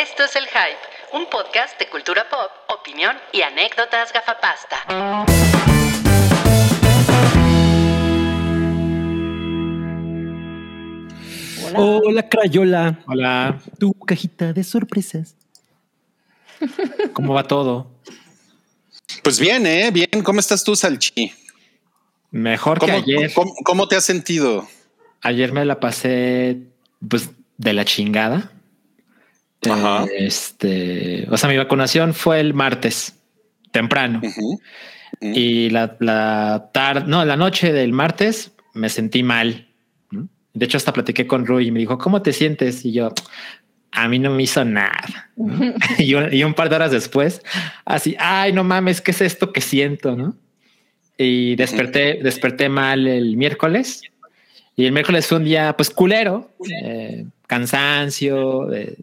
[0.00, 0.78] Esto es El Hype,
[1.16, 4.78] un podcast de cultura pop, opinión y anécdotas gafapasta.
[11.74, 12.98] Hola, Crayola.
[13.06, 15.36] Hola, Tu cajita de sorpresas.
[17.14, 17.90] ¿cómo va todo?
[19.22, 19.90] Pues bien, ¿eh?
[19.90, 20.08] Bien.
[20.22, 21.32] ¿Cómo estás tú, Salchi?
[22.30, 23.32] Mejor que ¿Cómo, ayer.
[23.34, 24.68] cómo- cómo te has sentido?
[25.22, 26.58] Ayer me la pasé
[27.08, 28.52] pues de la chingada.
[29.68, 30.06] Ajá.
[30.16, 33.16] Este, o sea, mi vacunación fue el martes
[33.72, 34.60] temprano Ujú.
[35.20, 39.66] y la, la tarde, no, la noche del martes me sentí mal.
[40.52, 42.84] De hecho, hasta platiqué con Rui y me dijo, ¿cómo te sientes?
[42.84, 43.12] Y yo,
[43.92, 45.30] a mí no me hizo nada.
[45.98, 47.42] y, un, y un par de horas después,
[47.84, 50.16] así, ay, no mames, ¿qué es esto que siento?
[50.16, 50.36] ¿no?
[51.16, 54.02] Y desperté, desperté mal el miércoles.
[54.76, 56.52] Y el miércoles fue un día, pues, culero,
[56.82, 58.96] eh, cansancio, eh,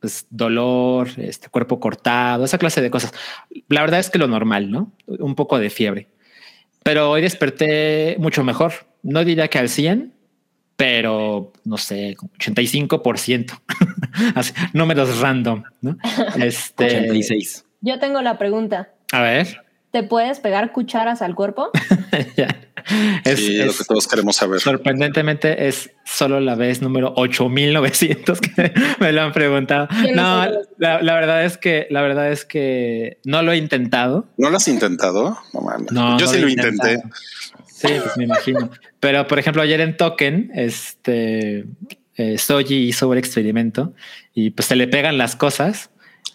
[0.00, 3.12] pues, dolor, este cuerpo cortado, esa clase de cosas.
[3.68, 4.92] La verdad es que lo normal, ¿no?
[5.06, 6.08] Un poco de fiebre.
[6.82, 8.72] Pero hoy desperté mucho mejor.
[9.02, 10.12] No diría que al 100,
[10.76, 13.60] pero no sé, como 85%.
[14.34, 15.98] Así, números random, ¿no?
[16.36, 17.66] Este, 86.
[17.82, 18.90] Yo tengo la pregunta.
[19.12, 19.64] A ver.
[19.90, 21.70] ¿Te puedes pegar cucharas al cuerpo?
[23.24, 24.60] es, Sí, lo que todos queremos saber.
[24.60, 29.88] sorprendentemente es solo la vez número 8900 que me lo han preguntado.
[30.14, 30.46] No
[30.78, 34.26] la, la verdad es que la verdad es que no lo he intentado.
[34.36, 35.38] ¿No lo has intentado?
[35.90, 36.92] No Yo no sí lo intenté.
[36.92, 37.14] intentado.
[37.66, 38.70] Sí, pues me imagino.
[38.98, 41.64] Pero por ejemplo, ayer en Token, este
[42.16, 43.94] eh, Soji hizo un experimento
[44.34, 45.88] y pues se le pegan las cosas,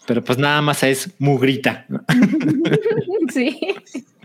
[0.06, 1.86] pero pues nada más es mugrita.
[3.32, 3.58] sí.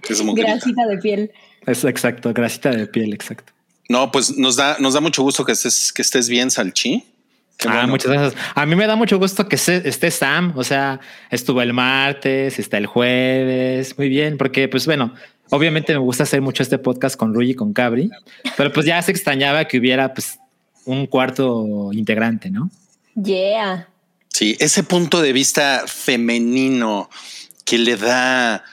[0.10, 0.52] Es muy grita.
[0.54, 1.32] Grasita de piel.
[1.66, 3.54] Es exacto, grasita de piel, exacto.
[3.90, 7.04] No, pues nos da, nos da mucho gusto que estés, que estés bien, Salchi.
[7.58, 7.88] Qué ah, bueno.
[7.90, 8.42] muchas gracias.
[8.56, 10.54] A mí me da mucho gusto que se- esté Sam.
[10.56, 13.98] O sea, estuvo el martes, está el jueves.
[13.98, 15.14] Muy bien, porque pues bueno,
[15.52, 18.10] obviamente me gusta hacer mucho este podcast con Rui y con Cabri,
[18.58, 20.40] pero pues ya se extrañaba que hubiera pues
[20.86, 22.72] un cuarto integrante, ¿no?
[23.22, 23.88] Yeah.
[24.30, 27.10] Sí, ese punto de vista femenino
[27.66, 28.64] que le da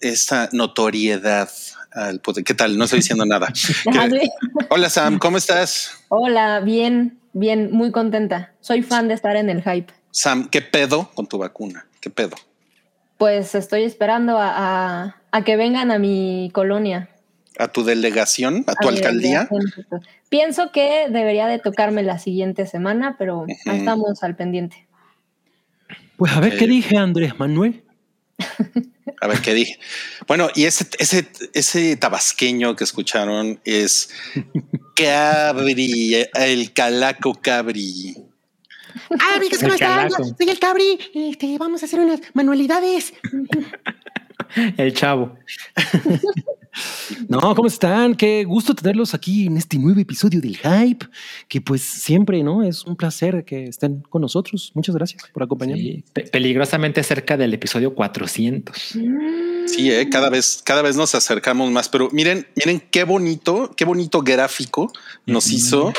[0.00, 1.48] esa notoriedad
[1.94, 2.20] al.
[2.44, 2.76] ¿Qué tal?
[2.76, 3.48] No estoy diciendo nada.
[3.52, 4.30] ¿Qué- Ah, sí.
[4.70, 5.92] Hola, Sam, ¿cómo estás?
[6.08, 8.52] Hola, bien, bien, muy contenta.
[8.60, 9.92] Soy fan de estar en el hype.
[10.10, 11.86] Sam, ¿qué pedo con tu vacuna?
[12.00, 12.36] ¿Qué pedo?
[13.18, 14.52] Pues estoy esperando a,
[15.04, 17.08] a- a que vengan a mi colonia.
[17.58, 18.64] ¿A tu delegación?
[18.66, 19.48] ¿A tu a alcaldía?
[20.28, 24.86] Pienso que debería de tocarme la siguiente semana, pero estamos al pendiente.
[26.16, 27.84] Pues a ver qué dije, Andrés Manuel.
[29.24, 29.78] A ver qué dije.
[30.26, 34.10] Bueno, y ese, ese, ese tabasqueño que escucharon es
[34.94, 38.18] Cabri, el calaco Cabri.
[39.18, 40.10] Ah, amigos, ¿cómo El están?
[40.10, 40.98] Soy el Cabri.
[41.14, 43.14] Este, vamos a hacer unas manualidades.
[44.76, 45.38] El chavo.
[47.28, 48.14] No, ¿cómo están?
[48.14, 51.06] Qué gusto tenerlos aquí en este nuevo episodio del Hype,
[51.48, 52.62] que pues siempre, ¿no?
[52.62, 54.72] Es un placer que estén con nosotros.
[54.74, 55.84] Muchas gracias por acompañarnos.
[55.84, 58.76] Sí, pe- peligrosamente cerca del episodio 400.
[59.66, 61.88] Sí, eh, cada vez, cada vez nos acercamos más.
[61.88, 64.92] Pero miren, miren qué bonito, qué bonito gráfico
[65.26, 65.92] nos hizo,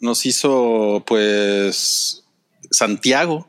[0.00, 2.24] nos hizo, pues,
[2.70, 3.48] Santiago.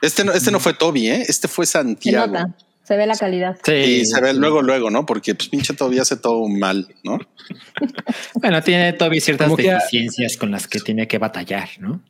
[0.00, 1.24] Este no, este no fue Toby, ¿eh?
[1.28, 2.26] este fue Se Santiago.
[2.28, 2.56] nota,
[2.88, 3.56] se ve la calidad.
[3.62, 4.38] Sí, Y se ve sí.
[4.38, 5.04] luego, luego, ¿no?
[5.04, 7.18] Porque pues pinche Toby hace todo mal, ¿no?
[8.34, 12.02] Bueno, tiene todavía ciertas Como que a- deficiencias con las que tiene que batallar, ¿no?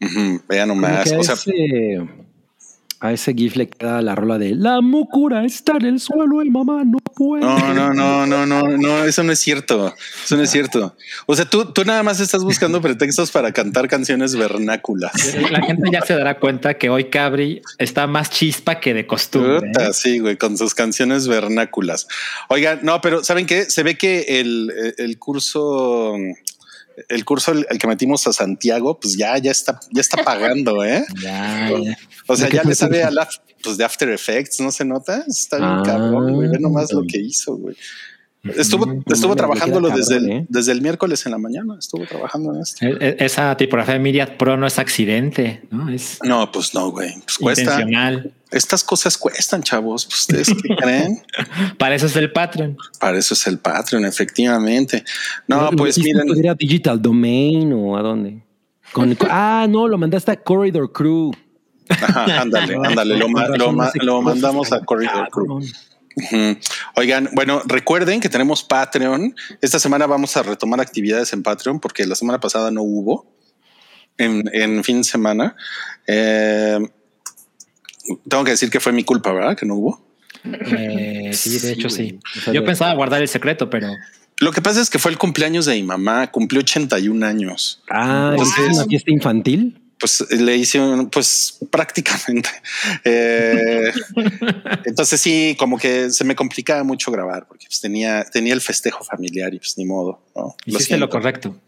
[0.00, 1.12] Ujú, Vean Como nomás.
[1.12, 2.00] O sea, ese,
[3.00, 6.50] a ese GIF le queda la rola de La mucura está en el suelo y
[6.50, 7.44] mamá no puede.
[7.44, 9.94] No, no, no, no, no, no, eso no es cierto.
[10.24, 10.96] Eso no es cierto.
[11.26, 15.12] O sea, tú, tú nada más estás buscando pretextos para cantar canciones vernáculas.
[15.50, 19.68] La gente ya se dará cuenta que hoy Cabri está más chispa que de costumbre.
[19.68, 19.92] Puta, ¿eh?
[19.92, 22.08] Sí, güey, con sus canciones vernáculas.
[22.48, 23.64] Oigan, no, pero ¿saben qué?
[23.66, 26.14] Se ve que el, el curso,
[27.08, 30.84] el curso el, el que metimos a Santiago, pues ya, ya está, ya está pagando,
[30.84, 31.04] ¿eh?
[31.22, 31.96] Ya, ya.
[32.28, 33.26] O sea, ¿De qué ya le sabe a la,
[33.64, 35.24] pues de After Effects, ¿no se nota?
[35.26, 36.48] Está bien Ah, cabrón, güey.
[36.48, 37.74] Ve nomás lo que hizo, güey.
[38.56, 40.46] Estuvo, estuvo trabajándolo desde, el, ¿eh?
[40.48, 41.74] desde el miércoles en la mañana.
[41.78, 42.86] Estuvo trabajando en esto.
[42.86, 45.88] E- e- Esa tipografía de Myriad Pro no es accidente, ¿no?
[45.90, 47.12] Es No, pues no, güey.
[47.24, 47.62] Pues cuesta.
[47.62, 48.32] intencional.
[48.52, 50.06] Estas cosas cuestan, chavos.
[50.06, 51.20] Pues, ¿Ustedes qué creen?
[51.78, 52.76] Para eso es el Patreon.
[53.00, 55.02] Para eso es el Patreon, efectivamente.
[55.48, 56.28] No, ¿Lo pues miren.
[56.38, 58.42] ¿Era Digital Domain o a dónde?
[58.92, 61.32] Con- ah, no, lo mandaste a Corridor Crew.
[61.88, 63.16] Ajá, ándale, ándale.
[63.18, 65.60] Lo, ma- lo ma- lo mandamos a Corridor Crew.
[66.96, 69.34] Oigan, bueno, recuerden que tenemos Patreon.
[69.60, 73.26] Esta semana vamos a retomar actividades en Patreon porque la semana pasada no hubo.
[74.18, 75.54] en, en fin de semana.
[76.08, 76.78] Eh,
[78.28, 79.56] tengo que decir que fue mi culpa, ¿verdad?
[79.56, 80.04] Que no hubo.
[80.44, 82.18] Eh, sí, de hecho sí.
[82.36, 83.88] O sea, Yo de- pensaba guardar el secreto, pero
[84.40, 87.82] Lo que pasa es que fue el cumpleaños de mi mamá, cumplió 81 años.
[87.90, 89.80] Ah, Entonces- ¿es una fiesta infantil?
[89.98, 92.50] Pues le hice un, pues prácticamente.
[93.04, 93.92] Eh,
[94.84, 99.04] entonces sí, como que se me complicaba mucho grabar porque pues, tenía, tenía el festejo
[99.04, 100.20] familiar y pues ni modo.
[100.34, 100.56] ¿no?
[100.66, 101.60] Lo hiciste lo correcto.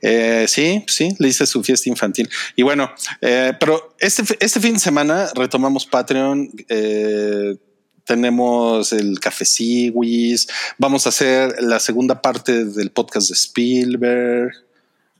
[0.00, 2.28] Eh, sí, sí, le hice su fiesta infantil.
[2.56, 6.50] Y bueno, eh, pero este, este fin de semana retomamos Patreon.
[6.68, 7.56] eh,
[8.04, 10.46] tenemos el Café Siwis.
[10.78, 14.52] Vamos a hacer la segunda parte del podcast de Spielberg.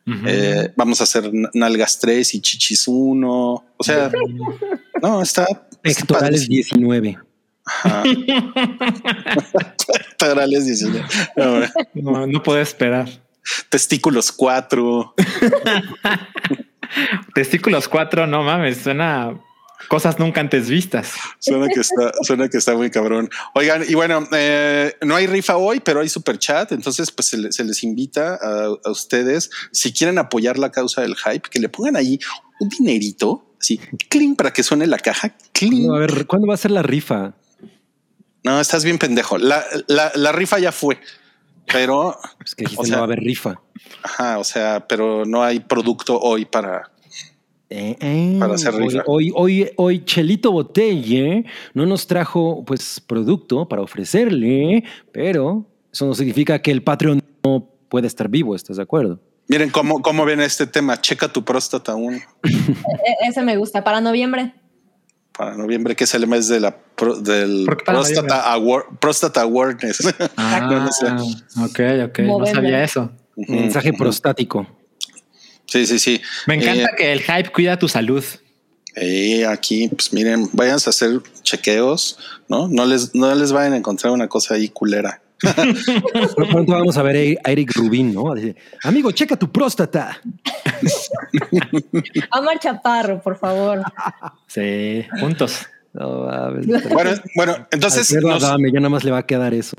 [0.07, 0.19] Ujú.
[0.27, 3.65] eh, vamos a hacer Nalgas 3 y Chichis 1.
[3.77, 4.11] O sea,
[5.03, 5.45] no, está.
[5.45, 6.93] está Pectorales padrísimo.
[6.93, 7.19] 19.
[7.67, 8.03] Ajá.
[9.87, 11.05] Pectorales 19.
[11.37, 11.61] No,
[11.95, 13.09] no, no puedo esperar.
[13.71, 15.15] testículos 4.
[17.35, 19.41] Testículos 4, no mames, suena
[19.89, 21.13] cosas nunca antes vistas.
[21.39, 23.31] Suena que está, suena que está muy cabrón.
[23.55, 26.73] Oigan, y bueno, eh, no hay rifa hoy, pero hay super chat.
[26.73, 31.03] Entonces, pues se, le- se les invita a, a ustedes, si quieren apoyar la causa
[31.03, 32.19] del hype, que le pongan ahí
[32.61, 33.79] un dinerito, así,
[34.09, 35.35] clean para que suene la caja.
[35.53, 35.87] Clean.
[35.87, 37.35] No, a ver, ¿cuándo va a ser la rifa?
[38.43, 39.39] No, estás bien pendejo.
[39.39, 41.01] La, la, la rifa ya fue,
[41.73, 43.61] pero, Pues que O sea- no va a haber rifa.
[44.03, 46.91] ajá, o sea, pero no hay producto hoy para.
[47.77, 49.03] Eh, eh, Para hacer hoy, rifa.
[49.07, 51.45] hoy, hoy, hoy Chelito Botelle
[51.75, 57.69] no nos trajo pues producto para ofrecerle, pero eso no significa que el Patreon no
[57.89, 59.19] puede estar vivo, ¿estás de acuerdo?
[59.49, 61.01] Miren cómo, cómo viene este tema.
[61.01, 63.83] Checa tu próstata aún E- ese me gusta.
[63.83, 64.55] Para noviembre.
[65.37, 68.99] para noviembre, que es el mes de la pro- del ¿Por qué para próstata, award-
[69.01, 69.99] próstata awareness.
[70.37, 71.07] Ah, No, no sé.
[71.61, 72.19] ok, ok.
[72.21, 73.11] No sabía eso.
[73.37, 74.65] Mensaje prostático.
[75.75, 76.23] Sí, sí, sí.
[76.47, 78.25] Me encanta Eh, que el hype cuida tu salud.
[78.97, 82.17] eh, aquí, pues miren, váyanse a hacer chequeos,
[82.49, 82.69] ¿no?
[82.69, 85.21] No les, no les vayan a encontrar una cosa ahí culera.
[85.43, 88.33] Pero pronto vamos a ver a Eric Rubin, ¿no?
[88.35, 90.21] Decir, Amigo, checa tu próstata.
[92.31, 93.83] Amar Chaparro, por favor.
[94.47, 95.67] Sí, juntos.
[95.95, 96.67] No, mames.
[96.93, 99.77] Bueno, bueno, entonces nos, Adame, ya nada más le va a quedar eso.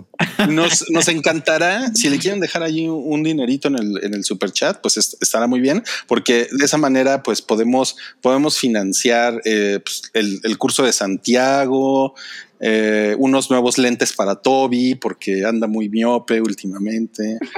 [0.49, 4.51] nos, nos encantará si le quieren dejar allí un dinerito en el, en el super
[4.51, 9.79] chat, pues est- estará muy bien, porque de esa manera, pues podemos, podemos financiar eh,
[9.83, 12.15] pues, el, el curso de Santiago,
[12.61, 17.37] eh, unos nuevos lentes para Toby, porque anda muy miope últimamente.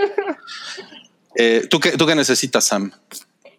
[1.39, 2.91] Eh, ¿tú, qué, ¿Tú qué necesitas, Sam?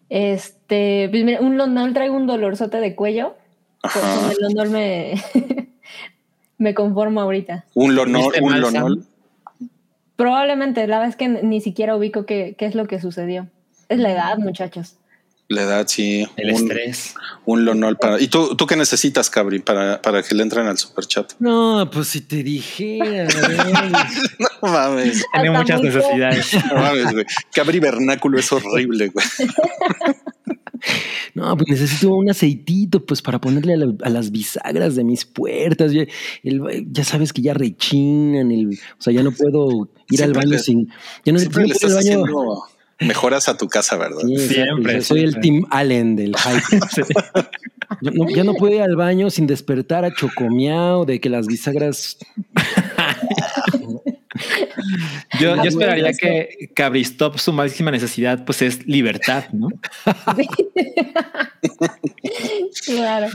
[0.08, 3.36] Este, pues mira, un London, traigo un dolorzote de cuello.
[3.80, 4.20] Con Ajá.
[4.20, 5.14] con el London me,
[6.58, 7.64] me conformo ahorita.
[7.75, 9.06] Un ¿Viste un.
[10.16, 13.48] Probablemente, la verdad es que ni siquiera ubico qué, qué es lo que sucedió.
[13.88, 14.97] Es la edad, muchachos.
[15.50, 16.26] La edad, sí.
[16.36, 17.14] El un, estrés.
[17.46, 18.20] un lonol para.
[18.20, 21.32] ¿Y tú, tú qué necesitas, Cabri, para, para que le entren al super chat?
[21.38, 23.28] No, pues si te dijera.
[24.60, 25.24] No mames.
[25.32, 26.52] Tiene muchas necesidades.
[26.68, 27.24] No mames, güey.
[27.54, 29.26] Cabri vernáculo es horrible, güey.
[31.34, 35.24] No, pues necesito un aceitito, pues para ponerle a, la- a las bisagras de mis
[35.24, 35.92] puertas.
[35.92, 36.04] Ya,
[36.44, 38.68] el- ya sabes que ya rechinan, el,
[38.98, 40.88] o sea, ya no puedo ir al baño le- sin.
[41.24, 42.32] Ya no, Siempre no le puedo estás ir al baño.
[42.32, 42.62] haciendo
[43.00, 44.20] mejoras a tu casa, ¿verdad?
[44.26, 45.38] Sí, Siempre, soy el.
[45.40, 46.80] Team Allen del hype.
[46.94, 47.02] Sí.
[48.02, 51.46] Yo no- ya no puedo ir al baño sin despertar a chocomiao de que las
[51.46, 52.18] bisagras.
[55.40, 59.68] Yo, Ah, yo esperaría bueno, que Cabristop, su máxima necesidad, pues es libertad, ¿no?
[62.84, 63.28] Claro.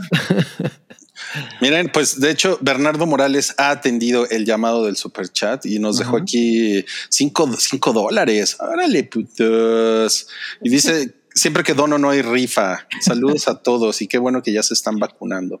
[1.60, 5.98] Miren, pues de hecho, Bernardo Morales ha atendido el llamado del super chat y nos
[5.98, 8.56] dejó aquí cinco, cinco dólares.
[8.60, 10.28] Órale, putos.
[10.62, 12.86] Y dice: siempre que dono no hay rifa.
[13.00, 15.60] Saludos a todos y qué bueno que ya se están vacunando.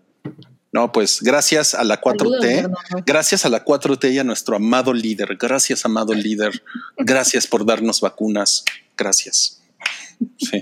[0.72, 2.18] No, pues gracias a la 4T.
[2.18, 3.04] Saludos, Bernardo.
[3.06, 5.36] Gracias a la 4T y a nuestro amado líder.
[5.36, 6.64] Gracias, amado líder.
[6.96, 8.64] Gracias por darnos vacunas.
[8.96, 9.62] Gracias.
[10.36, 10.60] Sí.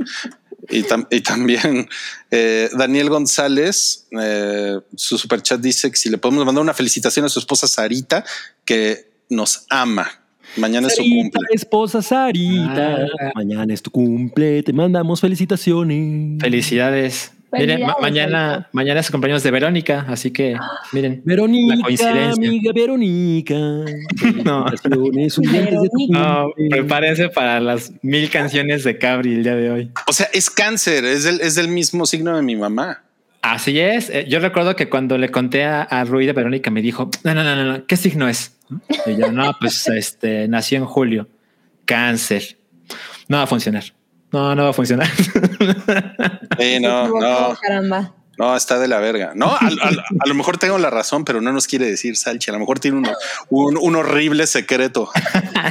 [0.73, 1.89] Y, tam- y también
[2.31, 7.29] eh, Daniel González, eh, su superchat dice que si le podemos mandar una felicitación a
[7.29, 8.25] su esposa Sarita,
[8.65, 10.11] que nos ama.
[10.57, 11.49] Mañana es su Sarita, cumple.
[11.55, 13.07] esposa Sarita.
[13.21, 13.33] Ah.
[13.35, 14.63] Mañana es tu cumple.
[14.63, 16.41] Te mandamos felicitaciones.
[16.41, 17.33] Felicidades.
[17.53, 20.57] Miren, ma- mañana, mañana es cumpleaños de Verónica, así que
[20.93, 21.23] miren.
[21.25, 22.31] La Verónica, coincidencia.
[22.49, 23.55] amiga Verónica.
[24.45, 24.65] No.
[26.09, 29.91] No, prepárense para las mil canciones de Cabri el día de hoy.
[30.07, 33.03] O sea, es cáncer, es del, es del mismo signo de mi mamá.
[33.43, 34.09] Así es.
[34.11, 37.35] Eh, Yo recuerdo que cuando le conté a, a Rui de Verónica me dijo, no,
[37.35, 38.57] no, no, no, no, ¿qué signo es?
[39.07, 41.29] Y yo, no, pues este nació en julio.
[41.85, 42.57] Cáncer.
[43.29, 43.85] No va a funcionar.
[44.33, 45.07] No, no va a funcionar.
[46.59, 48.15] Sí, no, no, Caramba.
[48.43, 49.33] No, está de la verga.
[49.37, 52.51] No, a, a- a lo mejor tengo la razón, pero no nos quiere decir Salchi.
[52.51, 52.99] A lo mejor tiene
[53.51, 55.09] un, un horrible secreto.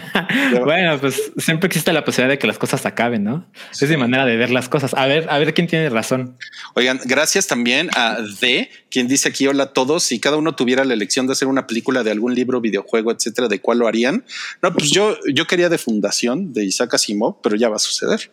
[0.63, 3.45] bueno, pues siempre existe la posibilidad de que las cosas acaben, ¿no?
[3.73, 4.93] Es mi manera de ver las cosas.
[4.93, 6.37] A ver, a ver quién tiene razón.
[6.75, 10.03] Oigan, gracias también a D, quien dice aquí hola a todos.
[10.03, 13.47] Si cada uno tuviera la elección de hacer una película de algún libro, videojuego, etcétera,
[13.49, 14.23] ¿de cuál lo harían?
[14.61, 18.31] No, pues yo, yo quería de Fundación de Isaac Asimov, pero ya va a suceder.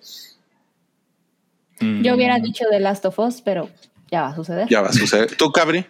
[1.81, 2.17] Yo Mm.
[2.17, 3.71] hubiera dicho The Last of Us, pero
[4.11, 4.69] ya va a suceder.
[4.69, 5.35] Ya va a suceder.
[5.39, 5.87] Tú, Cabri.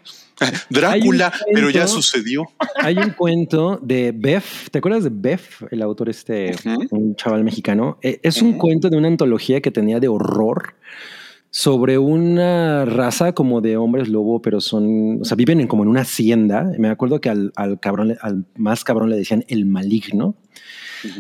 [0.70, 2.44] Drácula, pero ya sucedió.
[2.76, 4.70] Hay un cuento de Bef.
[4.70, 5.62] ¿Te acuerdas de Bef?
[5.70, 6.54] El autor este,
[6.90, 7.98] un chaval mexicano.
[8.02, 10.74] Eh, Es un cuento de una antología que tenía de horror
[11.50, 15.88] sobre una raza como de hombres lobo, pero son, o sea, viven en, como en
[15.88, 16.70] una hacienda.
[16.78, 20.36] Me acuerdo que al, al cabrón, al más cabrón le decían el maligno.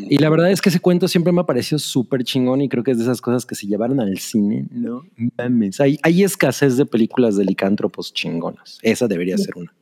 [0.08, 2.82] Y la verdad es que ese cuento siempre me ha parecido súper chingón y creo
[2.82, 4.66] que es de esas cosas que se llevaron al cine.
[4.70, 5.02] No
[5.36, 5.80] mames.
[5.80, 8.78] Hay, hay escasez de películas de licántropos chingonas.
[8.82, 9.72] Esa debería ser una.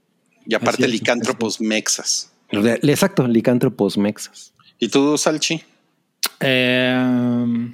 [0.46, 2.32] Y aparte, es, licántropos mexas.
[2.50, 4.52] Exacto, licántropos mexas.
[4.78, 5.62] ¿Y tú, Salchi?
[6.40, 7.72] Eh,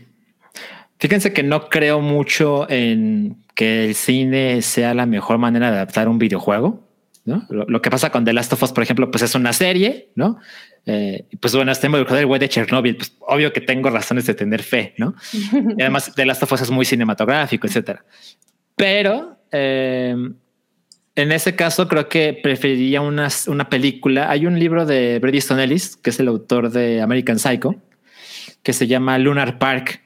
[0.99, 6.09] fíjense que no creo mucho en que el cine sea la mejor manera de adaptar
[6.09, 6.81] un videojuego.
[7.25, 7.47] ¿no?
[7.51, 10.11] Lo, lo que pasa con The Last of Us, por ejemplo, pues es una serie,
[10.15, 10.39] ¿no?
[10.85, 14.35] Eh, pues bueno, está involucrado el güey de Chernobyl, pues obvio que tengo razones de
[14.35, 15.15] tener fe, ¿no?
[15.33, 18.05] Y además The Last of Us es muy cinematográfico, etcétera.
[18.77, 20.17] Pero eh,
[21.15, 24.31] en ese caso creo que preferiría una, una película.
[24.31, 27.77] Hay un libro de Brady Easton Ellis, que es el autor de American Psycho,
[28.63, 30.01] que se llama Lunar Park.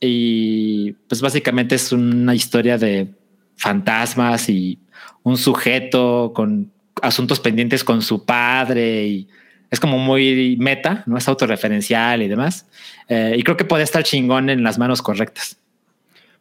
[0.00, 3.08] Y pues básicamente es una historia de
[3.56, 4.78] fantasmas y
[5.24, 6.70] un sujeto con
[7.02, 9.28] asuntos pendientes con su padre y
[9.70, 12.66] es como muy meta, no es autorreferencial y demás.
[13.08, 15.58] Eh, y creo que puede estar chingón en las manos correctas.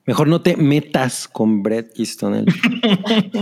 [0.06, 2.46] Mejor no te metas con Brett Easton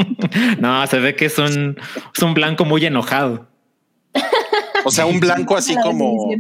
[0.60, 1.78] no, se ve que es un,
[2.16, 3.48] es un blanco muy enojado.
[4.84, 6.32] O sea, un blanco así como,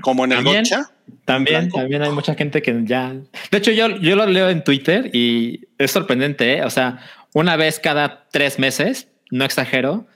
[0.00, 0.62] como en el También.
[0.62, 0.90] gocha.
[1.24, 3.14] También, también hay mucha gente que ya.
[3.50, 6.58] De hecho, yo, yo lo leo en Twitter y es sorprendente.
[6.58, 6.64] ¿eh?
[6.64, 7.00] O sea,
[7.32, 10.06] una vez cada tres meses, no exagero,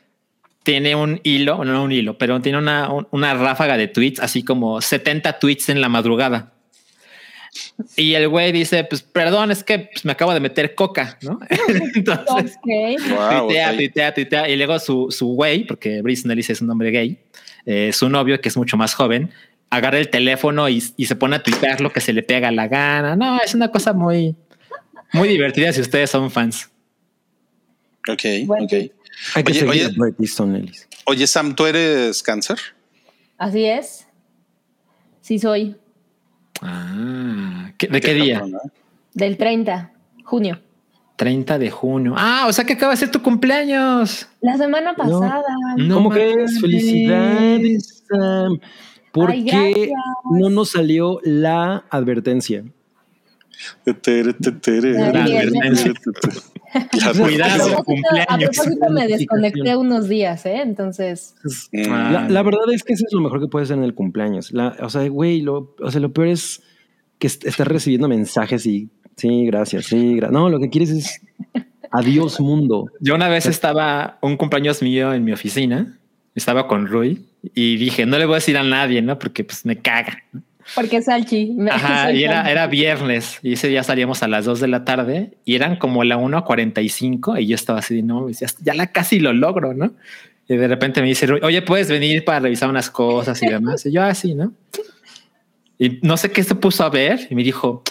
[0.63, 4.43] tiene un hilo, no un hilo, pero tiene una, un- una ráfaga de tweets, así
[4.43, 6.53] como 70 tweets en la madrugada.
[7.97, 11.41] Y el güey dice: Pues perdón, es que pues, me acabo de meter coca, ¿no?
[11.95, 12.57] Entonces.
[12.63, 14.49] Wow, tuitea, tuitea, tuitea.
[14.49, 17.19] Y luego su, su güey, porque Brice Nellis es un hombre gay,
[17.67, 19.31] eh, su novio, que es mucho más joven,
[19.71, 22.69] agarra el teléfono y, y se pone a tuitear lo que se le pega la
[22.69, 23.17] gana.
[23.17, 24.37] No, es una cosa muy,
[25.13, 26.71] muy divertida si ustedes son fans.
[28.09, 28.67] Ok, Bueno.
[28.67, 28.73] ok.
[29.35, 29.85] Hay que Oye, seguir oye.
[29.87, 30.89] a Brett Easton Ellis.
[31.07, 32.59] Oye, Sam, ¿tú eres cáncer?
[33.39, 34.07] Así es.
[35.21, 35.77] Sí soy.
[36.63, 38.41] Ah, ¿qué- ¿de qué día?
[38.41, 38.71] cabrón, ¿eh?
[39.15, 39.93] Del 30,
[40.25, 40.61] junio.
[41.17, 42.15] 30 de junio.
[42.17, 44.27] Ah, o sea que acaba de ser tu cumpleaños.
[44.41, 45.43] La semana pasada.
[45.77, 46.35] No ¿Cómo mames.
[46.35, 46.61] crees?
[46.61, 48.59] Felicidades, Sam.
[49.13, 49.91] ¿Por Ay, qué gracias.
[50.31, 52.65] no nos salió la advertencia?
[53.85, 55.93] La tere, advertencia.
[57.25, 57.53] Cuidado.
[57.53, 58.27] A propósito- cumpleaños.
[58.29, 60.61] A propósito, me desconecté unos días, ¿eh?
[60.63, 61.35] Entonces.
[61.73, 64.53] La, la verdad es que eso es lo mejor que puede hacer en el cumpleaños.
[64.53, 66.63] La- o sea, güey, lo, o sea, lo peor es
[67.19, 71.21] que est- estás recibiendo mensajes y sí, gracias, sí, gra- no, lo que quieres es
[71.91, 72.87] adiós mundo.
[73.01, 75.99] Yo una vez estaba un cumpleaños mío en mi oficina,
[76.35, 79.19] estaba con Rui y dije, no le voy a decir a nadie, ¿no?
[79.19, 80.23] Porque pues me caga.
[80.75, 81.57] Porque Salchi.
[81.71, 85.33] Ajá, y era, era viernes y ese día salíamos a las 2 de la tarde
[85.45, 89.19] y eran como la 1.45 y yo estaba así, de, no, ya, ya la casi
[89.19, 89.93] lo logro, ¿no?
[90.49, 93.87] Y de repente me dice, oye, puedes venir para revisar unas cosas y demás.
[93.87, 94.53] Y yo así, ¿no?
[95.79, 97.85] Y no sé qué se puso a ver y me dijo,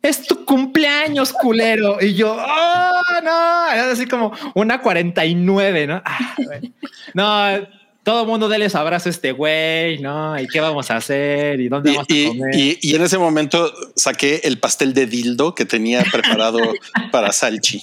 [0.00, 1.98] es tu cumpleaños, culero.
[2.00, 6.02] Y yo, oh, no, era así como una 49, ¿no?
[6.04, 6.72] Ah, güey.
[7.14, 7.66] no,
[8.04, 10.38] todo el mundo déles abrazo a este güey, ¿no?
[10.40, 11.58] ¿Y qué vamos a hacer?
[11.60, 12.54] ¿Y dónde Y, vamos a comer?
[12.54, 16.58] y- y en ese momento saqué el pastel de dildo que tenía preparado
[17.12, 17.82] para Salchi.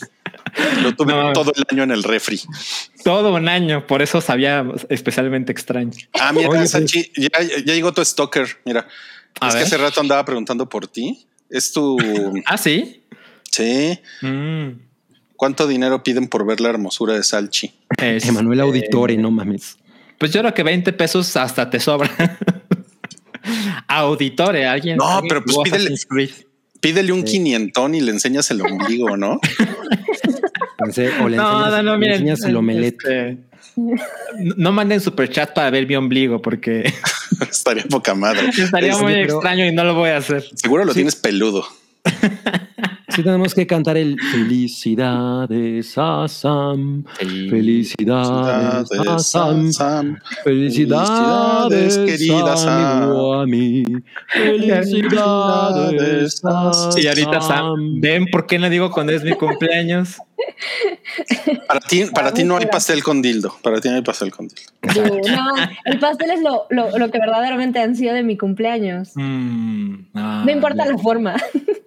[0.84, 1.34] Lo tuve No.
[1.34, 2.40] todo el año en el refri.
[3.04, 5.92] Todo un año, por eso sabía especialmente extraño.
[6.13, 8.48] Ah, mira, Oye, pues- Salchi, ya, ya llegó tu stalker.
[8.66, 8.88] Mira,
[9.40, 9.63] A es ver.
[9.63, 11.25] que hace rato andaba preguntando por ti.
[11.50, 11.98] Es tu.
[12.46, 13.01] Ah, sí.
[13.51, 14.00] sí.
[14.22, 14.70] Mm,
[15.36, 17.74] ¿Cuánto dinero piden por ver la hermosura de Salchi?
[17.98, 19.78] es- Emanuel Auditore, no mames.
[20.22, 22.08] Pues yo creo que 20 pesos hasta te sobra.
[23.88, 24.98] Auditore, alguien.
[24.98, 26.32] No, alguien pero pues pídele-.
[26.80, 29.40] Pídele un quinientón y le enseñas el ombligo, ¿no?
[30.78, 32.28] Pensé, o le No, enseñas, no, no, miren.
[32.28, 33.38] enseñas el este,
[33.75, 36.94] no- no manden super chat para ver mi ombligo porque
[37.50, 38.50] Estaría poca madre.
[38.56, 40.44] Estaría Es- muy pero- extraño y no lo voy a hacer.
[40.54, 40.98] Seguro lo Sí.
[41.00, 41.66] tienes peludo.
[43.15, 47.03] Sí tenemos que cantar el Felicidades a Sam.
[47.18, 49.74] Felicidades a Sam.
[49.74, 50.18] Sam.
[50.44, 53.84] Felicidades, Felicidades, querida amigo a mí.
[54.30, 60.18] Felicidades a Y ahorita Sam, ven por qué no digo cuando es mi cumpleaños.
[61.68, 63.56] Para ti, para ti no hay pastel con dildo.
[63.62, 64.72] Para ti no hay pastel con dildo.
[65.32, 65.54] No,
[65.86, 69.12] el pastel es lo, lo, lo que verdaderamente han sido de mi cumpleaños.
[69.16, 71.36] Mm, No importa la forma.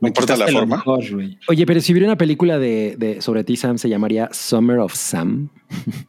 [0.01, 0.77] No importa la forma.
[0.77, 1.03] mejor.
[1.49, 4.95] Oye, pero si hubiera una película de, de- sobre ti, Sam, se llamaría Summer of
[4.95, 5.49] Sam.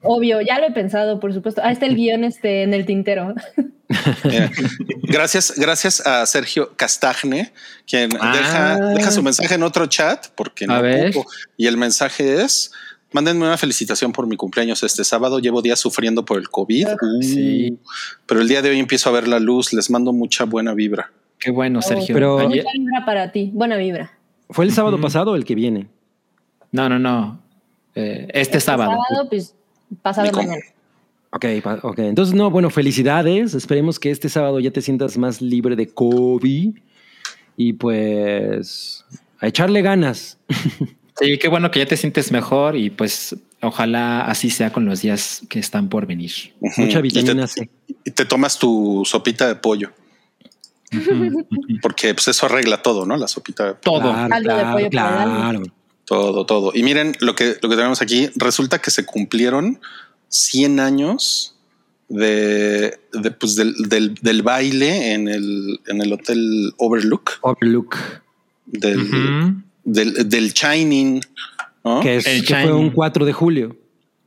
[0.02, 1.62] Obvio, ya lo he pensado, por supuesto.
[1.64, 3.34] Ah, está el guion este en el tintero.
[5.04, 7.52] Gracias, gracias a Sergio Castagne,
[7.88, 8.36] quien Ah.
[8.36, 11.30] deja, deja su mensaje en otro chat, porque no ocupo.
[11.58, 12.72] Y el mensaje es:
[13.12, 15.40] mándenme una felicitación por mi cumpleaños este sábado.
[15.40, 16.88] Llevo días sufriendo por el COVID.
[16.88, 17.78] Uh, sí.
[18.26, 19.74] Pero el día de hoy empiezo a ver la luz.
[19.74, 21.12] Les mando mucha buena vibra.
[21.40, 22.14] Qué bueno, Sergio.
[22.14, 23.52] Pero- Mucha vibra para ti.
[23.54, 24.12] Buena vibra.
[24.50, 25.88] ¿Fue el sábado pasado o el que viene?
[26.72, 27.40] no, no, no.
[27.98, 28.92] Eh, este sábado.
[29.10, 29.55] Sábado, pues
[30.02, 30.62] pasado mañana.
[31.32, 31.46] Ok,
[31.84, 32.00] ok.
[32.00, 33.54] Entonces, no, bueno, felicidades.
[33.54, 36.76] Esperemos que este sábado ya te sientas más libre de COVID.
[37.58, 39.06] Y pues
[39.40, 40.38] a echarle ganas.
[41.18, 45.02] Sí, qué bueno que ya te sientes mejor y pues ojalá así sea con los
[45.02, 46.30] días que están por venir.
[46.76, 47.70] Mucha Y vitamina te- C.
[48.04, 49.94] Y te tomas tu sopita de pollo,
[51.82, 53.16] porque pues eso arregla todo, ¿no?
[53.18, 54.02] La sopita de pollo.
[54.02, 54.12] Todo.
[54.14, 55.64] Claro, de claro, pollo claro.
[56.06, 56.72] Todo, todo.
[56.74, 58.30] Y miren lo que, lo que tenemos aquí.
[58.36, 59.80] Resulta que se cumplieron
[60.30, 61.56] 100 años
[62.10, 67.98] de, de, pues, del, del, del baile en el, en el hotel Overlook, Overlook.
[68.66, 71.22] del, del, del Shining,
[71.84, 72.00] ¿no?
[72.02, 73.76] Que, es, El que fue un 4 de julio.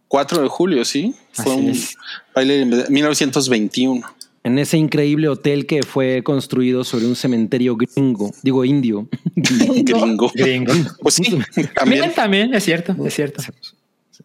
[0.08, 1.14] 4 de julio, sí.
[1.32, 1.97] Fue un es.
[2.35, 4.04] baile de 1921.
[4.45, 8.33] En ese increíble hotel que fue construido sobre un cementerio gringo.
[8.42, 9.09] Digo, indio.
[9.35, 10.30] Gringo.
[10.35, 10.73] Gringo.
[11.00, 11.23] Pues sí,
[11.54, 12.14] También, también.
[12.14, 13.42] también, es cierto, es cierto.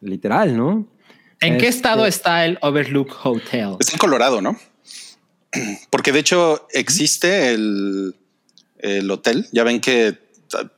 [0.01, 0.87] Literal, ¿no?
[1.41, 3.75] ¿En qué Este- estado está el Overlook Hotel?
[3.79, 4.57] Está en Colorado, ¿no?
[5.89, 8.15] Porque de hecho existe el,
[8.79, 9.47] el hotel.
[9.51, 10.17] Ya ven que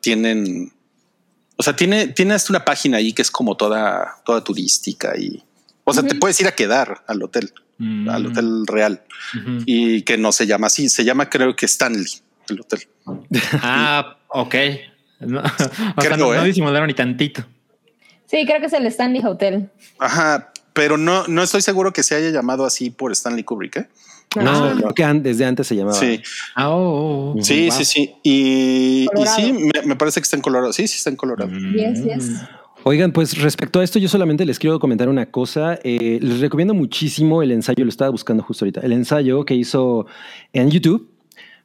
[0.02, 0.72] tienen,
[1.58, 5.44] o sea, tiene, tiene hasta una página ahí que es como toda, toda turística y,
[5.84, 8.08] o sea, te puedes ir a quedar al hotel, Mm.
[8.10, 9.02] al hotel real
[9.66, 12.06] y que no se llama así, se llama creo que Stanley,
[12.50, 12.88] el hotel.
[13.62, 14.56] Ah, ok.
[15.20, 16.46] No, o sea, Creo, no, no ¿eh?
[16.46, 17.46] disimularon ni tantito.
[18.26, 19.70] Sí, creo que es el Stanley Hotel.
[20.00, 23.78] Ajá, pero no, no estoy seguro que se haya llamado así por Stanley Kubrick.
[23.78, 23.88] ¿eh?
[24.42, 24.74] No, Ah.
[24.76, 25.98] creo que desde antes se llamaba.
[25.98, 26.22] Sí,
[26.56, 27.42] Ah, oh, oh.
[27.42, 27.78] sí, wow.
[27.78, 28.16] sí, sí.
[28.24, 30.74] Y, y sí, me, me parece que está en Colorado.
[30.74, 31.52] Sí, sí está en Colorado.
[31.52, 32.42] Yes, yes.
[32.88, 35.80] Oigan, pues respecto a esto, yo solamente les quiero comentar una cosa.
[35.84, 40.06] Eh, les recomiendo muchísimo el ensayo, lo estaba buscando justo ahorita, el ensayo que hizo
[40.54, 41.10] en YouTube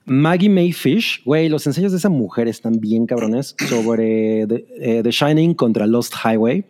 [0.07, 1.23] Maggie May Fish.
[1.27, 5.87] Güey, los ensayos de esa mujer están bien cabrones sobre The, eh, The Shining contra
[5.87, 6.65] Lost Highway.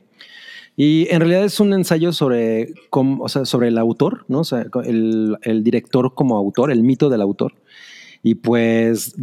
[0.76, 4.40] Y en realidad es un ensayo sobre, o sea, sobre el autor, ¿no?
[4.40, 7.54] O sea, el, el director como autor, el mito del autor.
[8.24, 9.14] Y pues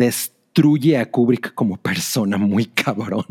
[0.57, 3.25] destruye a Kubrick como persona muy cabrón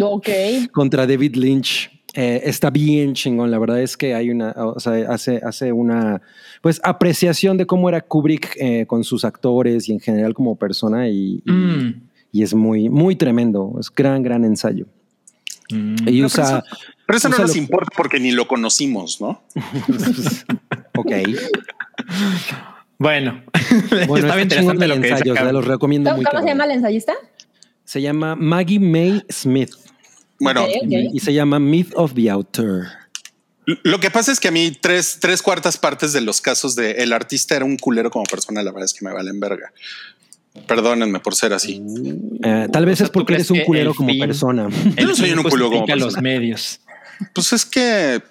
[0.00, 0.28] Ok.
[0.72, 1.88] contra David Lynch.
[2.16, 3.50] Eh, está bien chingón.
[3.52, 6.20] La verdad es que hay una, o sea, hace, hace una
[6.62, 11.08] pues apreciación de cómo era Kubrick eh, con sus actores y en general como persona
[11.08, 12.02] y, y- Mm.
[12.32, 13.76] y es muy, muy tremendo.
[13.78, 14.86] Es gran, gran ensayo.
[15.70, 16.08] Mm.
[16.08, 16.62] Y No, usa,
[17.06, 19.42] Pero eso no usa nos lo- importa porque ni lo conocimos, ¿no?
[20.96, 21.12] ok.
[22.98, 23.42] Bueno,
[24.06, 25.52] Bueno, estaba interesante lo que dice ensayo, o sea, acá.
[25.52, 27.14] los recomiendo ¿Cómo, muy cómo se llama el ensayista?
[27.84, 29.72] Se llama Maggie May Smith
[30.40, 32.84] Bueno, y se llama Myth of the Author.
[33.66, 36.92] lo que pasa es que a mí tres, tres cuartas partes de los casos de
[37.02, 39.72] el artista era un culero como persona, la verdad es que me valen verga.
[40.68, 41.82] Perdónenme por ser así.
[42.44, 44.68] Eh, tal vez O sea, es ¿tú porque eres un culero como fin- persona.
[44.96, 46.22] Yo no soy un culo como justifica los persona.
[46.22, 46.80] medios.
[47.34, 48.22] Pues es que,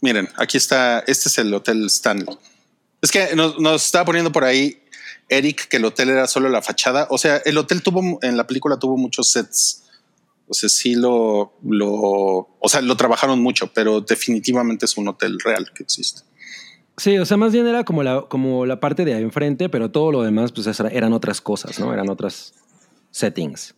[0.00, 2.36] miren, aquí está, este es el Hotel Stanley.
[3.02, 4.82] Es que nos, nos estaba poniendo por ahí
[5.28, 7.06] Eric que el hotel era solo la fachada.
[7.10, 9.84] O sea, el hotel tuvo, en la película tuvo muchos sets.
[10.48, 15.38] O sea, sí lo, lo, o sea, lo trabajaron mucho, pero definitivamente es un hotel
[15.44, 16.22] real que existe.
[16.96, 20.10] Sí, o sea, más bien era como la, como la parte de enfrente, pero todo
[20.10, 21.92] lo demás pues era- eran otras cosas, ¿no?
[21.92, 22.54] Eran otras
[23.10, 23.74] settings.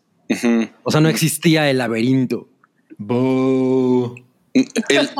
[0.85, 2.49] O sea, no existía el laberinto.
[2.97, 4.15] Boo.
[4.55, 5.11] El-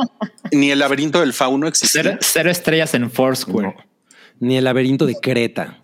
[0.51, 2.01] ni el laberinto del fauno existía.
[2.03, 3.67] Cero, cero estrellas en Foursquare.
[3.67, 3.90] No.
[4.41, 5.81] Ni el laberinto de Creta.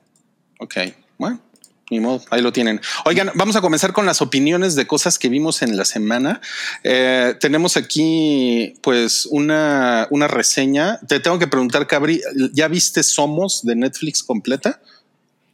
[0.59, 0.75] Ok,
[1.17, 1.39] bueno,
[1.89, 2.81] ni modo, ahí lo tienen.
[3.05, 6.41] Oigan, vamos a comenzar con las opiniones de cosas que vimos en la semana.
[6.83, 10.99] Eh, tenemos aquí, pues, una, una reseña.
[11.07, 12.19] Te tengo que preguntar, Cabri,
[12.51, 14.81] ¿ya viste Somos de Netflix completa?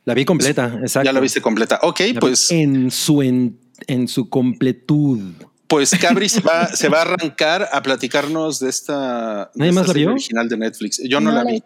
[0.05, 1.05] La vi completa, exacto.
[1.05, 1.79] Ya la viste completa.
[1.83, 5.19] Ok, La pues, en su en, en su completud.
[5.67, 9.79] pues Cabri se va, se va a arrancar a platicarnos de esta, de ¿Nadie esta
[9.81, 10.13] más la serie vio?
[10.13, 11.01] original de Netflix.
[11.07, 11.63] Yo no, la vi.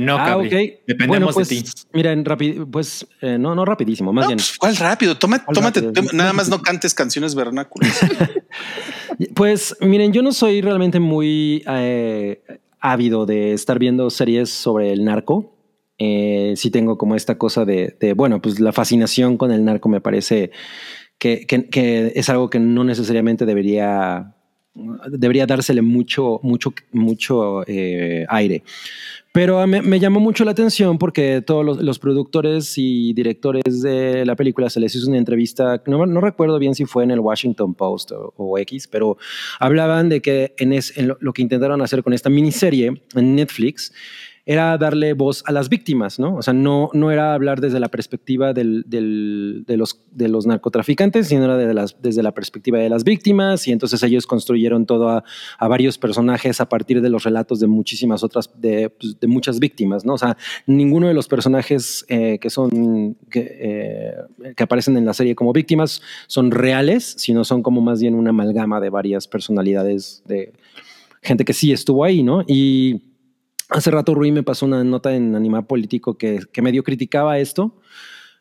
[0.00, 0.46] No, ah, Cabri.
[0.48, 0.52] ok.
[0.86, 1.64] Dependemos bueno, pues, de ti.
[1.92, 4.36] Miren, rápido, pues eh, no, no rapidísimo, más No, bien.
[4.38, 5.16] pues, ¿Cuál rápido?
[5.16, 6.04] Toma, ¿Cuál tómate, rápido?
[6.12, 7.98] nada más no cantes canciones vernáculas.
[9.34, 12.42] Pues miren, yo no soy realmente muy eh,
[12.80, 15.56] ávido de estar viendo series sobre el narco.
[15.98, 19.88] Eh, sí tengo como esta cosa de, de, bueno, pues la fascinación con el narco
[19.88, 20.50] me parece
[21.18, 24.35] que, que- que es algo que no necesariamente debería,
[25.10, 28.62] debería dársele mucho, mucho, mucho eh, aire.
[29.32, 34.34] Pero me, me llamó mucho la atención porque todos los, productores y directores de la
[34.34, 37.74] película se les hizo una entrevista, no, no recuerdo bien si fue en el Washington
[37.74, 39.18] Post o, X, pero
[39.60, 43.92] hablaban de que en, es- lo que intentaron hacer con esta miniserie en Netflix
[44.48, 46.36] era darle voz a las víctimas, ¿no?
[46.36, 50.46] O sea, no, no era hablar desde la perspectiva del- del- de, los, de los
[50.46, 54.86] narcotraficantes, sino era de las- desde la perspectiva de las víctimas y entonces ellos construyeron
[54.86, 55.24] todo a,
[55.58, 59.58] a varios personajes a partir de los relatos de muchísimas otras, de, pues, de muchas
[59.58, 60.14] víctimas, ¿no?
[60.14, 64.14] O sea, ninguno de los personajes eh, que son, eh,
[64.56, 68.30] que aparecen en la serie como víctimas son reales, sino son como más bien una
[68.30, 70.52] amalgama de varias personalidades de
[71.20, 72.42] gente que sí estuvo ahí, ¿no?
[72.46, 73.02] Y
[73.70, 77.76] hace rato Rui me pasó una nota en Animal Político que, que medio criticaba esto,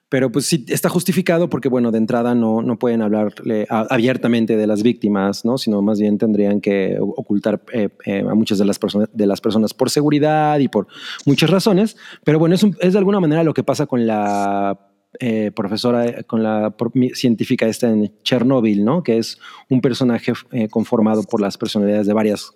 [0.08, 4.56] pero pues sí está justificado porque, bueno, de entrada no, no pueden hablarle a- abiertamente
[4.56, 5.58] de las víctimas, ¿no?
[5.58, 9.42] Sino más bien tendrían que ocultar eh, eh, a muchas de las, personas, de las
[9.42, 10.88] personas por seguridad y por
[11.26, 11.98] muchas razones.
[12.24, 14.80] Pero bueno, es, un- es de alguna manera lo que pasa con la
[15.20, 16.76] eh, profesora, eh, con la
[17.14, 19.02] científica esta en Chernobyl, ¿no?
[19.02, 22.52] Que es un personaje eh, conformado por las personalidades de varias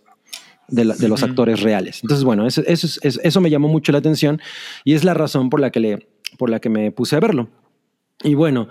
[0.71, 1.99] de, la- de los actores reales.
[2.03, 4.39] Entonces, bueno, eso, eso, es- es- eso me llamó mucho la atención
[4.83, 7.49] y es la razón por la que, le, por la que me puse a verlo.
[8.23, 8.67] Y bueno,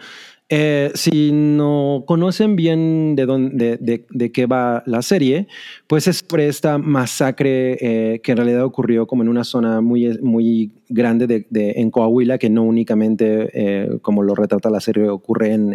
[0.51, 5.47] eh, si no conocen bien de, dónde, de, de- de qué va la serie,
[5.87, 7.77] pues es sobre esta masacre
[8.15, 11.47] eh, que en realidad ocurrió como en una zona muy, muy grande de,
[11.77, 15.73] en Coahuila, que no únicamente, eh, como lo retrata la serie, ocurre en,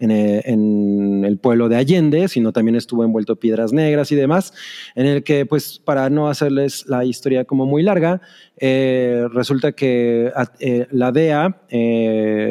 [0.00, 4.52] en- el pueblo de Allende, sino también estuvo envuelto Piedras Negras y demás,
[4.94, 8.20] en el que, pues, para no hacerles la historia como muy larga,
[8.56, 11.60] eh, resulta que eh, la DEA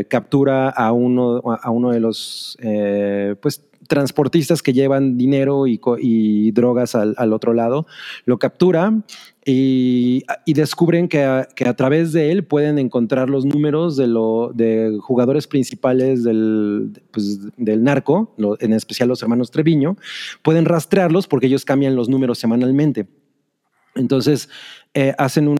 [0.08, 2.58] captura a uno, a uno de los,
[3.42, 7.88] pues, transportistas que llevan dinero y, y drogas al, otro lado,
[8.24, 8.94] lo captura
[9.44, 14.52] y, descubren que a, que a través de él pueden encontrar los números de, lo,
[14.54, 19.98] de jugadores principales del, pues, del narco, en especial los hermanos Treviño,
[20.44, 23.08] pueden rastrearlos porque ellos cambian los números semanalmente.
[23.96, 24.50] Entonces,
[24.94, 25.58] eh, hacen un,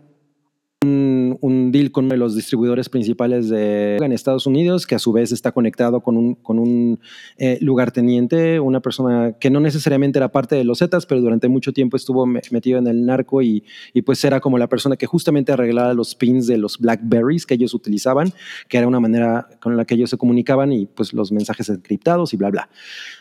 [0.82, 5.12] un, deal con uno de los distribuidores principales de en Estados Unidos, que a su
[5.12, 6.98] vez está conectado con un, con un
[7.36, 11.72] eh, lugarteniente, una persona que no necesariamente era parte de los Zetas, pero durante mucho
[11.72, 13.62] tiempo estuvo me- metido en el narco y,
[14.06, 17.74] pues era como la persona que justamente arreglaba los pins de los Blackberries que ellos
[17.74, 18.32] utilizaban,
[18.68, 22.32] que era una manera con la que ellos se comunicaban y pues los mensajes encriptados
[22.32, 22.68] y bla, bla.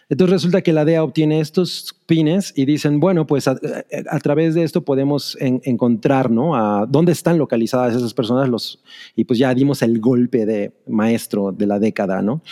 [0.07, 3.55] Entonces resulta que la DEA obtiene estos pines y dicen, bueno, pues a,
[4.23, 6.55] través de esto podemos en- encontrar, ¿no?
[6.55, 8.81] A dónde están localizadas esas personas los,
[9.15, 12.43] y pues ya dimos el golpe de maestro de la década, ¿no?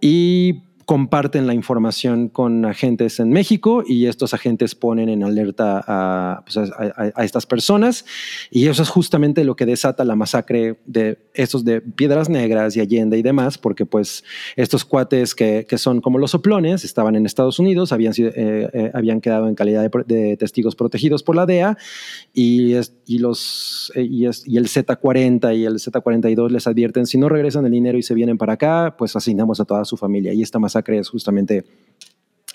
[0.00, 0.62] Y
[0.98, 6.56] comparten la información con agentes en México y estos agentes ponen en alerta a, pues,
[6.56, 6.62] a-
[6.96, 8.06] a- a estas personas
[8.50, 12.80] y eso es justamente lo que desata la masacre de estos de Piedras Negras y
[12.80, 14.24] Allende y demás, porque pues
[14.56, 18.70] estos cuates que, que son como los soplones estaban en Estados Unidos, habían, sido, eh,
[18.72, 21.76] eh, habían quedado en calidad de, de testigos protegidos por la DEA
[22.32, 27.04] y, es- y, los, eh, y, es- y el Z40 y el Z42 les advierten,
[27.06, 29.98] si no regresan el dinero y se vienen para acá, pues asignamos a toda su
[29.98, 30.32] familia.
[30.32, 31.64] Y esta masacre es justamente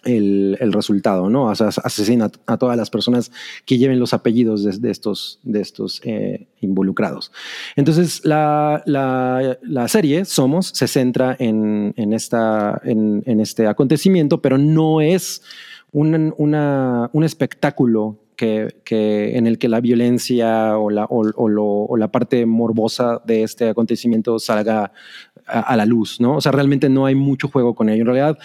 [0.03, 1.49] el, el resultado, ¿no?
[1.49, 3.31] Asesina a todas las personas
[3.65, 7.31] que lleven los apellidos de, estos, de estos eh, involucrados.
[7.75, 14.57] Entonces, la, la, la serie, Somos, se centra en, en, esta, en, este acontecimiento, pero
[14.57, 15.41] no es
[15.91, 21.65] un, un espectáculo que, que, en el que la violencia o la, o, o, lo,
[21.65, 24.91] o la parte morbosa de este acontecimiento salga
[25.47, 26.37] a, a, la luz, ¿no?
[26.37, 28.01] O sea, realmente no hay mucho juego con ello.
[28.01, 28.37] En realidad,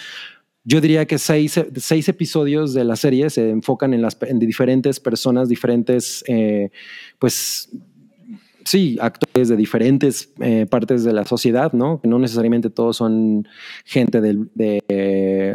[0.63, 4.99] yo diría que seis, seis episodios de la serie se enfocan en, las, en diferentes
[4.99, 6.69] personas, diferentes, eh,
[7.17, 7.69] pues,
[8.69, 11.99] sí, actores de diferentes eh, partes de la sociedad, ¿no?
[12.01, 13.47] Que no necesariamente todos son
[13.85, 14.83] gente del- de,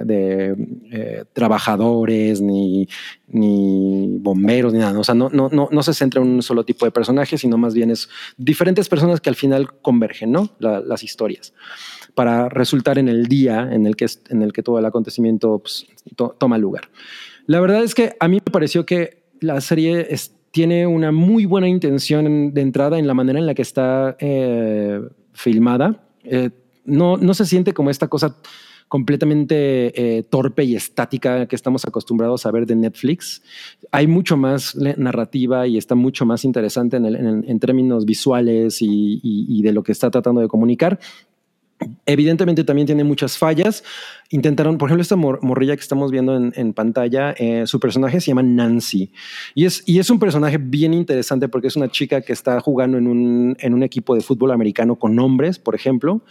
[0.05, 0.57] de,
[0.90, 2.88] eh, trabajadores ni,
[3.29, 4.98] ni bomberos ni nada.
[4.98, 7.57] O sea, no, no, no, no se centra en un solo tipo de personaje, sino
[7.57, 10.50] más bien es diferentes personas que al final convergen, ¿no?
[10.59, 11.53] La- las historias
[12.14, 15.87] para resultar en el día en el que, en el que todo el acontecimiento pues,
[16.16, 16.88] to- toma lugar.
[17.46, 21.46] La verdad es que a mí me pareció que la serie es- tiene una muy
[21.46, 25.00] buena intención en- de entrada en la manera en la que está eh,
[25.32, 26.06] filmada.
[26.22, 26.50] Eh,
[26.84, 28.36] no, no se siente como esta cosa
[28.86, 29.56] completamente
[30.18, 33.42] eh, torpe y estática que estamos acostumbrados a ver de Netflix.
[33.90, 39.82] Hay mucho más narrativa y está mucho más interesante en, términos visuales y de lo
[39.82, 41.00] que está tratando de comunicar.
[42.07, 43.85] Evidentemente también tiene muchas fallas.
[44.31, 48.20] Intentaron, por ejemplo, esta mor- morrilla que estamos viendo en, en pantalla, eh, su personaje
[48.20, 49.12] se llama Nancy
[49.55, 52.99] y es, y es un personaje bien interesante porque es una chica que está jugando
[52.99, 56.25] en un, en un equipo de fútbol americano con hombres, por ejemplo,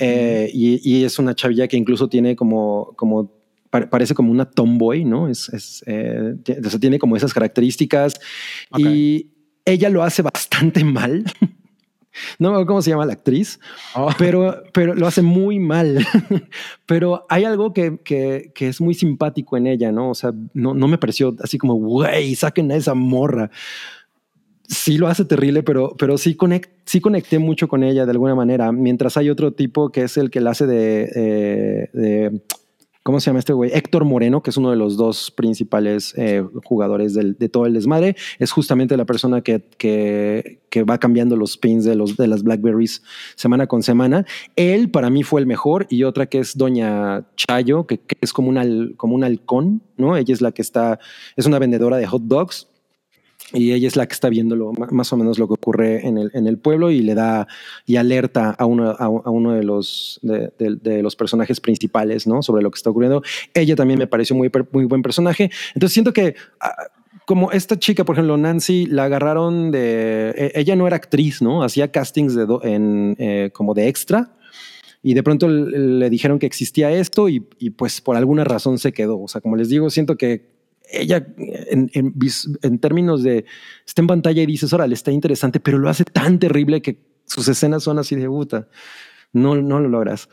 [0.00, 3.32] eh, y, y es una chavilla que incluso tiene como, como
[3.70, 5.28] pa- parece como una tomboy, ¿no?
[5.28, 6.34] Es, es, eh,
[6.80, 8.20] tiene como esas características
[8.82, 9.30] y
[9.64, 11.24] ella lo hace bastante mal.
[12.38, 13.60] No me acuerdo cómo se llama la actriz,
[13.94, 14.08] Oh.
[14.18, 15.98] pero, pero lo hace muy mal.
[16.86, 20.10] pero hay algo que, que, que es muy simpático en ella, ¿no?
[20.10, 23.50] O sea, no, no me pareció así como, güey, saquen a esa morra.
[24.68, 28.34] Sí lo hace terrible, pero, pero sí, conect, sí conecté mucho con ella de alguna
[28.34, 28.70] manera.
[28.70, 32.42] Mientras hay otro tipo que es el que la hace de, eh, de
[33.02, 33.70] ¿cómo se llama este güey?
[33.72, 38.16] Héctor Moreno, que es uno de los dos principales eh, jugadores de todo el desmadre.
[38.38, 43.02] Es justamente la persona que, que, va cambiando los pins de, los, de las Blackberries
[43.34, 44.26] semana con semana.
[44.56, 48.48] Él para mí fue el mejor y otra que es Doña Chayo, que, es como
[48.48, 50.16] un, como un halcón, ¿no?
[50.16, 50.98] Ella es la que está,
[51.36, 52.68] es una vendedora de hot dogs
[53.52, 56.18] y ella es la que está viendo lo, más o menos lo que ocurre en
[56.18, 57.46] el, en el pueblo y le da
[57.86, 62.76] y alerta a uno, a, uno de, los, de, los personajes principales sobre lo que
[62.76, 63.22] está ocurriendo.
[63.54, 65.50] Ella también me pareció muy, muy buen personaje.
[65.74, 66.74] Entonces siento que ah,
[67.24, 70.30] como esta chica, por ejemplo, Nancy, la agarraron de...
[70.36, 71.62] e- Ella no era actriz, ¿no?
[71.62, 74.34] Hacía castings de en, eh, como de extra.
[75.02, 78.92] Y de pronto le dijeron que existía esto y, y pues por alguna razón se
[78.92, 79.20] quedó.
[79.20, 80.57] O sea, como les digo, siento que
[80.90, 82.14] ella en, en
[82.62, 83.44] en términos de
[83.86, 87.48] está en pantalla y dices, órale, está interesante, pero lo hace tan terrible que sus
[87.48, 88.68] escenas son así de puta.
[89.32, 90.28] No, no lo logras.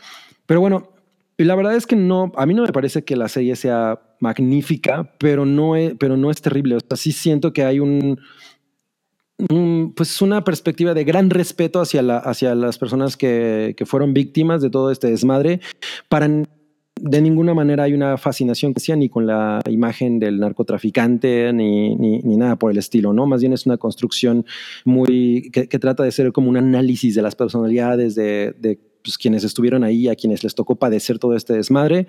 [0.46, 0.90] Pero bueno,
[1.38, 5.12] la verdad es que no, a mí no me parece que la serie sea magnífica,
[5.18, 6.76] pero no es, pero no es terrible.
[6.76, 8.20] O sea, sí siento que hay un,
[9.50, 14.14] un, pues una perspectiva de gran respeto hacia, la, hacia las personas que, que fueron
[14.14, 15.60] víctimas de todo este desmadre.
[16.08, 16.30] Para
[17.00, 22.56] de ninguna manera hay una fascinación ni con la imagen del narcotraficante ni, ni, nada
[22.56, 23.26] por el estilo, ¿no?
[23.26, 24.46] Más bien es una construcción
[24.86, 29.44] muy que, trata de ser como un análisis de las personalidades de, de pues, quienes
[29.44, 32.08] estuvieron ahí, a quienes les tocó padecer todo este desmadre.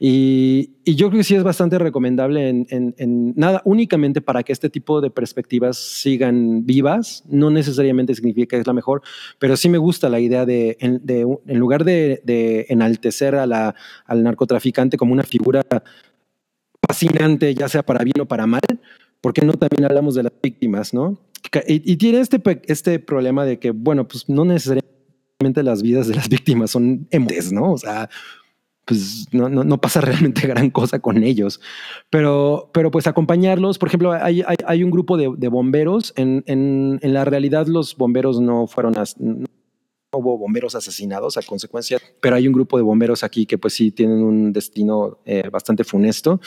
[0.00, 5.00] Y, yo creo que sí es bastante recomendable en, nada, únicamente para que este tipo
[5.00, 7.22] de perspectivas sigan vivas.
[7.28, 9.02] No necesariamente significa que es la mejor,
[9.38, 14.22] pero sí me gusta la idea de, en, lugar de, de enaltecer a la, al
[14.24, 15.62] narcotraficante como una figura
[16.86, 18.60] fascinante, ya sea para bien o para mal,
[19.20, 21.18] ¿por qué no también hablamos de las víctimas, no?
[21.66, 24.93] Y, y tiene este, este problema de que, bueno, pues no necesariamente
[25.38, 27.72] las vidas de las víctimas son emotes, ¿no?
[27.72, 28.08] O sea,
[28.84, 31.60] pues no, no, no, pasa realmente gran cosa con ellos.
[32.10, 36.12] Pero, pero pues acompañarlos, por ejemplo, hay, hay, un grupo de, bomberos.
[36.16, 39.46] En, en, la realidad los bomberos no fueron, no
[40.12, 43.90] hubo bomberos asesinados a consecuencia, pero hay un grupo de bomberos aquí que pues sí
[43.90, 46.40] tienen un destino eh, bastante funesto.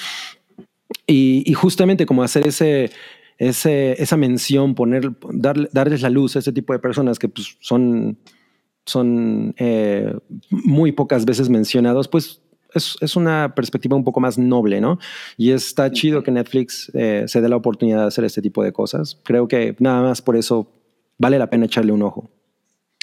[1.06, 2.92] Y, justamente como hacer ese,
[3.38, 7.58] ese, esa mención, poner, dar, darles la luz a ese tipo de personas que pues
[7.60, 8.18] son
[8.88, 10.14] son eh,
[10.50, 12.42] muy pocas veces mencionados, pues
[12.74, 15.00] es, es, una perspectiva un poco más noble, ¿no?
[15.38, 18.72] Y está chido que Netflix eh, se dé la oportunidad de hacer este tipo de
[18.72, 19.20] cosas.
[19.24, 20.72] Creo que nada más por eso
[21.18, 22.30] vale la pena echarle un ojo.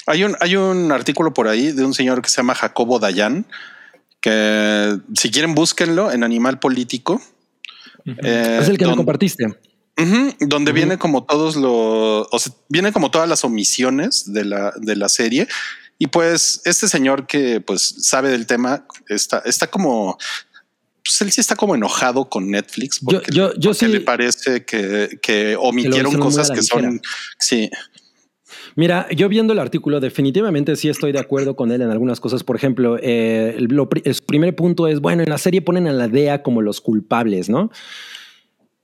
[0.07, 3.45] Hay un, hay un artículo por ahí de un señor que se llama Jacobo Dayan,
[4.21, 7.21] que si quieren búsquenlo en Animal Político.
[8.05, 8.19] Uh -huh.
[8.23, 9.45] eh, es el que donde, me compartiste.
[9.97, 10.77] Uh -huh, donde uh -huh.
[10.77, 15.09] viene como todos los, o sea, viene como todas las omisiones de la, de la
[15.09, 15.47] serie.
[15.97, 20.17] Y pues este señor que pues sabe del tema está, está como,
[21.03, 24.01] pues él sí está como enojado con Netflix porque, yo, yo, yo porque sí, le
[24.01, 27.01] parece que, que omitieron que cosas que son,
[27.39, 27.69] sí.
[28.75, 32.43] Mira, yo viendo el artículo, definitivamente sí estoy de acuerdo con él en algunas cosas.
[32.43, 36.09] Por ejemplo, eh, lo, el primer punto es, bueno, en la serie ponen a la
[36.09, 37.71] DEA como los culpables, ¿no?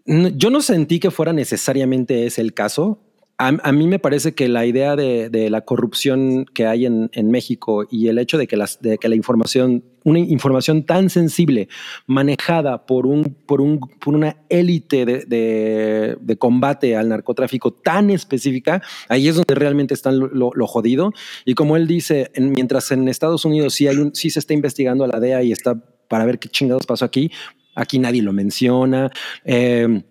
[0.05, 2.99] Yo no sentí que fuera necesariamente ese el caso.
[3.37, 7.09] a, a mí me parece que la idea de, de la corrupción que hay en,
[7.13, 11.09] en México y el hecho de que, las, de que la información, una información tan
[11.09, 11.67] sensible,
[12.07, 18.09] manejada por, un, por, un, por una élite de, de, de combate al narcotráfico tan
[18.11, 21.11] específica, ahí es donde realmente está lo, lo jodido.
[21.45, 24.53] Y como él dice, en- mientras en Estados Unidos sí, hay un, sí se está
[24.53, 25.75] investigando a la DEA y está
[26.07, 27.31] para ver qué chingados pasó aquí,
[27.75, 29.09] aquí nadie lo menciona.
[29.45, 30.03] Eh,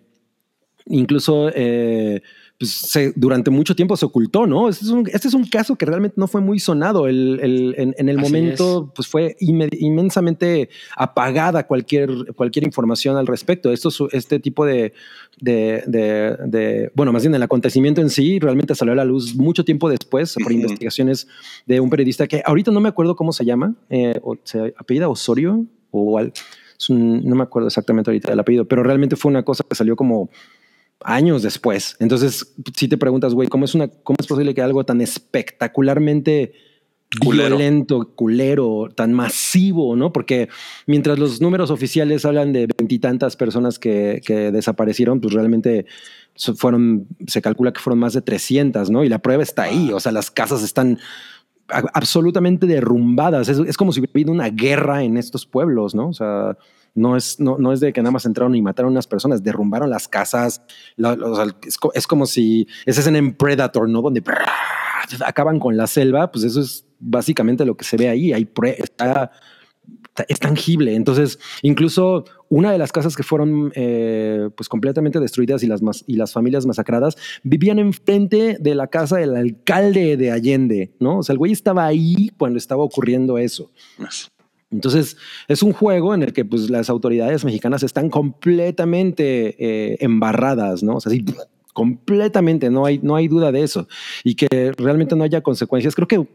[0.87, 2.21] incluso eh,
[2.57, 4.67] pues, se- durante mucho tiempo se ocultó, ¿no?
[4.69, 7.07] Este es un, este es un caso que realmente no fue muy sonado.
[7.07, 13.15] El, el- en, en el Así momento, pues fue inme- inmensamente apagada cualquier, cualquier información
[13.17, 13.71] al respecto.
[13.71, 14.93] Esto, este tipo de,
[15.39, 19.35] de, de- de- bueno, más bien el acontecimiento en sí realmente salió a la luz
[19.35, 20.61] mucho tiempo después por Ujú.
[20.61, 21.27] investigaciones
[21.67, 25.07] de un periodista que ahorita no me acuerdo cómo se llama, eh, o se apellida
[25.09, 26.33] Osorio o al-
[26.89, 29.95] un- no me acuerdo exactamente ahorita del apellido, pero realmente fue una cosa que salió
[29.95, 30.29] como
[31.03, 31.95] años después.
[31.99, 36.53] Entonces, si te preguntas, güey, ¿cómo es una, cómo es posible que algo tan espectacularmente
[37.19, 37.57] Culero.
[37.57, 40.13] violento, culero, tan masivo, ¿no?
[40.13, 40.47] Porque
[40.87, 45.85] mientras los números oficiales hablan de veintitantas personas que, que desaparecieron, pues realmente
[46.55, 49.03] fueron, se calcula que fueron más de 300, ¿no?
[49.03, 50.99] Y la prueba está ahí, o sea, las casas están
[51.93, 53.47] absolutamente derrumbadas.
[53.49, 56.09] Es, es como si hubiera habido una guerra en estos pueblos, ¿no?
[56.09, 56.57] O sea,
[56.93, 59.43] no es, no, no es de que nada más entraron y mataron a unas personas,
[59.43, 60.61] derrumbaron las casas.
[60.97, 64.01] la- o sea, es, es como si esa escena en Predator, ¿no?
[64.01, 64.21] Donde
[65.25, 68.33] acaban con la selva, pues eso es básicamente lo que se ve ahí.
[68.33, 69.31] Hay está-
[70.27, 70.95] es tangible.
[70.95, 76.03] Entonces, incluso una de las casas que fueron eh, pues completamente destruidas y las, mas-
[76.05, 81.19] y las familias masacradas vivían enfrente de la casa del alcalde de Allende, ¿no?
[81.19, 83.71] O sea, el güey estaba ahí cuando estaba ocurriendo eso.
[84.69, 85.17] Entonces,
[85.47, 90.95] es un juego en el que pues, las autoridades mexicanas están completamente eh, embarradas, ¿no?
[90.97, 91.25] O sea, sí,
[91.73, 93.87] completamente, no hay, no hay duda de eso.
[94.23, 95.95] Y que realmente no haya consecuencias.
[95.95, 96.27] Creo que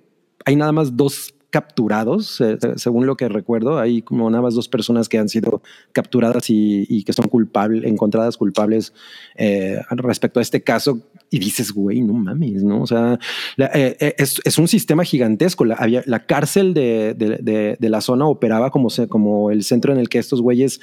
[0.44, 2.42] hay nada más dos capturados,
[2.76, 7.02] según lo que recuerdo, hay como nada más dos personas que han sido capturadas y,
[7.04, 8.92] que son culpables, encontradas culpables
[9.37, 11.00] eh, respecto a este caso.
[11.30, 12.82] Y dices, güey, no mames, ¿no?
[12.82, 13.18] O sea,
[13.59, 15.64] eh, eh, es, un sistema gigantesco.
[15.64, 19.98] La, había, la cárcel de, de- la zona operaba como, se- como el centro en
[19.98, 20.80] el que estos güeyes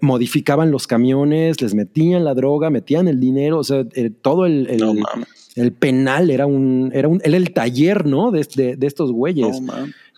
[0.00, 3.84] modificaban los camiones, les metían la droga, metían el dinero, o sea,
[4.22, 5.28] todo el, el- No mames.
[5.56, 8.30] El penal era un, era un, era el taller, ¿no?
[8.30, 9.60] De, de- de estos güeyes.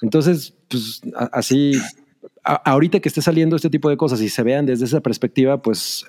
[0.02, 1.72] Entonces, pues a- así,
[2.44, 5.62] a- ahorita que esté saliendo este tipo de cosas y se vean desde esa perspectiva,
[5.62, 6.04] pues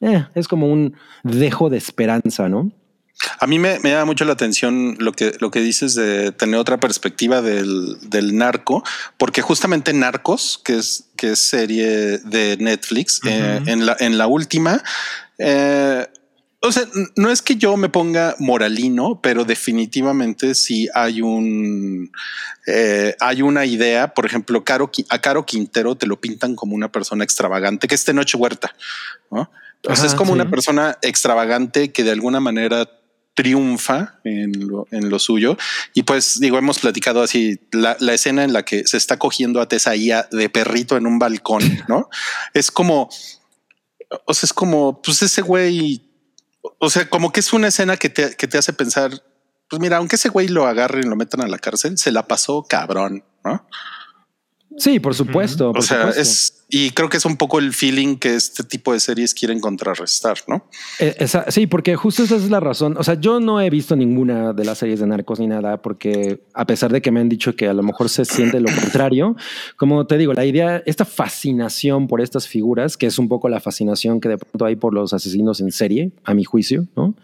[0.00, 2.72] eh, es como un dejo de esperanza, ¿no?
[3.38, 6.58] A mí me, me llama mucho la atención lo que, lo que dices de tener
[6.58, 8.82] otra perspectiva del, del narco,
[9.18, 11.86] porque justamente Narcos, que es, que es serie
[12.18, 14.82] de Netflix, eh, en, la, en la última,
[15.38, 16.06] eh,
[16.64, 16.84] o sea,
[17.16, 22.10] no es que yo me ponga moralino, pero definitivamente sí hay un
[22.66, 24.14] eh, hay una idea.
[24.14, 28.04] Por ejemplo, Caro, a Caro Quintero te lo pintan como una persona extravagante, que es
[28.04, 28.74] Tenoche Huerta,
[29.30, 29.50] ¿no?
[29.86, 30.40] Ajá, es como sí.
[30.40, 32.88] una persona extravagante que de alguna manera
[33.34, 35.58] triunfa en lo, en lo suyo.
[35.92, 39.60] Y pues digo, hemos platicado así la, la escena en la que se está cogiendo
[39.60, 42.08] a Tesaía de perrito en un balcón, ¿no?
[42.54, 43.10] es como,
[44.24, 46.00] o sea, es como, pues ese güey,
[46.78, 49.10] o sea, como que es una escena que te, que te hace pensar,
[49.68, 52.26] pues mira, aunque ese güey lo agarren y lo metan a la cárcel, se la
[52.26, 53.66] pasó cabrón, ¿no?
[54.76, 55.70] Sí, por supuesto.
[55.70, 56.20] O por sea, supuesto.
[56.20, 59.60] es, y creo que es un poco el feeling que este tipo de series quieren
[59.60, 60.66] contrarrestar, ¿no?
[60.98, 62.96] Eh, sí, porque justo esa es la razón.
[62.98, 66.40] O sea, yo no he visto ninguna de las series de narcos ni nada, porque
[66.52, 69.36] a pesar de que me han dicho que a lo mejor se siente lo contrario,
[69.76, 73.60] como te digo, la idea, esta fascinación por estas figuras, que es un poco la
[73.60, 77.14] fascinación que de pronto hay por los asesinos en serie, a mi juicio, ¿no?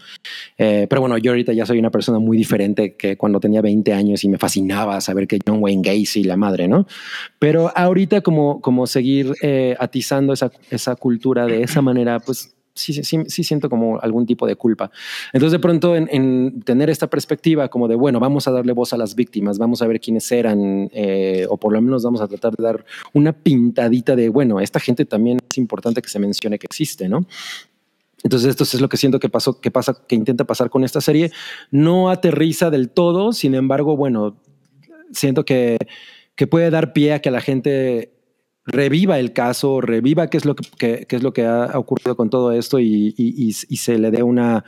[0.58, 3.94] Eh, pero bueno, yo ahorita ya soy una persona muy diferente que cuando tenía 20
[3.94, 6.86] años y me fascinaba saber que John Wayne Gacy, la madre, ¿no?
[7.40, 12.92] Pero ahorita como, como seguir eh, atizando esa, esa cultura de esa manera, pues sí,
[12.92, 14.90] sí, sí, siento como algún tipo de culpa.
[15.32, 18.92] Entonces de pronto en, en tener esta perspectiva como de, bueno, vamos a darle voz
[18.92, 22.28] a las víctimas, vamos a ver quiénes eran, eh, o por lo menos vamos a
[22.28, 26.58] tratar de dar una pintadita de, bueno, esta gente también es importante que se mencione
[26.58, 27.26] que existe, ¿no?
[28.22, 31.00] Entonces esto es lo que siento que pasó, que pasa, que intenta pasar con esta
[31.00, 31.32] serie.
[31.70, 34.36] No aterriza del todo, sin embargo, bueno,
[35.10, 35.78] siento que,
[36.34, 38.12] que puede dar pie a que la gente
[38.70, 42.30] reviva el caso, reviva qué es lo que, qué es lo que ha ocurrido con
[42.30, 44.64] todo esto y, y- y- y se le dé una,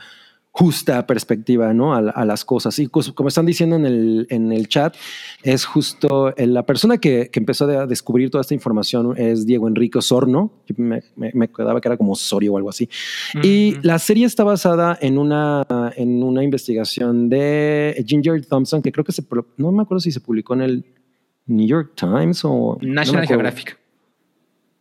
[0.55, 1.95] justa perspectiva ¿no?
[1.95, 2.77] a, a las cosas.
[2.77, 4.95] Y como están diciendo en el, en el chat,
[5.41, 9.67] es justo eh, la persona que, que empezó a descubrir toda esta información es Diego
[9.67, 10.51] Enrique Osorno.
[10.67, 12.87] Yo Me, me, me quedaba que era como Osorio o algo así.
[13.41, 15.65] Y la serie está basada en una,
[15.97, 19.23] en una investigación de Ginger Thompson, que creo que se,
[19.57, 20.85] no me acuerdo si se publicó en el
[21.47, 23.25] New York Times o National.
[23.25, 23.79] Geographic.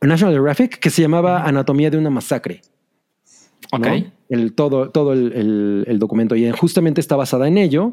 [0.08, 2.60] National Geographic, que se llamaba Anatomía de una masacre.
[3.72, 3.86] Ok.
[3.86, 4.04] ¿no?
[4.28, 7.92] El, todo todo el, el- el documento y justamente está basada en ello.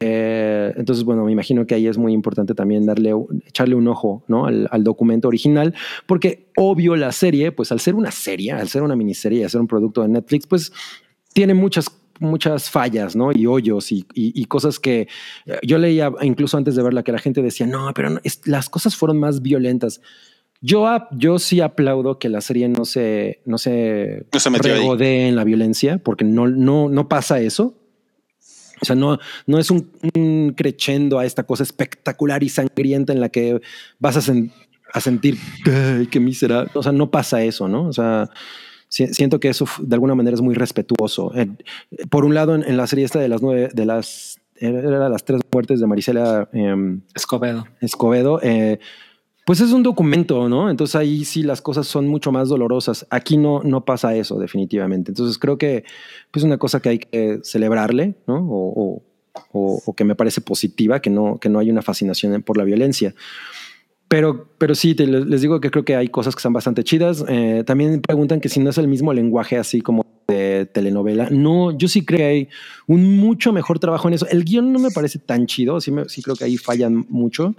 [0.00, 3.12] Eh, entonces, bueno, me imagino que ahí es muy importante también darle,
[3.46, 4.46] echarle un ojo ¿no?
[4.46, 5.74] al, al documento original,
[6.06, 9.60] porque obvio la serie, pues al ser una serie, al ser una miniserie al ser
[9.60, 10.72] un producto de Netflix, pues
[11.32, 11.86] tiene muchas
[12.20, 13.32] muchas fallas, ¿no?
[13.32, 15.08] Y hoyos y, y- y cosas que
[15.46, 18.40] eh, yo leía incluso antes de verla que la gente decía, no, pero no, es-
[18.46, 20.00] las cosas fueron más violentas.
[20.66, 24.48] Yo, yo sí aplaudo que la serie no se, no se, No se
[24.80, 27.74] regodee en la violencia, porque no, no, no pasa eso.
[28.80, 33.20] O sea, no, no es un, un crescendo a esta cosa espectacular y sangrienta en
[33.20, 33.60] la que
[33.98, 34.52] vas a, sen-
[34.92, 35.36] a sentir
[35.66, 36.70] "Ay, qué miserable.
[36.74, 37.86] O sea, no pasa eso, ¿no?
[37.86, 38.30] O sea,
[38.88, 41.30] si- siento que eso de alguna manera es muy respetuoso.
[41.36, 41.48] Eh,
[42.08, 45.24] por un lado, en, en la serie esta de las nueve, de las, era las
[45.24, 47.66] tres muertes de Marisela em, Escobedo.
[47.80, 48.78] Escobedo, eh,
[49.44, 50.70] pues es un documento, ¿no?
[50.70, 53.06] Entonces ahí sí las cosas son mucho más dolorosas.
[53.10, 55.10] Aquí no, no pasa eso, definitivamente.
[55.10, 55.84] Entonces creo que
[56.30, 58.36] pues una cosa que hay que celebrarle, ¿no?
[58.38, 59.02] O-
[59.52, 62.64] o- o que me parece positiva, que no, que no hay una fascinación por la
[62.64, 63.14] violencia.
[64.08, 67.24] Pero, pero sí, te- les digo que creo que hay cosas que están bastante chidas.
[67.28, 71.28] Eh, también preguntan que si no es el mismo lenguaje así como de telenovela.
[71.30, 72.48] No, yo sí creo que hay
[72.86, 74.26] un mucho mejor trabajo en eso.
[74.28, 77.54] El guion no me parece tan chido, sí, me- sí creo que ahí fallan mucho.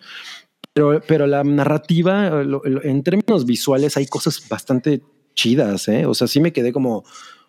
[0.75, 5.01] Pero, pero la narrativa, lo- lo- en términos visuales, hay cosas bastante
[5.33, 5.87] chidas.
[5.87, 6.05] ¿eh?
[6.05, 7.05] O sea, sí me quedé como,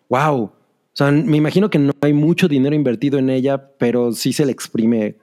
[0.08, 0.42] wow.
[0.44, 0.52] O
[0.92, 4.52] sea, me imagino que no hay mucho dinero invertido en ella, pero sí se le
[4.52, 5.16] exprime,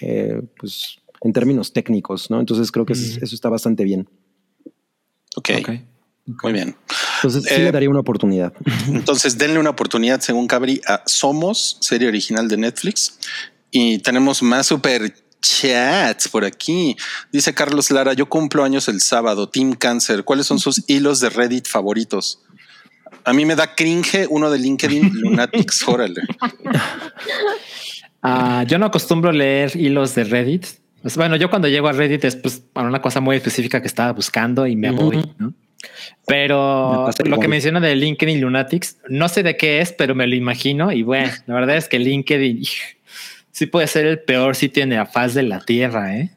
[0.00, 2.40] eh, pues, en términos técnicos, ¿no?
[2.40, 3.24] Entonces creo que es- Ujú.
[3.24, 4.08] eso está bastante bien.
[5.36, 5.70] Ok, Ok.
[6.42, 6.74] muy bien.
[7.18, 8.52] Entonces sí Eh, le daría una oportunidad.
[8.88, 13.20] Entonces, denle una oportunidad, según Cabri, a Somos, serie original de Netflix.
[13.70, 15.12] Y tenemos más super
[15.44, 16.96] chats por aquí.
[17.30, 20.24] Dice Carlos Lara, yo cumplo años el sábado, Team Cancer.
[20.24, 22.42] ¿Cuáles son sus hilos de Reddit favoritos?
[23.24, 26.22] A mí me da cringe uno de LinkedIn, Lunatics, órale.
[28.22, 30.66] Ah, yo no acostumbro leer hilos de Reddit.
[31.02, 33.86] Pues, bueno, yo cuando llego a Reddit es pues para una cosa muy específica que
[33.86, 35.52] estaba buscando y me voy, ¿no?
[36.26, 40.34] Pero lo que menciona de LinkedIn Lunatics, no sé de qué es, pero me lo
[40.34, 40.90] imagino.
[40.90, 42.62] Y bueno, la verdad es que LinkedIn
[43.54, 46.30] sí puede ser el peor sitio en la faz de la tierra, ¿eh?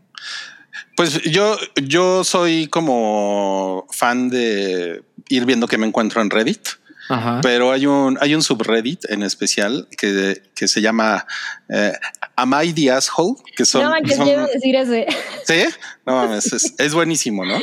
[0.95, 6.67] Pues yo, yo soy como fan de ir viendo qué me encuentro en Reddit.
[7.09, 7.39] Ajá.
[7.41, 11.25] Pero hay un, hay un subreddit en especial que, que se llama
[11.69, 11.93] eh,
[12.35, 13.35] Am I the Asshole?
[13.55, 15.07] Que son, no manches, son- decir ese.
[15.45, 15.63] ¿Sí?
[16.05, 17.57] No mames, es, es buenísimo, ¿no?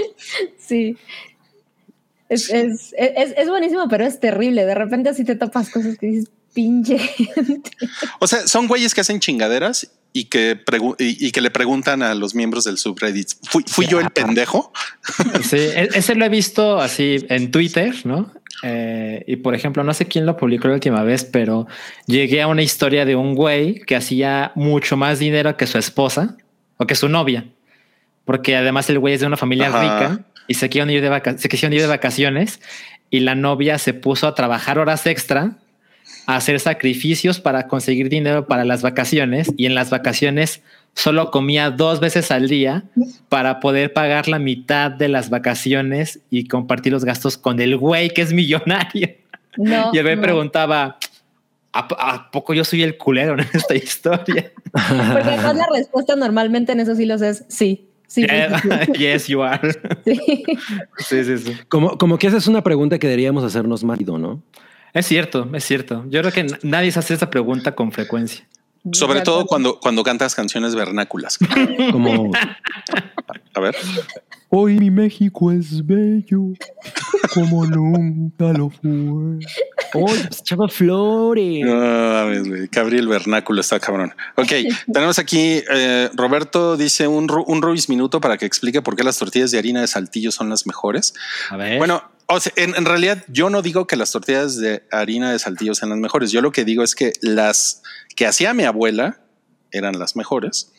[0.58, 0.96] Sí.
[2.28, 4.64] Es, es, es, es buenísimo, pero es terrible.
[4.64, 7.70] De repente así te topas cosas que dices, pinche gente.
[8.20, 12.02] O sea, son güeyes que hacen chingaderas y que, pregu- y, y que le preguntan
[12.02, 14.72] a los miembros del subreddit, ¿fui, fui yo el pendejo?
[15.42, 18.32] Sí, e- ese lo he visto así en Twitter, ¿no?
[18.62, 21.66] Eh, y por ejemplo, no sé quién lo publicó la última vez, pero
[22.06, 26.36] llegué a una historia de un güey que hacía mucho más dinero que su esposa
[26.76, 27.46] o que su novia,
[28.24, 29.80] porque además el güey es de una familia Ajá.
[29.82, 32.60] rica y se quisieron ir de vaca- se quisieron ir de vacaciones
[33.10, 35.56] y la novia se puso a trabajar horas extra,
[36.26, 40.62] a hacer sacrificios para conseguir dinero para las vacaciones y en las vacaciones
[40.94, 42.84] solo comía dos veces al día
[43.28, 48.10] para poder pagar la mitad de las vacaciones y compartir los gastos con el güey
[48.10, 49.08] que es millonario.
[49.56, 49.90] No.
[49.92, 50.22] y el güey no.
[50.22, 50.98] preguntaba,
[51.72, 54.52] ¿A, a poco yo soy el culero en esta historia?
[54.72, 57.88] Porque además la respuesta normalmente en esos hilos es sí.
[58.06, 59.72] Sí, sí, sí, yes, you are.
[60.04, 60.44] sí.
[60.98, 61.56] Sí, sí, sí.
[61.68, 64.40] Como, como que esa es una pregunta que deberíamos hacernos más, ¿no?
[64.94, 66.04] Es cierto, es cierto.
[66.08, 68.46] Yo creo que nadie se hace esa pregunta con frecuencia.
[68.92, 71.38] Sobre todo cuando, cuando cantas canciones vernáculas.
[71.92, 72.30] Como
[73.54, 73.74] A ver.
[74.50, 76.52] hoy mi México es bello,
[77.32, 79.38] como nunca lo fue.
[79.94, 81.64] Hoy Chava Flores.
[81.64, 82.66] No.
[82.70, 84.14] Gabriel Vernáculo está cabrón.
[84.36, 84.52] Ok,
[84.92, 89.18] tenemos aquí eh, Roberto dice un, un Ruiz minuto para que explique por qué las
[89.18, 91.14] tortillas de harina de saltillo son las mejores.
[91.48, 91.78] A ver.
[91.78, 95.74] Bueno, o sea, en, realidad yo no digo que las tortillas de harina de saltillo
[95.74, 96.30] sean las mejores.
[96.30, 97.82] Yo lo que digo es que las
[98.16, 99.20] que hacía mi abuela
[99.70, 100.72] eran las mejores.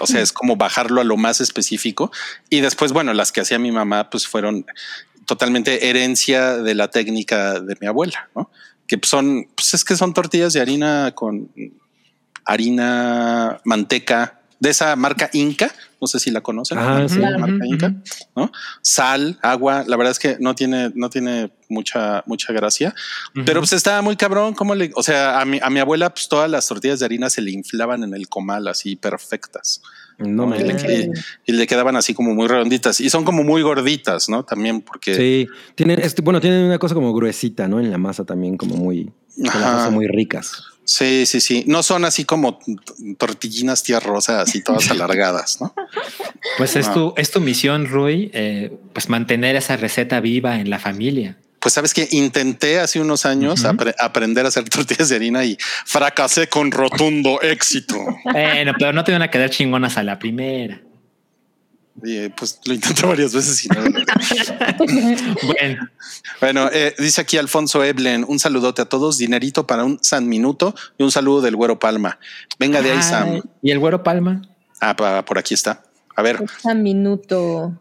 [0.00, 2.10] O sea, es como bajarlo a lo más específico.
[2.50, 4.66] Y después, bueno, las que hacía mi mamá, pues fueron
[5.26, 8.50] totalmente herencia de la técnica de mi abuela, ¿no?
[8.88, 11.52] que son, pues es que son tortillas de harina con
[12.44, 15.72] harina, manteca, de esa marca Inca.
[16.00, 16.78] No sé si la conocen.
[16.78, 17.18] Ah, la sí.
[17.20, 17.92] marca Ujú, Inca.
[18.36, 18.52] ¿no?
[18.82, 19.84] Sal, agua.
[19.86, 22.94] La verdad es que no tiene, no tiene mucha, mucha gracia.
[23.44, 24.54] Pero pues estaba muy cabrón.
[24.54, 27.30] ¿Cómo le, o sea, a mi, a mi abuela, pues todas las tortillas de harina
[27.30, 29.82] se le inflaban en el comal así perfectas
[30.18, 31.10] No me y, le, y-
[31.46, 34.44] y le quedaban así como muy redonditas y son como muy gorditas, ¿no?
[34.44, 37.80] También porque Sí, tienen, este, bueno, tienen una cosa como gruesita, ¿no?
[37.80, 39.12] En la masa también, como muy,
[39.48, 39.90] Ajá.
[39.90, 40.62] muy ricas.
[40.88, 41.64] Sí, sí, sí.
[41.66, 42.58] No son así como
[43.18, 45.74] tortillinas tía rosa, así todas alargadas, ¿no?
[46.56, 50.78] Pues es tu, es tu misión, Rui, eh, pues mantener esa receta viva en la
[50.78, 51.36] familia.
[51.60, 55.58] Pues sabes que intenté hace unos años apre- aprender a hacer tortillas de harina y
[55.84, 57.96] fracasé con rotundo éxito.
[58.24, 60.80] Bueno, pero no te van a quedar chingonas a la primera.
[62.04, 63.76] Y, eh, pues lo intenté varias veces y no.
[65.46, 65.88] Bueno,
[66.40, 70.74] Bueno, eh, dice aquí Alfonso Eblen, un saludote a todos, dinerito para un San Minuto
[70.96, 72.18] y un saludo del Güero Palma.
[72.58, 73.42] Venga de ahí, Sam.
[73.62, 74.42] ¿Y el güero Palma?
[74.80, 75.82] Ah, pa- por aquí está.
[76.14, 77.80] A ver, Un minuto.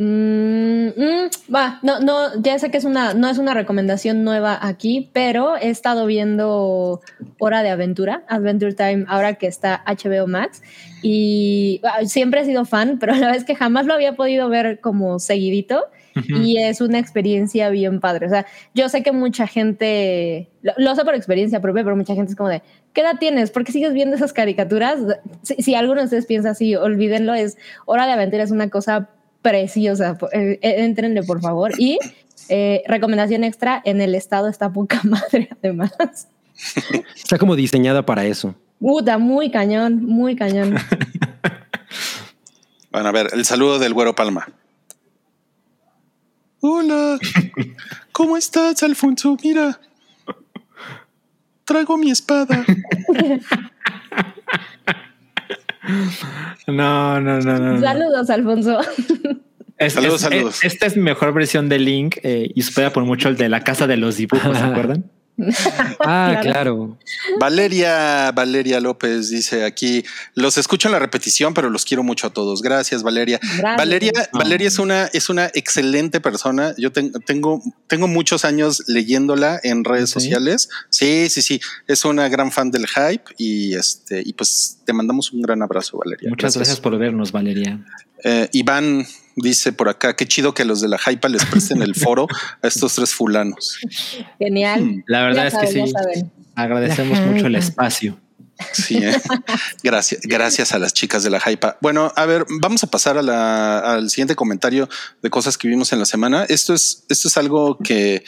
[0.00, 4.56] Mm, mm, va, no, no, ya sé que es una, no es una recomendación nueva
[4.62, 7.00] aquí, pero he estado viendo
[7.40, 10.62] Hora de Aventura, Adventure Time, ahora que está HBO Max,
[11.02, 14.78] y ah, siempre he sido fan, pero la vez que jamás lo había podido ver
[14.78, 18.26] como seguidito, y es una experiencia bien padre.
[18.26, 22.14] O sea, yo sé que mucha gente, lo, lo sé por experiencia propia, pero mucha
[22.14, 23.50] gente es como de, ¿qué edad tienes?
[23.50, 24.98] ¿Por qué sigues viendo esas caricaturas?
[25.42, 29.10] Si, si alguno de ustedes piensa así, olvídenlo, es Hora de Aventura, es una cosa
[29.48, 30.18] preciosa.
[30.32, 31.72] Eh, eh, Entrenle, por favor.
[31.78, 31.98] Y
[32.48, 36.28] eh, recomendación extra, en el estado está poca madre, además.
[37.16, 38.54] Está como diseñada para eso.
[38.78, 40.76] Puta, muy cañón, muy cañón.
[42.90, 44.48] Bueno, a ver, el saludo del Güero Palma.
[46.60, 47.18] Hola,
[48.12, 49.36] ¿cómo estás, Alfonso?
[49.44, 49.78] Mira,
[51.66, 52.64] traigo mi espada.
[56.66, 57.80] No, no, no, no.
[57.80, 58.78] Saludos, Alfonso.
[59.78, 60.64] Es- Saludos, es- saludos.
[60.64, 63.48] es- esta es mi mejor versión de Link eh, y supera por mucho el de
[63.48, 65.04] la casa de los dibujos, ¿se acuerdan?
[66.00, 66.98] Ah, Claro.
[67.40, 72.30] Valeria, Valeria López dice aquí, los escucho en la repetición, pero los quiero mucho a
[72.30, 72.62] todos.
[72.62, 73.38] Gracias, Valeria.
[73.40, 73.76] Gracias.
[73.76, 74.38] Valeria, Oh.
[74.38, 76.74] Valeria es una, es una excelente persona.
[76.76, 80.14] Yo ten- tengo, tengo muchos años leyéndola en redes ¿Sí?
[80.20, 80.68] sociales.
[80.90, 81.60] Sí, sí, sí.
[81.86, 85.98] Es una gran fan del hype y este, y pues te mandamos un gran abrazo,
[85.98, 86.30] Valeria.
[86.30, 87.78] Muchas gracias por vernos, Valeria.
[88.24, 89.06] Eh, Iván
[89.36, 92.26] dice por acá, qué chido que los de la hype les presten el foro
[92.62, 93.78] a estos tres fulanos.
[94.38, 95.04] Genial.
[95.06, 96.24] La verdad Ya es saben, que sí.
[96.56, 98.18] Agradecemos mucho el espacio.
[98.72, 99.12] Sí, eh.
[99.84, 101.74] gracias, gracias a las chicas de la hype.
[101.80, 104.88] Bueno, a ver, vamos a pasar a la- al siguiente comentario
[105.22, 106.44] de cosas que vimos en la semana.
[106.48, 108.24] Esto es, esto es algo que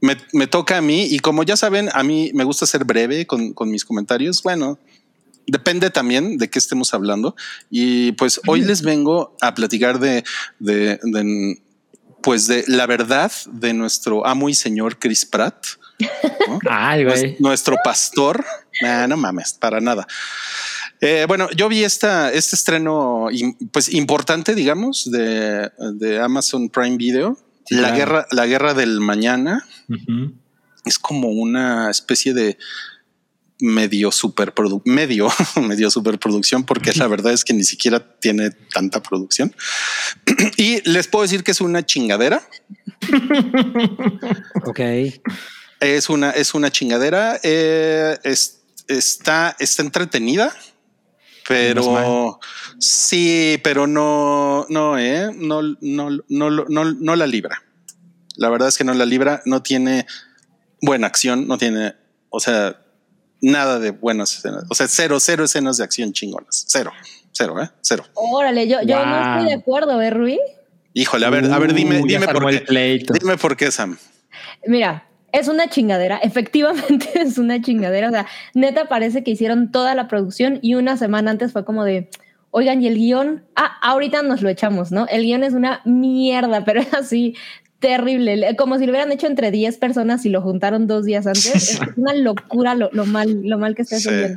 [0.00, 3.26] me, me toca a mí y como ya saben, a mí me gusta ser breve
[3.26, 4.42] con, con mis comentarios.
[4.44, 4.78] Bueno,
[5.46, 7.36] depende también de qué estemos hablando.
[7.70, 10.24] Y pues hoy les vengo a platicar de,
[10.58, 11.62] de, de,
[12.22, 15.66] pues de la verdad de nuestro amo y señor Chris Pratt.
[16.48, 16.58] ¿no?
[16.70, 17.36] Ay, güey.
[17.38, 18.44] nuestro pastor.
[18.82, 20.06] Nah, no mames, para nada.
[21.00, 23.28] Eh, bueno, yo vi esta, este estreno
[23.70, 27.38] pues importante, digamos, de, de Amazon Prime Video.
[27.66, 27.96] Sí, la claro.
[27.96, 29.66] guerra, la guerra del mañana
[30.84, 32.58] es como una especie de
[33.60, 35.28] medio superprodu medio,
[35.62, 39.54] medio superproducción, porque la verdad es que ni siquiera tiene tanta producción.
[40.56, 42.42] y les puedo decir que es una chingadera.
[44.66, 44.80] Ok.
[45.80, 47.38] Es una, es una chingadera.
[47.42, 50.54] eh, es- está, está entretenida,
[51.48, 52.38] pero
[52.78, 57.62] sí, pero no, no, eh, no, no, no, no, no, no la libra.
[58.36, 60.06] La verdad es que no la libra, no tiene
[60.82, 61.94] buena acción, no tiene,
[62.30, 62.80] o sea,
[63.44, 64.64] nada de buenas escenas.
[64.70, 66.64] O sea, cero, cero escenas de acción chingonas.
[66.68, 66.92] Cero,
[67.32, 68.04] cero, eh, cero.
[68.14, 70.40] Órale, yo, yo no estoy de acuerdo, ¿eh, Rui?
[70.92, 72.60] Híjole, a ver, a ver, dime, Uh, dime por qué.
[72.60, 73.12] pleito.
[73.14, 73.98] Dime por qué, Sam.
[74.66, 78.08] Mira, es una chingadera, efectivamente es una chingadera.
[78.08, 81.84] O sea, neta parece que hicieron toda la producción y una semana antes fue como
[81.84, 82.08] de,
[82.52, 85.08] oigan, y el guion, ah, ahorita nos lo echamos, ¿no?
[85.08, 87.34] El guion es una mierda, pero es así
[87.80, 91.26] terrible, Le- como si lo hubieran hecho entre 10 personas y lo juntaron dos días
[91.26, 91.54] antes.
[91.54, 94.34] Es una locura lo, lo mal, lo mal que está ese Sí.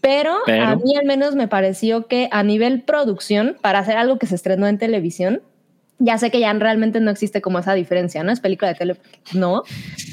[0.00, 4.18] Pero, Pero- a mí al menos me pareció que a nivel producción, para hacer algo
[4.18, 5.42] que se estrenó en televisión,
[5.98, 8.30] ya sé que ya realmente no existe como esa diferencia, ¿no?
[8.30, 8.96] Es película de tele,
[9.32, 9.62] no,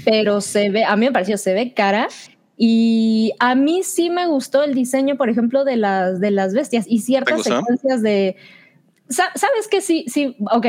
[0.06, 2.08] pero se ve, a mí me pareció, se ve cara.
[2.56, 6.86] Y a mí sí me gustó el diseño, por ejemplo, de las, de las bestias
[6.88, 8.36] y ciertas secuencias de...
[9.10, 10.68] Sa- ¿Sabes que Sí, sí, ok.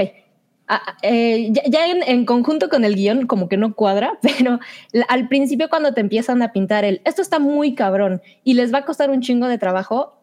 [0.69, 4.59] Ah, eh, ya, en, en conjunto con el guion como que no cuadra, pero
[5.09, 8.79] al principio cuando te empiezan a pintar el, esto está muy cabrón y les va
[8.79, 10.17] a costar un chingo de trabajo,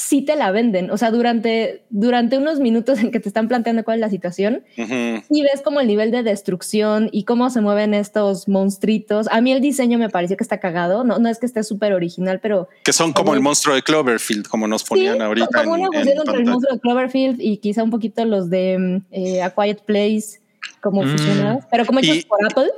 [0.00, 0.92] sí te la venden.
[0.92, 4.62] O sea, durante, durante unos minutos en que te están planteando cuál es la situación,
[4.78, 5.22] Ujú.
[5.28, 9.26] y ves como el nivel de destrucción y cómo se mueven estos monstruitos.
[9.32, 11.02] A mí el diseño me pareció que está cagado.
[11.02, 13.82] No, no es que esté súper original, pero Que son como Como- el monstruo de
[13.82, 15.48] Cloverfield, como nos ponían sí, ahorita.
[15.64, 16.50] como en- una fusión entre el pantalla.
[16.52, 20.40] monstruo de Cloverfield y quizá un poquito los de mm, eh, A Quiet Place,
[20.80, 21.10] como Mm.
[21.10, 22.68] fusionados, pero como hechos Y- por Apple.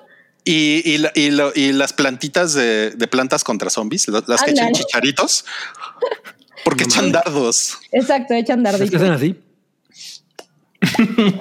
[0.44, 4.72] Y, y, y lo- y las plantitas de, de plantas contra zombies, las que echan
[4.72, 5.44] chicharitos,
[6.64, 7.78] porque No echan dardos.
[7.92, 9.36] Exacto, echan Es que hacen así.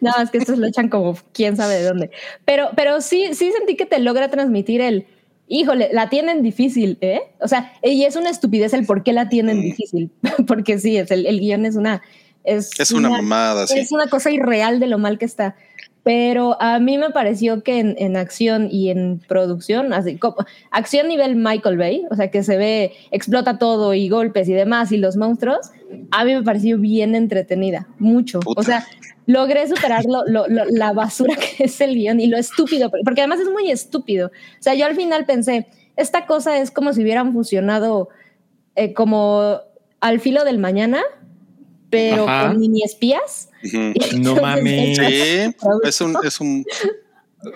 [0.00, 2.10] No, es que estos lo echan como quién sabe de dónde.
[2.44, 5.06] Pero, pero sí, sí sentí que te logra transmitir el,
[5.48, 7.20] híjole, la tienen difícil, ¿eh?
[7.40, 9.62] O sea, y es una estupidez el por qué la tienen Mm.
[9.62, 10.10] difícil.
[10.46, 12.02] Porque sí, es el, el guion es una...
[12.44, 13.78] Es, Es una mamada, sí.
[13.78, 15.56] Es una cosa irreal de lo mal que está.
[16.02, 20.36] Pero a mí me pareció que en, en acción y en producción, así como
[20.70, 24.92] acción nivel Michael Bay, o sea que se ve, explota todo y golpes y demás
[24.92, 25.70] y los monstruos,
[26.10, 28.40] a mí me pareció bien entretenida, mucho.
[28.40, 28.60] Puta.
[28.60, 28.86] O sea,
[29.26, 33.20] logré superar lo- lo- lo- la basura que es el guion y lo estúpido, porque
[33.20, 34.28] además es muy estúpido.
[34.28, 38.08] O sea, yo al final pensé, esta cosa es como si hubieran fusionado
[38.74, 39.58] eh, como
[40.00, 41.02] al filo del mañana,
[41.90, 42.48] pero Ajá.
[42.48, 43.48] con mini espías.
[43.72, 44.96] No Entonces, mames.
[44.96, 46.64] Sí, es un, es un,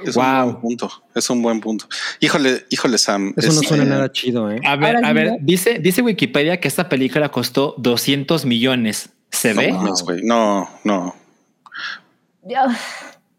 [0.05, 0.45] es un Wow.
[0.45, 0.91] buen punto.
[1.15, 1.87] Es un buen punto.
[2.21, 3.35] Híjole, híjole, Sam.
[3.37, 4.61] Eso no este, suena nada chido, ¿eh?
[4.65, 5.37] A ver, Ahora a ver, ¿no?
[5.41, 9.11] dice, dice Wikipedia que esta película costó 200 millones.
[9.31, 9.73] ¿Se No, ve?
[9.73, 10.23] mames, güey.
[10.23, 11.15] no, no.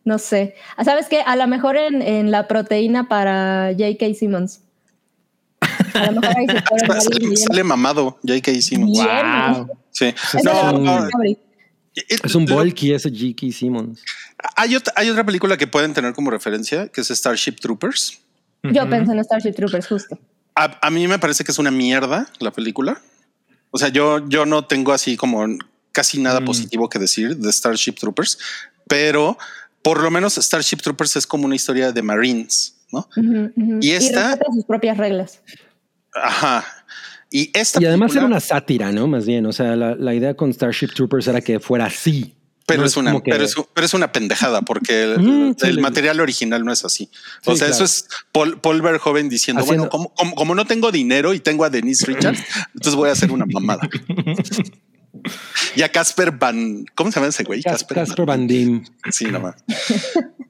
[0.04, 0.56] No sé.
[0.84, 1.22] ¿Sabes qué?
[1.22, 4.14] A lo mejor en, en la proteína para J.K.
[4.14, 4.62] Simmons.
[5.96, 8.62] A lo mejor ahí se fueron varios Sale, mamado, J.K.
[8.62, 8.92] Simmons.
[9.00, 9.70] Bien, Wow.
[9.92, 10.14] Sí.
[10.44, 11.08] No, no,
[11.96, 13.52] Es un bulky ese J.K.
[13.52, 14.02] Simmons.
[14.56, 18.20] Hay otra, hay otra película que pueden tener como referencia, que es Starship Troopers.
[18.64, 18.90] Yo Ujú.
[18.92, 20.20] pensé en Starship Troopers, justo.
[20.56, 23.02] A, a mí me parece que es una mierda la película.
[23.72, 25.46] O sea, yo, yo no tengo así como
[25.92, 26.46] casi nada Mm.
[26.46, 28.38] positivo que decir de Starship Troopers,
[28.88, 29.38] pero
[29.82, 33.08] por lo menos Starship Troopers es como una historia de Marines, ¿no?
[33.82, 35.40] Y esta- respeta sus propias reglas.
[36.16, 36.66] Ajá.
[37.30, 39.08] Y esta Y además era una sátira, ¿no?
[39.08, 42.36] Más bien, o sea, la, la idea con Starship Troopers era que fuera así.
[42.68, 45.68] Pero, No es una, que- pero, es, pero es una pendejada porque el, Mm, sí,
[45.68, 47.12] el le- material original no es así.
[47.46, 50.66] o Sí, sea, eso es Paul, Paul Verhoeven diciendo, Haciendo- bueno, como, como, como no
[50.66, 52.40] tengo dinero y tengo a Denise Richards,
[52.74, 53.88] entonces voy a hacer una mamada.
[55.76, 57.62] y a Casper Van, ¿cómo se llama ese güey?
[57.62, 58.84] Cas- Casper Van Diem.
[59.12, 59.56] Sí, nada más.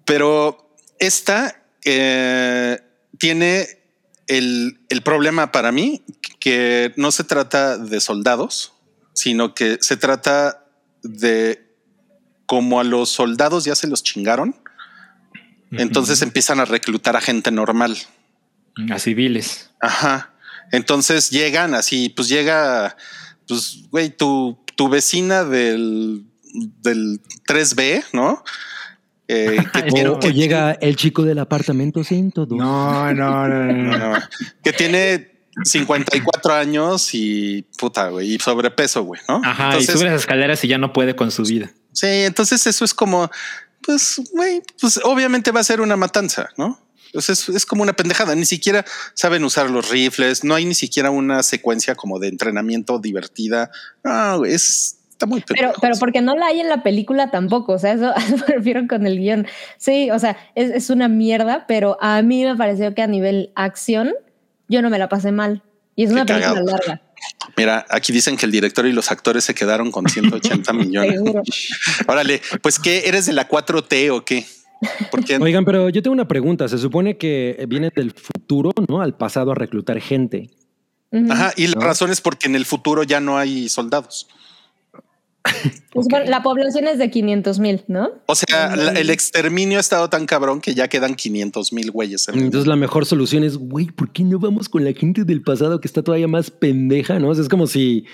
[0.05, 2.79] Pero esta eh,
[3.17, 3.67] tiene
[4.27, 6.03] el, el problema para mí
[6.39, 8.73] que no se trata de soldados,
[9.13, 10.65] sino que se trata
[11.03, 11.65] de
[12.45, 14.55] como a los soldados ya se los chingaron,
[15.71, 17.97] entonces empiezan a reclutar a gente normal.
[18.91, 19.71] A civiles.
[19.81, 20.33] Ajá.
[20.71, 22.95] Entonces llegan así, pues llega,
[23.47, 26.25] pues, güey, tu, tu vecina del,
[26.81, 28.43] del 3B, ¿no?
[29.27, 32.57] Eh, que, tiene, O, que- llega el chico del apartamento 102.
[32.57, 33.97] No, no, no, no.
[33.97, 34.19] no,
[34.63, 35.31] que tiene
[35.63, 39.41] 54 años y puta, güey, y sobrepeso, güey, ¿no?
[39.43, 41.71] Ajá, entonces, y sube las escaleras y ya no puede con su vida.
[41.93, 43.31] Sí, entonces eso es como,
[43.81, 46.79] pues, güey, pues obviamente va a ser una matanza, ¿no?
[47.05, 48.35] Entonces es, es como una pendejada.
[48.35, 50.43] Ni siquiera saben usar los rifles.
[50.43, 53.71] No hay ni siquiera una secuencia como de entrenamiento divertida.
[54.03, 57.73] No, güey, es está muy Pero, pero porque no la hay en la película tampoco.
[57.73, 58.13] O sea, eso,
[58.47, 59.47] me refiero con el guion.
[59.77, 63.51] Sí, o sea, es, es una mierda, pero a mí me pareció que a nivel
[63.55, 64.13] acción
[64.67, 65.63] yo no me la pasé mal.
[65.95, 66.65] Y es Qué una película cagado.
[66.65, 67.01] larga.
[67.57, 71.21] Mira, aquí dicen que el director y los actores se quedaron con 180 millones.
[72.07, 74.45] Órale, pues qué eres de la 4T o qué?
[75.09, 76.67] Porque Oigan, pero yo tengo una pregunta.
[76.67, 79.01] Se supone que viene del futuro, ¿no?
[79.01, 80.49] Al pasado a reclutar gente.
[81.29, 81.81] Ajá, y la ¿No?
[81.85, 84.27] razón es porque en el futuro ya no hay soldados.
[85.91, 88.09] Pues, bueno, la población es de 500 mil, ¿no?
[88.25, 92.27] O sea, la- el exterminio ha estado tan cabrón que ya quedan 500 mil güeyes.
[92.27, 95.23] en el Entonces la mejor solución es, güey, ¿por qué no vamos con la gente
[95.23, 97.19] del pasado que está todavía más pendeja?
[97.19, 97.29] ¿No?
[97.29, 98.05] O sea, es como si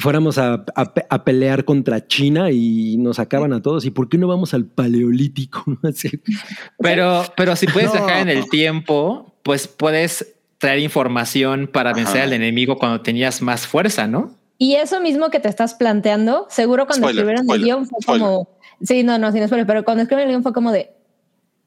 [0.00, 3.84] fuéramos a, a pe- a pelear contra China y nos acaban a todos.
[3.84, 5.64] ¿Y por qué no vamos al paleolítico?
[6.78, 8.00] Pero, pero si puedes No.
[8.00, 13.66] dejar en el tiempo, pues puedes traer información para vencer al enemigo cuando tenías más
[13.66, 14.36] fuerza, ¿no?
[14.58, 18.00] Y eso mismo que te estás planteando, seguro cuando Spoiler, escribieron spoiler, el guion fue
[18.02, 18.26] spoiler.
[18.26, 18.58] como.
[18.82, 20.90] Sí, no, no, sin spoiler, pero cuando escribieron el guion fue como de.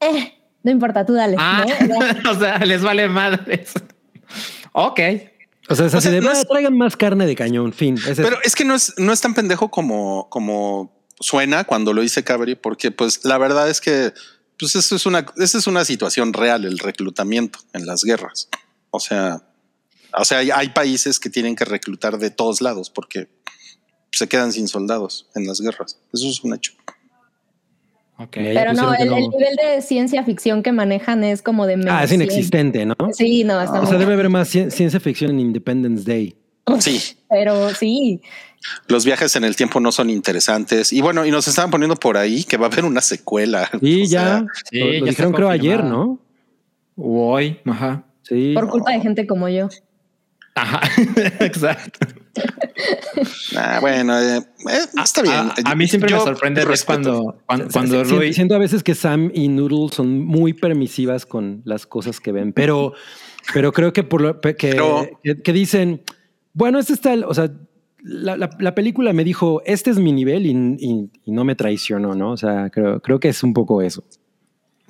[0.01, 0.33] Eh,
[0.63, 1.35] no importa, tú dale.
[1.39, 1.97] Ah, ¿no?
[1.97, 3.71] O sea, o sea, les vale madres.
[4.73, 4.99] Ok.
[5.69, 7.71] O sea, es O así sea, de, no "Va, es- traigan más carne de cañón,
[7.73, 7.95] fin.
[8.07, 12.01] Es- Pero es que no es, no es tan pendejo como, como suena cuando lo
[12.01, 14.11] dice Cabri, porque pues la verdad es que
[14.59, 18.47] pues eso es una, esa es una situación real, el reclutamiento en las guerras.
[18.91, 19.41] O sea,
[20.17, 23.27] o sea, hay, hay países que tienen que reclutar de todos lados porque
[24.11, 25.97] se quedan sin soldados en las guerras.
[26.13, 26.73] Eso es un hecho.
[28.17, 28.35] Ok.
[28.37, 29.17] Ya Pero no, el, no.
[29.17, 32.95] el nivel de ciencia ficción que manejan es como de Ah, es inexistente, ¿no?
[32.99, 33.13] 100.
[33.15, 36.35] Sí, no, está O muy sea, debe haber más cien- ciencia ficción en Independence Day.
[36.79, 38.21] Sí, Pero sí,
[38.87, 40.93] los viajes en el tiempo no son interesantes.
[40.93, 43.67] Y bueno, y nos estaban poniendo por ahí que va a haber una secuela.
[43.81, 45.83] Y O sea, ya, sí, lo, lo ya dijeron creo ayer.
[45.83, 46.19] ¿no?
[46.95, 48.05] O Hoy, ajá.
[48.23, 48.51] Sí.
[48.53, 49.67] por culpa de gente como yo.
[50.55, 50.81] Ajá,
[51.39, 52.07] exacto.
[53.57, 55.33] ah, bueno, eh, eh, está bien.
[55.35, 57.01] A, a mí siempre Yo me sorprende respeto.
[57.01, 58.33] cuando, cuando, cuando sí, Rui.
[58.33, 62.53] Siento a veces que Sam y Noodle son muy permisivas con las cosas que ven,
[62.53, 62.93] pero,
[63.53, 66.01] pero creo que por lo que, Pero- que, que dicen,
[66.53, 67.49] bueno, este está, el- o sea,
[68.03, 71.55] la, la- la película me dijo, este es mi nivel y, y- y no me
[71.55, 72.31] traicionó, ¿no?
[72.31, 74.03] O sea, creo, creo que es un poco eso.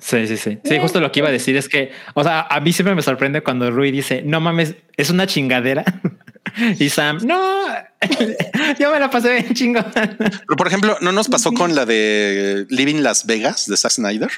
[0.04, 0.58] Sí, sí, sí.
[0.64, 3.02] Sí, justo lo que iba a decir es que, o sea, a mí siempre me
[3.02, 5.84] sorprende cuando Rui dice, no mames, es una chingadera.
[6.78, 7.40] Y Sam, no,
[8.78, 9.86] yo me la pasé bien chingón.
[9.94, 14.28] Pero por ejemplo, no nos pasó con la de Living Las Vegas de Zack Snyder.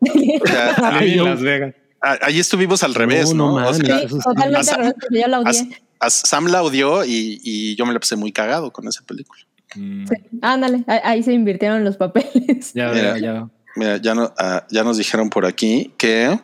[0.00, 1.74] O sea, Ay, Las Vegas.
[2.00, 3.54] ahí estuvimos al revés, no ¿no?
[3.56, 3.76] O mames.
[3.76, 5.82] sea, Sí, eso es- totalmente al revés, yo la odié.
[6.00, 9.40] a Sam la odió y, y yo me la pasé muy cagado con esa película.
[9.76, 12.72] Mm, Sí, Ándale, ahí- ahí se invirtieron los papeles.
[12.74, 13.50] Ya veo, ya veo.
[13.76, 16.38] Mira, ya, no, ah, ya nos dijeron por aquí que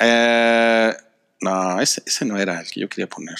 [0.00, 0.92] eh,
[1.40, 3.36] no, ese, ese no era el que yo quería poner.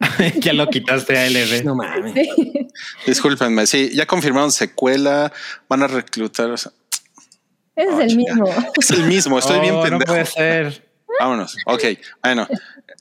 [0.40, 1.64] ya lo quitaste a LB.
[1.64, 2.14] No mames.
[2.14, 2.68] Sí.
[3.06, 5.32] Discúlpenme, sí, ya confirmaron secuela,
[5.68, 6.50] van a reclutar.
[6.50, 6.72] o sea,
[7.78, 8.34] Oh, es el chinga.
[8.34, 8.72] mismo.
[8.80, 10.12] es el mismo, estoy bien Oh, No pendejo.
[10.12, 10.88] puede ser.
[11.20, 11.56] Vámonos.
[11.66, 11.82] Ok,
[12.22, 12.48] bueno,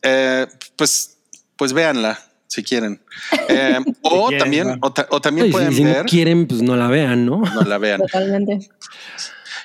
[0.02, 0.46] eh,
[0.76, 1.18] pues,
[1.56, 3.02] pues véanla si quieren.
[3.48, 6.62] Eh, o, quieren, también, o, ta- o también si, pueden si ver, no quieren, pues
[6.62, 7.38] no la vean, ¿no?
[7.40, 8.02] no la vean.
[8.02, 8.70] Totalmente.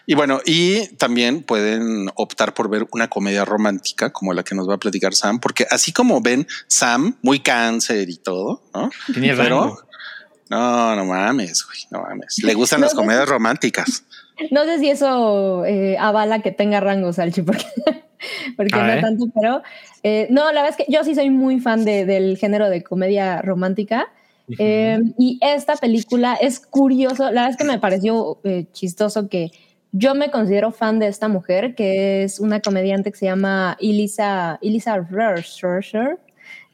[0.07, 4.68] Y bueno, y también pueden optar por ver una comedia romántica como la que nos
[4.68, 8.90] va a platicar Sam, porque así como ven Sam, muy cáncer y todo, ¿no?
[9.12, 9.80] Tiene Pero rango.
[10.48, 12.42] no, no mames, güey, no mames.
[12.42, 14.05] Le gustan No, las comedias románticas.
[14.51, 17.66] No sé si eso eh, avala que tenga rango, Salchi, porque,
[18.57, 19.01] porque A no ver.
[19.03, 19.62] tanto, pero
[20.03, 22.82] eh, no, la verdad es que yo sí soy muy fan de- del género de
[22.82, 24.09] comedia romántica.
[24.59, 29.53] Eh, y esta película es curioso, la verdad es que me pareció eh, chistoso que
[29.93, 34.59] yo me considero fan de esta mujer, que es una comediante que se llama Elisa,
[34.62, 36.18] Elisa Rerscher.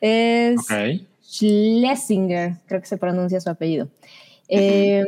[0.01, 1.07] Es Ok.
[1.23, 3.89] Schlesinger, creo que se pronuncia su apellido.
[4.49, 5.05] Eh,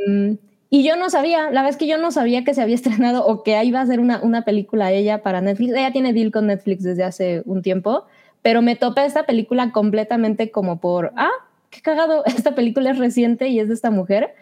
[0.71, 3.43] y yo no sabía, la es que yo no sabía que se había estrenado o
[3.43, 5.75] que iba a ser una, una película ella para Netflix.
[5.75, 8.05] Ella tiene deal con Netflix desde hace un tiempo,
[8.43, 11.31] pero me topé esta película completamente como por, ah,
[11.71, 14.35] qué cagado, esta película es reciente y es de esta mujer.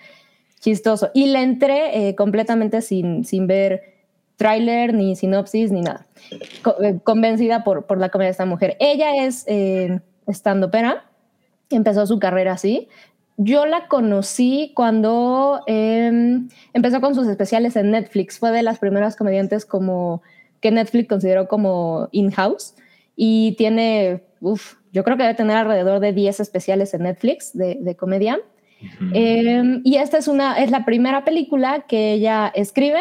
[0.60, 1.10] Chistoso.
[1.14, 3.94] Y le entré eh, completamente sin, sin ver
[4.36, 6.06] tráiler, ni sinopsis, ni nada.
[6.62, 8.76] Co- eh, convencida por, por la comedia de esta mujer.
[8.80, 11.04] Ella es eh, estando pera,
[11.70, 12.88] empezó su carrera así.
[13.38, 16.40] Yo la conocí cuando eh,
[16.72, 18.38] empezó con sus especiales en Netflix.
[18.38, 20.22] Fue de las primeras comediantes como
[20.60, 22.74] que Netflix consideró como in-house
[23.14, 27.76] y tiene, uf, yo creo que debe tener alrededor de 10 especiales en Netflix de,
[27.80, 28.38] de comedia.
[29.14, 33.00] Eh, y esta es, una, es la primera película que ella escribe,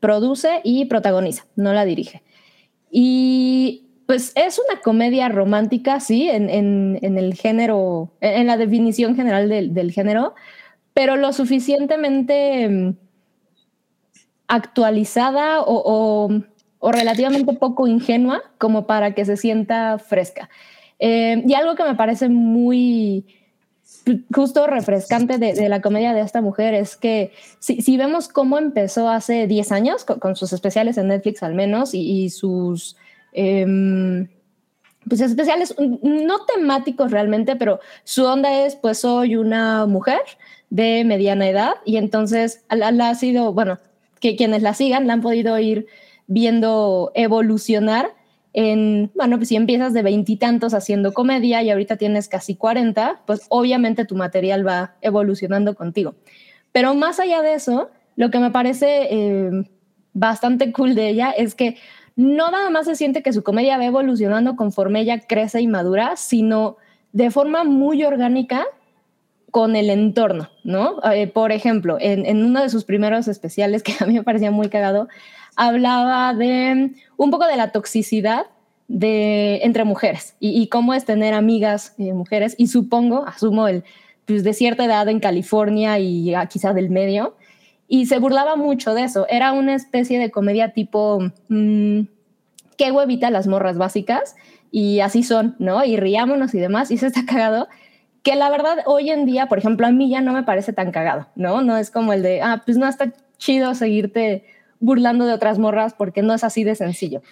[0.00, 2.22] produce y protagoniza, no la dirige.
[2.90, 9.16] Y pues es una comedia romántica, sí, en, en- en el género, en, la definición
[9.16, 10.34] general del, del género,
[10.92, 12.94] pero lo suficientemente mm,
[14.48, 16.28] actualizada o,
[16.80, 20.50] o- relativamente poco ingenua como para que se sienta fresca.
[20.98, 23.24] Eh, y algo que me parece muy
[24.34, 29.46] justo refrescante de, la comedia de esta mujer es que si, vemos cómo empezó hace
[29.46, 32.96] 10 años, con, sus especiales en Netflix al menos, y, sus
[33.32, 34.28] em,
[35.08, 40.20] pues especiales, no temáticos realmente, pero su onda es, pues soy una mujer
[40.70, 43.78] de mediana edad y entonces la ha sido, bueno,
[44.20, 45.86] que quienes la sigan la han podido ir
[46.26, 48.14] viendo evolucionar
[48.54, 53.46] en, bueno, pues si empiezas de veintitantos haciendo comedia y ahorita tienes casi 40, pues
[53.48, 56.14] obviamente tu material va evolucionando contigo.
[56.70, 59.50] Pero más allá de eso, lo que me parece eh,
[60.12, 61.76] bastante cool de ella es que
[62.14, 66.14] no nada más se siente que su comedia va evolucionando conforme ella crece y madura,
[66.14, 66.76] sino
[67.12, 68.64] de forma muy orgánica
[69.50, 71.00] con el entorno, ¿no?
[71.12, 74.52] Eh, por ejemplo, en, en uno de sus primeros especiales, que a mí me parecía
[74.52, 75.08] muy cagado,
[75.56, 78.46] hablaba de un poco de la toxicidad
[78.88, 83.84] de, entre mujeres y, cómo es tener amigas eh, mujeres y supongo, asumo el,
[84.26, 87.36] pues de cierta edad en California y ah, quizá del medio.
[87.88, 89.26] y se burlaba mucho de eso.
[89.28, 92.00] Era una especie de comedia tipo, mm,
[92.76, 94.36] qué huevita las morras básicas
[94.70, 95.84] y así son, ¿no?
[95.84, 97.68] Y riámonos y demás, y se está cagado.
[98.22, 100.90] Que la verdad, hoy en día, por ejemplo, a mí ya no me parece tan
[100.92, 101.62] cagado, ¿no?
[101.62, 104.44] No es como el de, ah, pues no está chido seguirte
[104.84, 107.22] burlando de otras morras porque no es así de sencillo.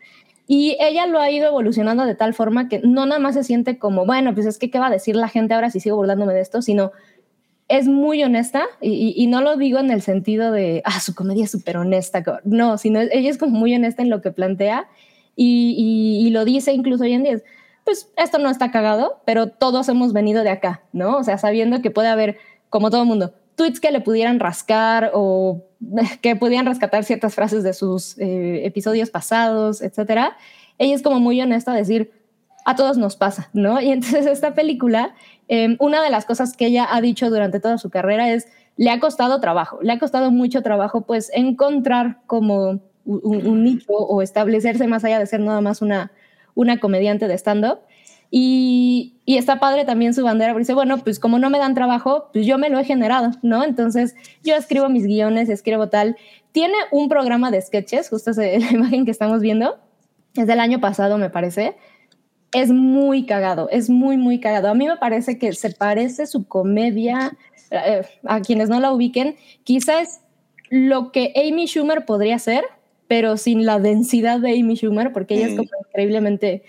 [0.46, 3.78] Y ella lo ha ido evolucionando de tal forma que no nada más se siente
[3.78, 6.34] como, bueno, pues es que qué va a decir la gente ahora si sigo burlándome
[6.34, 6.92] de esto, sino
[7.68, 11.50] es muy honesta y, no lo digo en el sentido de, ah, su comedia es
[11.50, 14.88] súper honesta, no, sino ella es como muy honesta en lo que plantea
[15.36, 17.42] y, lo dice incluso hoy en día.
[17.84, 21.16] Pues esto no está cagado, pero todos hemos venido de acá, ¿no?
[21.16, 22.36] O sea, sabiendo que puede haber,
[22.68, 25.64] como todo mundo, tweets que le pudieran rascar o
[26.20, 30.36] que pudieran rescatar ciertas frases de sus eh, episodios pasados, etcétera.
[30.78, 32.12] Ella es como muy honesta a decir,
[32.64, 33.80] a todos nos pasa, ¿no?
[33.82, 35.14] Y entonces esta película,
[35.48, 38.90] eh, una de las cosas que ella ha dicho durante toda su carrera es, le
[38.90, 44.22] ha costado trabajo, le ha costado mucho trabajo pues encontrar como un, un nicho o
[44.22, 46.10] establecerse más allá de ser nada más una,
[46.54, 47.80] una comediante de stand-up.
[48.34, 51.74] Y, y, está padre también su bandera, porque dice, bueno, pues como no me dan
[51.74, 53.62] trabajo, pues yo me lo he generado, ¿no?
[53.62, 56.16] Entonces yo escribo mis guiones, escribo tal.
[56.50, 59.76] Tiene un programa de sketches, justo es la imagen que estamos viendo,
[60.34, 61.76] es del año pasado, me parece.
[62.52, 64.68] Es muy cagado, es muy, muy cagado.
[64.68, 67.36] A mí me parece que se parece su comedia,
[67.70, 70.22] eh, a quienes no la ubiquen, quizás
[70.70, 72.64] lo que Amy Schumer podría ser,
[73.08, 75.50] pero sin la densidad de Amy Schumer, porque ella mm.
[75.50, 76.62] es como increíblemente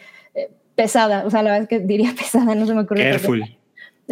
[0.75, 3.03] pesada, o sea, la verdad es que diría pesada, no se me ocurre.
[3.03, 3.43] Careful.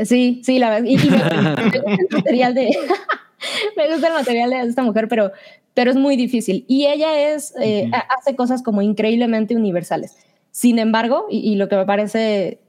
[0.03, 0.87] Sí, sí, la verdad.
[0.87, 2.69] Y, y me, me, gusta el material de...
[3.77, 5.31] me gusta el material de esta mujer, pero,
[5.73, 6.65] pero es muy difícil.
[6.67, 8.05] Y ella es, eh, uh -huh.
[8.17, 10.17] hace cosas como increíblemente universales.
[10.51, 12.59] Sin embargo, y, y, lo que me parece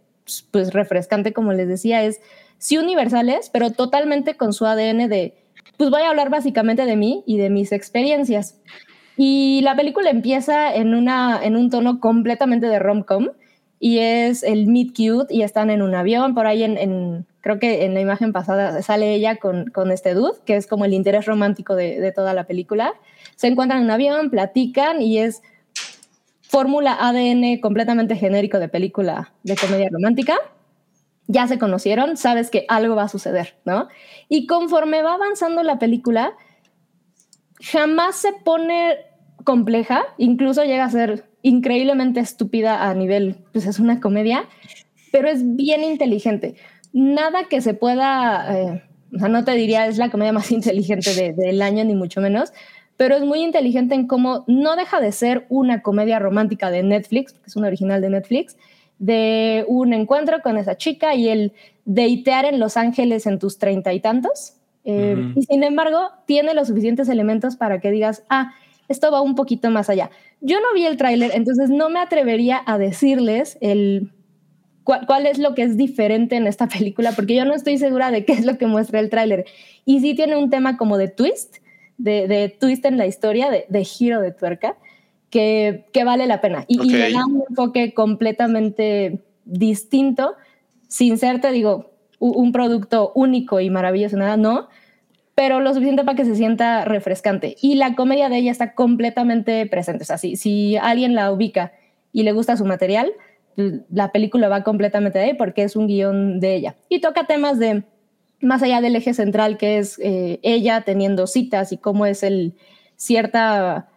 [0.50, 2.20] pues refrescante, como les decía, es
[2.58, 5.34] sí universales, pero totalmente con su ADN de,
[5.76, 8.60] pues voy a hablar básicamente de mí y de mis experiencias.
[9.16, 13.30] Y la película empieza en, una, en un tono completamente de rom-com
[13.84, 17.84] y es el meet cute y están en un avión, por ahí en, creo que
[17.84, 21.26] en la imagen pasada sale ella con, con, este dude, que es como el interés
[21.26, 22.94] romántico de, de toda la película.
[23.34, 25.42] Se encuentran en un avión, platican y es
[26.42, 30.36] fórmula ADN completamente genérico de película de comedia romántica.
[31.26, 33.88] Ya se conocieron, sabes que algo va a suceder, ¿no?
[34.28, 36.34] Y conforme va avanzando la película,
[37.60, 38.94] jamás se pone
[39.42, 44.46] compleja, incluso llega a ser increíblemente estúpida a nivel, pues es una comedia,
[45.10, 46.54] pero es bien inteligente.
[46.92, 48.82] Nada que se pueda, eh,
[49.14, 52.20] o sea, no te diría es la comedia más inteligente de, del año, ni mucho
[52.20, 52.52] menos,
[52.96, 57.32] pero es muy inteligente en cómo no deja de ser una comedia romántica de Netflix,
[57.32, 58.56] que es una original de Netflix,
[58.98, 61.52] de un encuentro con esa chica y el
[61.84, 64.54] deitear en Los Ángeles en tus treinta y tantos.
[64.84, 65.32] Eh, uh -huh.
[65.36, 68.52] Y sin embargo, tiene los suficientes elementos para que digas, ah,
[68.88, 70.10] esto va un poquito más allá.
[70.42, 74.12] Yo no vi el tráiler, entonces no me atrevería a decirles el
[74.82, 78.10] cuál, cuál, es lo que es diferente en esta película, porque yo no estoy segura
[78.10, 79.46] de qué es lo que muestra el tráiler.
[79.84, 81.58] Y sí tiene un tema como de twist,
[81.96, 84.76] de, de twist en la historia, de, de, giro de tuerca,
[85.30, 86.64] que, que vale la pena.
[86.66, 86.90] Y, okay.
[86.90, 90.34] y, le da un enfoque completamente distinto,
[90.88, 94.68] sin ser, te digo, un producto único y maravilloso, nada, no,
[95.34, 97.56] pero lo suficiente para que se sienta refrescante.
[97.60, 100.02] Y la comedia de ella está completamente presente.
[100.02, 101.72] O sea, si, alguien la ubica
[102.12, 103.12] y le gusta su material,
[103.56, 106.76] la película va completamente de ahí porque es un guion de ella.
[106.88, 107.84] Y toca temas de
[108.40, 112.54] más allá del eje central que es eh, ella teniendo citas y cómo es el
[112.96, 113.88] cierta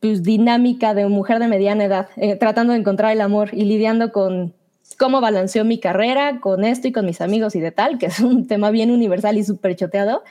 [0.00, 4.12] pues, dinámica de mujer de mediana edad, eh, tratando de encontrar el amor y lidiando
[4.12, 4.54] con
[4.98, 8.20] cómo balanceó mi carrera con esto y con mis amigos y de tal, que es
[8.20, 10.22] un tema bien universal y súper choteado.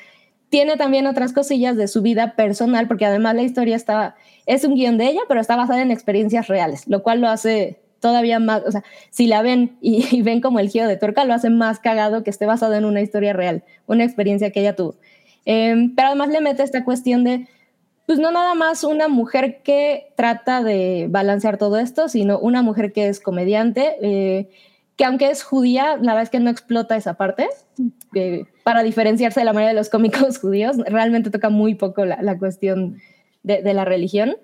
[0.50, 4.76] Tiene también otras cosillas de su vida personal, porque además la historia está, es un
[4.76, 8.64] guion de ella, pero está basada en experiencias reales, lo cual lo hace todavía más,
[8.66, 11.80] o sea, si la ven y, ven como el giro de tuerca, lo hace más
[11.80, 14.96] cagado que esté basado en una historia real, una experiencia que ella tuvo.
[15.46, 17.48] Eh, pero además le mete esta cuestión de,
[18.06, 22.92] pues no nada más una mujer que trata de balancear todo esto, sino una mujer
[22.92, 24.50] que es comediante, eh,
[24.96, 27.48] que aunque es judía, la verdad es que no explota esa parte,
[28.16, 32.22] eh, para diferenciarse de la mayoría de los cómicos judíos, realmente toca muy poco la,
[32.22, 33.02] la cuestión
[33.42, 34.38] de, de, la religión,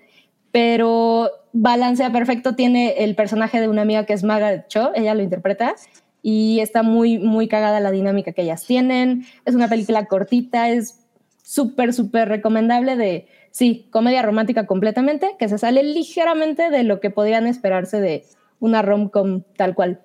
[0.51, 5.21] pero balancea perfecto, tiene el personaje de una amiga que es Margaret Cho, ella lo
[5.21, 5.75] interpreta,
[6.23, 11.05] y está muy, muy cagada la dinámica que ellas tienen, es una película cortita, es
[11.43, 17.11] súper, súper recomendable de sí, comedia romántica completamente, que se sale ligeramente de lo que
[17.11, 18.25] podrían esperarse de
[18.59, 20.01] una rom-com tal cual.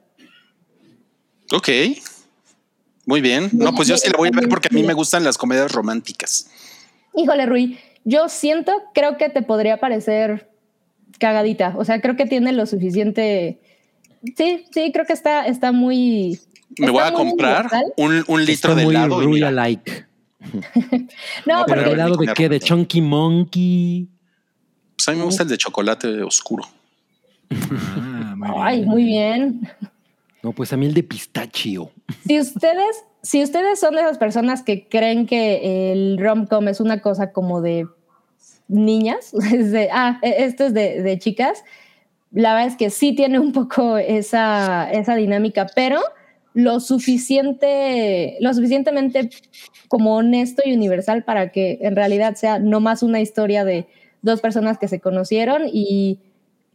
[1.54, 1.70] Ok.
[3.10, 3.50] Muy bien.
[3.52, 5.72] No, pues yo sí la voy a ver porque a mí me gustan las comedias
[5.72, 6.48] románticas.
[7.16, 10.48] Híjole, Rui, yo siento, creo que te podría parecer
[11.18, 11.74] cagadita.
[11.76, 13.58] O sea, creo que tiene lo suficiente.
[14.36, 16.38] Sí, sí, creo que está, está muy.
[16.78, 19.20] Me está voy a muy comprar un, un litro Está de muy helado.
[19.20, 20.06] y Rui mira, alike.
[21.46, 22.48] No, No, ¿Pero porque helado de qué?
[22.48, 24.08] ¿De Chunky Monkey?
[24.96, 26.62] pues a mí me gusta el de chocolate oscuro.
[27.50, 28.62] Ah, muy bien.
[28.62, 29.68] Ay, muy bien.
[30.44, 31.90] No, pues a mí el de pistachio.
[32.26, 37.00] Si ustedes, si ustedes son de esas personas que creen que el rom-com es una
[37.00, 37.86] cosa como de
[38.68, 41.64] niñas, es de, ah, e- esto es de, de chicas,
[42.32, 46.00] la verdad es que sí tiene un poco esa, esa dinámica, pero
[46.54, 49.30] lo suficiente, lo suficientemente
[49.88, 53.86] como honesto y universal para que en realidad sea no más una historia de
[54.22, 56.18] dos personas que se conocieron y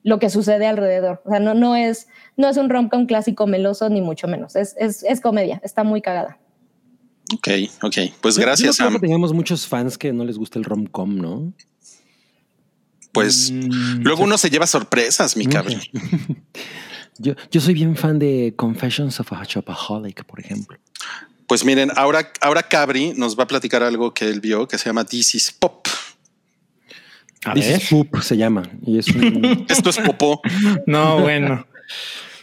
[0.06, 1.22] lo que sucede alrededor.
[1.26, 4.56] O sea, no, no, es, no es un rom-com clásico meloso, ni mucho menos.
[4.56, 6.38] Es, es, es comedia, está muy cagada.
[7.34, 7.48] Ok,
[7.82, 7.96] ok.
[8.22, 8.94] Pues Yo- yo gracias, no creo Sam.
[8.94, 11.54] que tengamos muchos fans que no les gusta el rom-com, ¿no?
[13.12, 15.82] Pues Mm, luego uno se lleva sorpresas, mi cabrón.
[17.18, 20.78] Yo, yo soy bien fan de Confessions of a Shopaholic, por ejemplo.
[21.48, 24.88] Pues miren, ahora, ahora Cabri nos va a platicar algo que él vio que se
[24.90, 25.88] llama This is Pop.
[27.46, 27.78] A This ver.
[27.82, 28.64] is Poop se llama.
[28.86, 30.42] Y es un- Esto es popó.
[30.88, 31.66] No, bueno.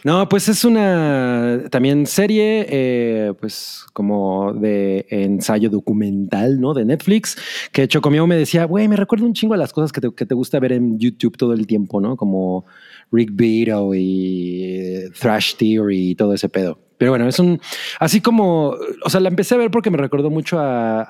[0.05, 6.73] No, pues es una también serie, eh, pues como de ensayo documental, ¿no?
[6.73, 7.37] De Netflix,
[7.71, 10.25] que Chocomiao me decía, güey, me recuerda un chingo a las cosas que te, que
[10.25, 12.17] te gusta ver en YouTube todo el tiempo, ¿no?
[12.17, 12.65] Como
[13.13, 16.79] Rick Beato y eh, Thrash Theory y todo ese pedo.
[16.97, 17.61] Pero bueno, es un,
[17.99, 18.75] así como,
[19.05, 21.05] o sea, la empecé a ver porque me recordó mucho a,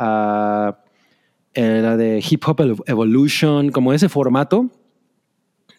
[0.68, 0.78] a
[1.56, 4.70] la de Hip Hop Evolution, como ese formato.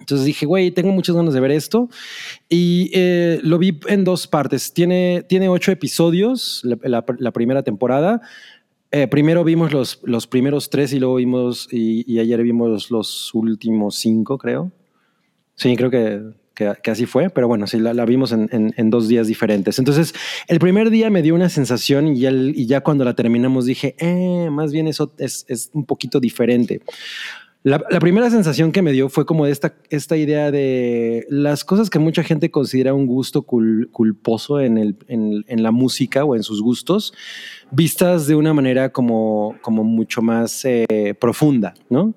[0.01, 1.89] Entonces dije, güey, tengo muchas ganas de ver esto.
[2.49, 4.73] Y eh, lo vi en dos partes.
[4.73, 8.21] Tiene, tiene ocho episodios, la, la- la primera temporada.
[8.91, 13.35] Eh, primero vimos los, los primeros tres y luego vimos, y, y ayer vimos los
[13.35, 14.71] últimos cinco, creo.
[15.57, 16.21] Sí, creo que,
[16.55, 19.79] que, que así fue, pero bueno, sí, la, vimos en, dos días diferentes.
[19.79, 20.15] Entonces,
[20.49, 23.95] el primer día me dio una sensación y el- y ya cuando la terminamos dije,
[23.99, 26.81] eh, más bien eso es, un poquito diferente.
[27.63, 29.73] La, primera sensación que me dio fue como esta,
[30.19, 34.95] idea de las cosas que mucha gente considera un gusto cul- culposo en,
[35.49, 37.15] la música o en sus gustos,
[37.71, 42.13] vistas de una manera como, como mucho más eh, profunda, ¿no?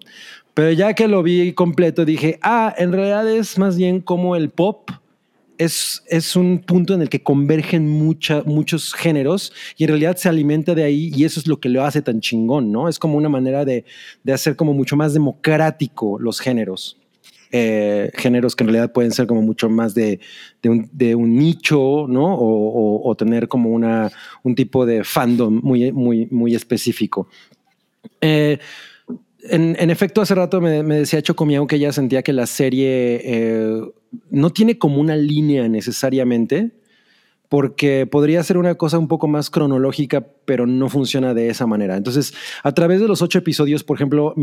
[0.58, 4.50] Pero ya que lo vi completo dije, ah, en realidad es más bien como el
[4.50, 4.90] pop
[5.60, 10.30] es, es un punto en el que convergen mucha, muchos géneros y en realidad se
[10.30, 12.90] alimenta de ahí y eso es lo que lo hace tan chingón, ¿no?
[12.90, 13.86] Es como una manera de,
[14.24, 16.98] de hacer como mucho más democrático los géneros.
[17.52, 20.20] Eh, géneros que en realidad pueden ser como mucho más de,
[20.64, 22.34] de, un, de un nicho, ¿no?
[22.34, 22.48] O,
[23.04, 27.28] o- o tener como una, un tipo de fandom muy, muy, muy específico.
[28.22, 28.58] Eh,
[29.50, 33.82] en, en efecto, hace rato me, decía Chocomiao que ella sentía que la serie eh,
[34.30, 36.72] no tiene como una línea necesariamente,
[37.50, 41.96] porque podría ser una cosa un poco más cronológica, pero no funciona de esa manera.
[41.96, 42.34] Entonces,
[42.64, 44.36] a través de los ocho episodios, por ejemplo,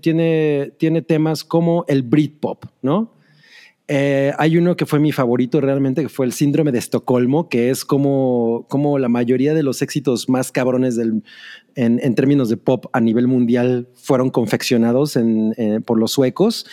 [0.00, 3.14] tiene, tiene temas como el Britpop, ¿no?
[3.86, 7.68] Eh, hay uno que fue mi favorito realmente, que fue el síndrome de Estocolmo, que
[7.68, 11.22] es como, como la mayoría de los éxitos más cabrones del,
[11.76, 16.66] en, en términos de pop a nivel mundial fueron confeccionados en, eh, por los suecos.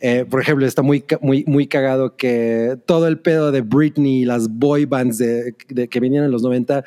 [0.00, 4.48] Eh, por ejemplo, está muy, muy, muy cagado que todo el pedo de Britney, las
[4.48, 6.84] boy bands de, de- que venían en los 90,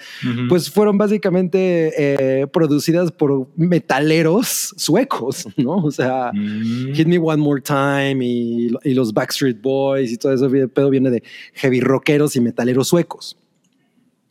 [0.48, 5.76] pues fueron básicamente eh, producidas por metaleros suecos, ¿no?
[5.78, 6.94] O sea, Mm.
[6.94, 10.90] Hit Me One More Time y, y los Backstreet Boys y todo eso el pedo
[10.90, 13.38] viene de heavy rockeros y metaleros suecos.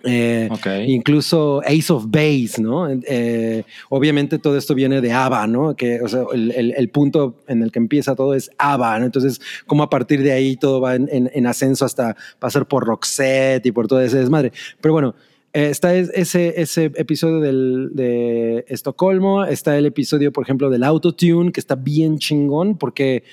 [0.09, 0.49] Eh.
[0.87, 2.89] Incluso Ace of Base, ¿no?
[2.91, 5.77] Eh, obviamente todo esto viene de ABBA, ¿no?
[5.77, 9.05] Que, o sea, el, el- el punto en el que empieza todo es ABBA, ¿no?
[9.07, 12.87] Entonces, como a partir de ahí todo va en, en- en ascenso hasta pasar por
[12.87, 14.53] Roxette y por todo ese desmadre.
[14.81, 15.15] Pero bueno,
[15.53, 20.85] eh, está es- ese, ese episodio del, de Estocolmo, está el episodio, por ejemplo, del
[20.85, 23.25] Autotune, que está bien chingón porque...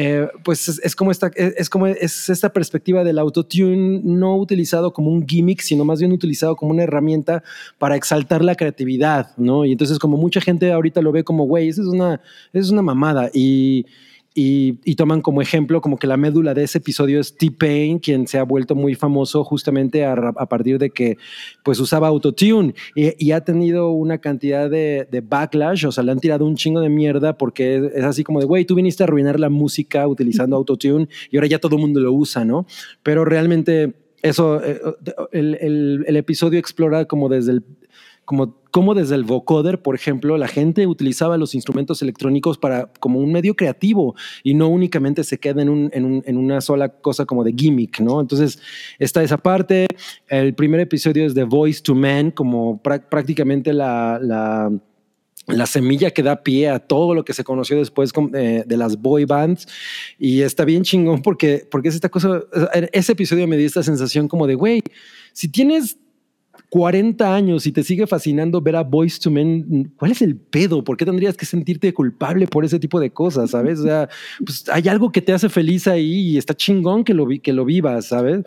[0.00, 4.92] eh, pues es, como esta, es, es como es esta perspectiva del autotune no utilizado
[4.92, 7.42] como un gimmick, sino más bien utilizado como una herramienta
[7.78, 9.64] para exaltar la creatividad, ¿no?
[9.64, 12.20] Y entonces como mucha gente ahorita lo ve como, güey, eso es una,
[12.52, 13.86] eso es una mamada y,
[14.38, 18.28] y, y toman como ejemplo como que la médula de ese episodio es T-Pain, quien
[18.28, 21.16] se ha vuelto muy famoso justamente a, a partir de que
[21.64, 26.12] pues usaba autotune y, y ha tenido una cantidad de, de backlash, o sea, le
[26.12, 29.02] han tirado un chingo de mierda porque es, es así como de, güey, tú viniste
[29.02, 32.64] a arruinar la música utilizando autotune y ahora ya todo el mundo lo usa, ¿no?
[33.02, 34.80] Pero realmente eso, eh,
[35.32, 37.64] el, el- el episodio explora como desde el
[38.24, 43.18] como cómo desde el vocoder, por ejemplo, la gente utilizaba los instrumentos electrónicos para como
[43.18, 44.14] un medio creativo
[44.44, 47.52] y no únicamente se queda en, un, en, un, en una sola cosa como de
[47.56, 48.20] gimmick, ¿no?
[48.20, 48.60] Entonces
[49.00, 49.88] está esa parte.
[50.28, 54.70] El primer episodio es de Voice to Man, como prá- prácticamente la, la
[55.48, 58.76] la semilla que da pie a todo lo que se conoció después con- eh, de
[58.76, 59.66] las boy bands
[60.20, 62.42] y está bien chingón porque, porque es esta cosa,
[62.92, 64.82] ese episodio me dio esta sensación como de, güey,
[65.32, 65.96] si tienes
[66.70, 70.84] 40 años y te sigue fascinando ver a Boys to Men, ¿cuál es el pedo?
[70.84, 73.50] ¿Por qué tendrías que sentirte culpable por ese tipo de cosas?
[73.50, 73.80] ¿Sabes?
[73.80, 74.08] O sea,
[74.44, 77.64] pues hay algo que te hace feliz ahí y está chingón que lo, que lo
[77.64, 78.44] vivas, ¿sabes?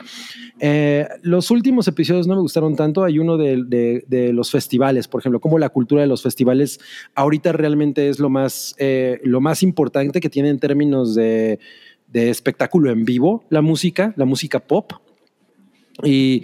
[0.60, 3.04] Eh, los últimos episodios no me gustaron tanto.
[3.04, 6.80] Hay uno de los festivales, por ejemplo, como la cultura de los festivales
[7.16, 11.60] ahorita realmente es lo más, eh, lo más importante que tiene en términos de,
[12.08, 14.94] de espectáculo en vivo, la música, la música pop.
[16.04, 16.44] Y,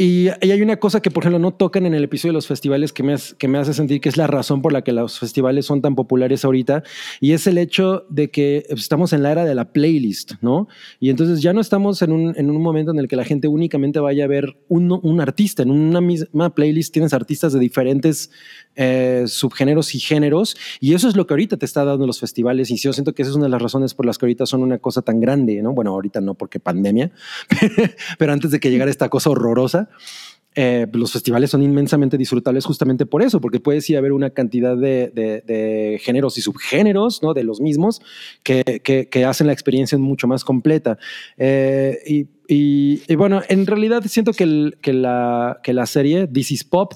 [0.00, 2.92] y, hay una cosa que, por ejemplo, no tocan en el episodio de los festivales
[2.92, 5.66] que me, que me hace sentir que es la razón por la que los festivales
[5.66, 6.84] son tan populares ahorita,
[7.20, 10.68] y es el hecho de que estamos en la era de la playlist, ¿no?
[11.00, 13.48] Y entonces ya no estamos en un, en un momento en el que la gente
[13.48, 15.64] únicamente vaya a ver un, un artista.
[15.64, 18.30] En una misma playlist tienes artistas de diferentes
[18.76, 22.70] eh, subgéneros y géneros, y eso es lo que ahorita te está dando los festivales,
[22.70, 24.62] y yo siento que esa es una de las razones por las que ahorita son
[24.62, 25.72] una cosa tan grande, ¿no?
[25.72, 27.10] Bueno, ahorita no porque pandemia,
[28.18, 29.87] pero antes de que llegara esta cosa horrorosa,
[30.60, 34.30] eh, los festivales son inmensamente disfrutables justamente por eso, porque puedes ir a ver una
[34.30, 37.32] cantidad de, géneros y subgéneros ¿no?
[37.32, 38.00] de los mismos
[38.42, 40.98] que, hacen la experiencia mucho más completa.
[41.36, 46.94] Eh, y, bueno, en realidad siento que, la, serie This is Pop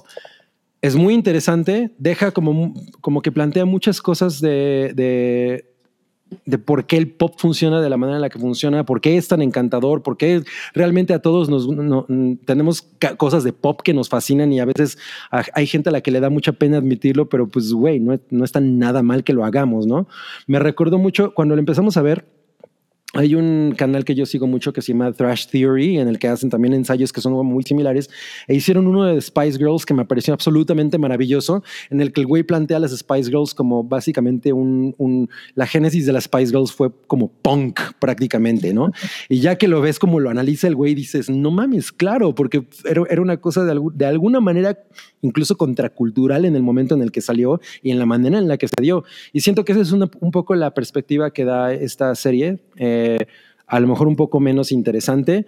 [0.81, 5.72] es muy interesante, deja como, como que plantea muchas cosas de,
[6.45, 9.17] de por qué el pop funciona de la manera en la que funciona, por qué
[9.17, 12.05] es tan encantador, por qué realmente a todos nos no-
[12.45, 14.97] tenemos cosas de pop que nos fascinan y a veces
[15.31, 18.43] hay gente a la que le da mucha pena admitirlo, pero pues güey, no, no
[18.45, 20.07] está nada mal que lo hagamos, ¿no?
[20.47, 22.25] Me recordó mucho cuando lo empezamos a ver.
[23.15, 26.27] Hay un canal que yo sigo mucho que se llama Thrash Theory, en el que
[26.27, 28.09] hacen también ensayos que son muy similares.
[28.47, 32.27] E hicieron uno de Spice Girls que me pareció absolutamente maravilloso, en el que el
[32.27, 36.47] güey plantea a las Spice Girls como básicamente un, un- la génesis de las Spice
[36.49, 38.91] Girls fue como punk prácticamente, ¿no?
[39.29, 42.63] Y ya que lo ves como lo analiza el güey, dices, no mames, claro, porque
[42.83, 44.79] era, una cosa de, algu- de alguna manera
[45.21, 48.57] incluso contracultural en el momento en el que salió y en la manera en la
[48.57, 49.03] que se dio.
[49.33, 52.57] Y siento que esa es una- un poco la perspectiva que da esta serie.
[52.77, 53.01] eh,
[53.67, 55.45] a lo mejor un poco menos interesante,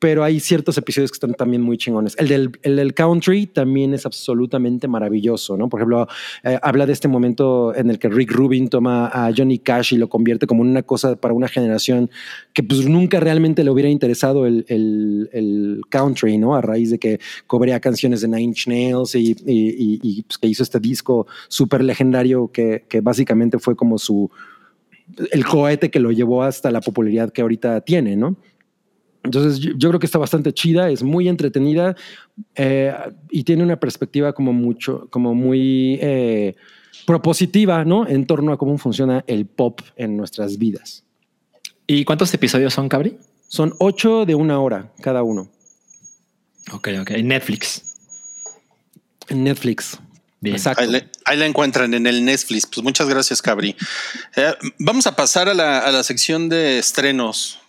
[0.00, 2.14] pero hay ciertos episodios que están también muy chingones.
[2.18, 5.70] El del, el country también es absolutamente maravilloso, ¿no?
[5.70, 6.06] Por ejemplo,
[6.42, 9.96] eh, habla de este momento en el que Rick Rubin toma a Johnny Cash y
[9.96, 12.10] lo convierte como una cosa para una generación
[12.52, 16.54] que pues nunca realmente le hubiera interesado el, el- country, ¿no?
[16.54, 20.62] A raíz de que cobrea canciones de Nine Inch Nails y- y, pues, que hizo
[20.64, 24.30] este disco súper legendario que, que básicamente fue como su
[25.30, 28.36] el cohete que lo llevó hasta la popularidad que ahorita tiene, ¿no?
[29.22, 31.96] Entonces yo, yo creo que está bastante chida, es muy entretenida
[32.54, 32.92] eh,
[33.30, 36.54] y tiene una perspectiva como mucho, como muy eh,
[37.06, 38.06] propositiva, ¿no?
[38.06, 41.04] En torno a cómo funciona el pop en nuestras vidas.
[41.86, 43.16] ¿Y cuántos episodios son, Cabri?
[43.48, 45.48] Son ocho de una hora cada uno
[46.72, 47.10] Ok, ok.
[47.22, 47.96] Netflix.
[49.28, 49.98] en Netflix.
[50.44, 50.56] Bien.
[50.56, 50.82] Exacto.
[50.82, 52.66] Ahí, le- ahí la encuentran en el Netflix.
[52.66, 53.74] Pues muchas gracias, Cabri.
[54.36, 57.60] Eh, vamos a pasar a la, a la sección de estrenos.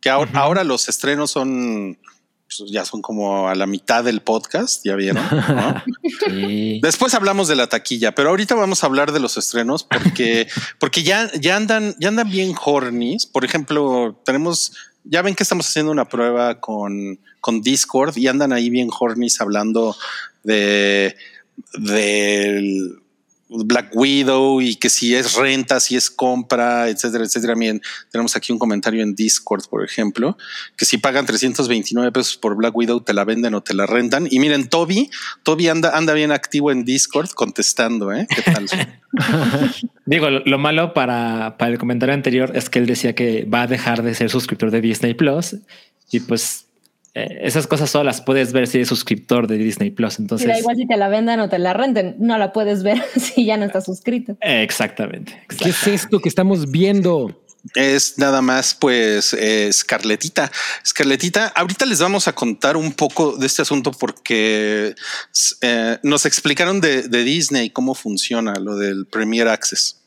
[0.00, 1.98] Que ahora, ahora los estrenos son
[2.46, 5.22] pues, ya son como a la mitad del podcast, ya vieron.
[5.30, 5.82] ¿no?
[6.26, 6.80] Sí.
[6.82, 10.48] Después hablamos de la taquilla, pero ahorita vamos a hablar de los estrenos porque,
[10.80, 13.24] porque ya, ya andan, ya andan bien hornies.
[13.26, 14.72] Por ejemplo, tenemos,
[15.04, 19.40] ya ven que estamos haciendo una prueba con, con Discord y andan ahí bien hornies
[19.40, 19.96] hablando
[20.42, 21.16] de
[21.74, 23.00] del
[23.50, 27.56] Black Widow y que si es renta, si es compra, etcétera, etcétera.
[27.56, 30.38] Miren, tenemos aquí un comentario en Discord, por ejemplo,
[30.76, 34.28] que si pagan 329 pesos por Black Widow, te la venden o te la rentan.
[34.30, 35.10] Y miren, Toby,
[35.42, 38.26] Toby anda, anda bien activo en Discord contestando, ¿eh?
[38.34, 38.66] ¿Qué tal?
[40.06, 43.62] Digo, lo, lo malo para, para el comentario anterior es que él decía que va
[43.62, 45.56] a dejar de ser suscriptor de Disney Plus
[46.12, 46.66] y pues
[47.14, 50.18] esas cosas solo las puedes ver si eres suscriptor de Disney Plus.
[50.18, 53.02] Entonces, da igual si te la vendan o te la renten, no la puedes ver
[53.16, 54.36] si ya no estás suscrito.
[54.40, 55.42] eh, exactamente.
[55.58, 57.36] ¿Qué es esto que estamos viendo?
[57.74, 60.50] es nada más pues eh, Scarletita.
[60.86, 64.94] Scarletita, ahorita les vamos a contar un poco de este asunto porque
[65.60, 70.00] eh, nos explicaron de, de, Disney cómo funciona lo del Premier Access.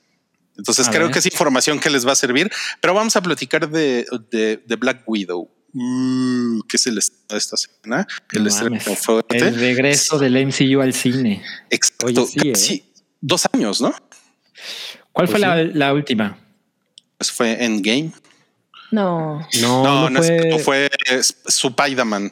[0.58, 1.14] Entonces a creo ver.
[1.14, 2.52] que es información que les va a servir,
[2.82, 5.50] pero vamos a platicar de, de, de Black Widow.
[5.74, 8.08] Uh, que es el estreno de esta semana.
[8.32, 9.38] El No estreno fuerte.
[9.38, 11.44] El regreso del MCU al cine.
[11.70, 12.06] Exacto.
[12.38, 13.02] Oye, sí, ¿eh?
[13.22, 13.92] Dos años, ¿no?
[15.12, 15.46] ¿Cuál Pues fue sí.
[15.46, 16.38] la, la última?
[17.18, 18.12] Pues fue Endgame.
[18.92, 19.40] No.
[19.62, 20.90] No, No, no, no, es fue, cierto, fue
[21.48, 22.32] Spider-Man.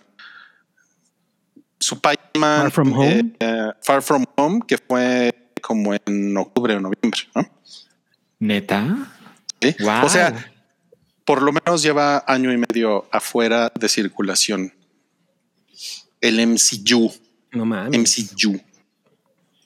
[1.79, 2.61] Spider-Man.
[2.61, 3.33] Far From Home.
[3.39, 7.49] eh, Far From Home, que fue como en octubre o noviembre, ¿no?
[8.39, 9.11] Neta.
[9.61, 9.75] Sí.
[9.79, 10.05] Wow.
[10.05, 10.50] O sea,
[11.25, 14.73] por lo menos lleva año y medio afuera de circulación.
[16.19, 17.11] El MCU.
[17.53, 17.99] No mames.
[17.99, 18.59] MCU.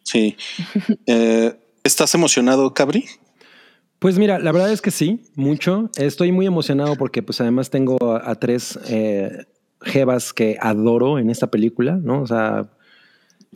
[0.04, 0.36] Sí.
[1.08, 1.54] Eh,
[1.84, 3.06] ¿Estás emocionado, Cabri?
[4.00, 5.90] Pues mira, la verdad es que sí, mucho.
[5.98, 9.46] Estoy muy emocionado porque pues además tengo a, a tres eh,
[9.82, 12.22] jevas que adoro en esta película, ¿no?
[12.22, 12.70] O sea,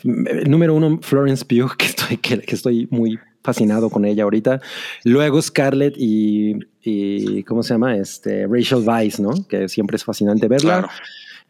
[0.04, 4.62] m- número uno, Florence Pugh, que estoy, que, que estoy muy fascinado con ella ahorita.
[5.04, 6.54] Luego Scarlett y,
[6.90, 7.96] y ¿cómo se llama?
[7.98, 9.32] Este, Rachel Weisz, ¿no?
[9.48, 10.80] Que siempre es fascinante verla.
[10.80, 10.90] Claro.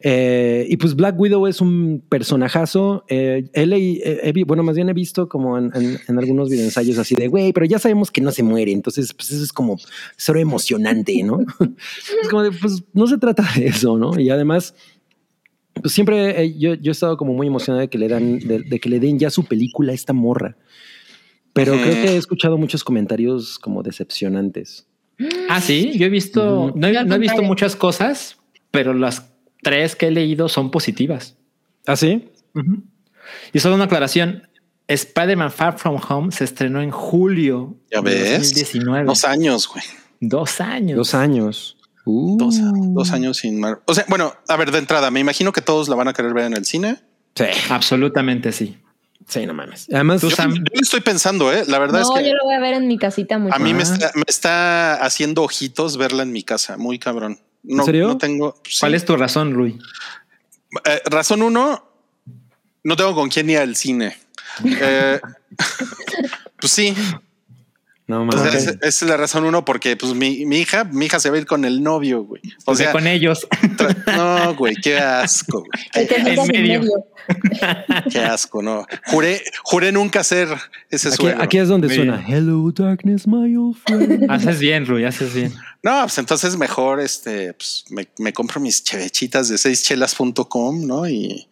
[0.02, 3.04] Eh, y pues Black Widow es un personajazo.
[3.10, 7.16] Eh, leí- eh, bueno, más bien he visto como en, en- en algunos videoensayos así
[7.16, 8.72] de, güey, pero ya sabemos que no se muere.
[8.72, 9.78] Entonces, pues eso es como
[10.16, 11.40] cero emocionante, ¿no?
[12.22, 14.18] es como de, pues no se trata de eso, ¿no?
[14.18, 14.74] Y además,
[15.82, 18.60] pues siempre eh, yo, yo he estado como muy emocionado de que le dan, de,
[18.60, 20.56] de que le den ya su película a esta morra.
[21.52, 24.86] Pero creo que he escuchado muchos comentarios como decepcionantes.
[25.50, 28.38] Ah, sí, yo he visto, no, he- no visto muchas cosas,
[28.72, 29.26] pero las
[29.62, 31.36] tres que he leído son positivas.
[31.86, 32.30] ¿Ah, sí?
[33.54, 34.48] Y solo una aclaración.
[34.88, 38.40] Spider-Man Far From Home se estrenó en julio Ya de ves.
[38.40, 39.06] 2019.
[39.06, 39.84] Dos años, güey.
[40.20, 40.98] Dos años.
[40.98, 41.78] Dos años.
[42.06, 42.38] Uh.
[42.38, 42.56] Dos,
[42.94, 43.82] dos años sin mar.
[43.86, 46.34] O sea, bueno, a ver, de entrada, me imagino que todos la van a querer
[46.34, 46.98] ver en el cine.
[47.36, 48.78] Sí, Absolutamente sí.
[49.30, 49.88] Sí, no mames.
[49.92, 50.54] Además, Yo, Sam.
[50.56, 51.64] yo lo estoy pensando, ¿eh?
[51.68, 53.60] La verdad No, es que yo lo voy a ver en mi casita muy a
[53.60, 56.76] mí me está, me está haciendo ojitos verla en mi casa.
[56.78, 57.40] Muy cabrón.
[57.64, 58.08] No, serio?
[58.10, 58.60] No tengo.
[58.66, 58.78] sí.
[58.82, 59.80] ¿Cuál es tu razón, Rui?
[60.86, 61.84] Eh, razón uno,
[62.84, 64.18] no tengo con quién ir al cine.
[64.66, 65.20] Eh,
[66.60, 66.96] pues sí,
[68.10, 68.56] no pues mames.
[68.56, 71.38] es- esa es la razón uno, porque pues mi, mi hija, mi hija se va
[71.38, 72.42] a ir con el novio, güey.
[72.66, 73.48] O O sea, con ellos.
[74.08, 75.64] no, güey, qué asco,
[75.94, 76.08] güey.
[76.08, 76.46] Que medio.
[76.46, 76.82] medio.
[78.12, 78.86] Qué asco, no.
[79.08, 80.50] Juré, juré nunca ser
[80.90, 81.42] ese Aquí, suegro.
[81.44, 82.24] aquí es donde suena.
[82.28, 84.26] Hello Darkness, my old friend.
[84.32, 85.54] haces bien, Rui, haces bien.
[85.84, 91.08] No, pues entonces mejor este, pues me, me compro mis chevechitas de seischelas.com, ¿no?
[91.08, 91.48] Y,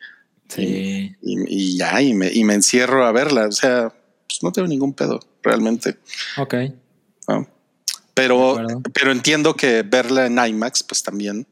[0.50, 1.14] Sí.
[1.22, 1.36] y,
[1.74, 3.48] y ya, y me, y me encierro a verla.
[3.48, 3.94] O sea,
[4.28, 5.98] pues no tengo ningún pedo, realmente.
[6.38, 6.54] Ok.
[7.28, 7.40] ¿no?
[7.42, 7.48] De
[8.14, 8.58] Pero,
[8.94, 11.48] pero entiendo que verla en IMAX, pues también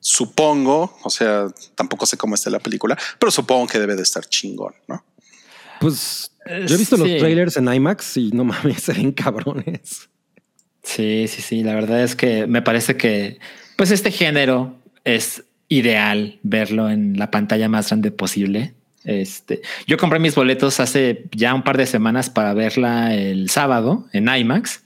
[0.00, 4.24] supongo, o sea, tampoco sé cómo está la película, pero supongo que debe de estar
[4.26, 5.04] chingón, ¿no?
[5.80, 10.08] Pues yo he visto los trailers en IMAX y no mames, se ven cabrones.
[10.82, 11.62] Sí, sí, sí.
[11.62, 13.38] La verdad es que me parece que,
[13.76, 18.74] pues, este género es ideal verlo en la pantalla más grande posible.
[19.04, 24.06] Este, yo compré mis boletos hace ya un par de semanas para verla el sábado
[24.12, 24.84] en IMAX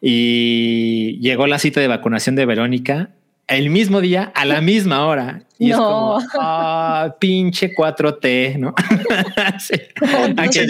[0.00, 3.10] y llegó la cita de vacunación de Verónica
[3.46, 5.42] el mismo día a la misma hora.
[5.58, 6.18] Y es No.
[6.18, 8.74] como, ah, pinche 4T, ¿no?
[9.60, 9.74] Sí.
[10.36, 10.66] Pinche alguien,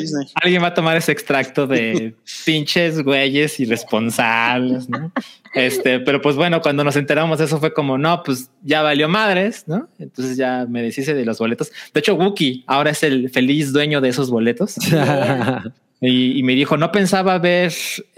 [0.00, 0.26] Disney.
[0.34, 2.14] alguien va a tomar ese extracto de
[2.46, 5.12] pinches güeyes irresponsables, ¿no?
[5.54, 9.08] Este, pero pues bueno, cuando nos enteramos de eso fue como, no, pues ya valió
[9.08, 9.88] madres, ¿no?
[9.98, 11.70] Entonces ya me deshice de los boletos.
[11.92, 14.76] De hecho, Wookie ahora es el feliz dueño de esos boletos
[16.00, 17.72] y, y me dijo, no pensaba ver,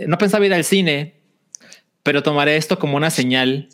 [0.07, 1.15] no pensaba ir al cine,
[2.02, 3.68] pero tomaré esto como una señal.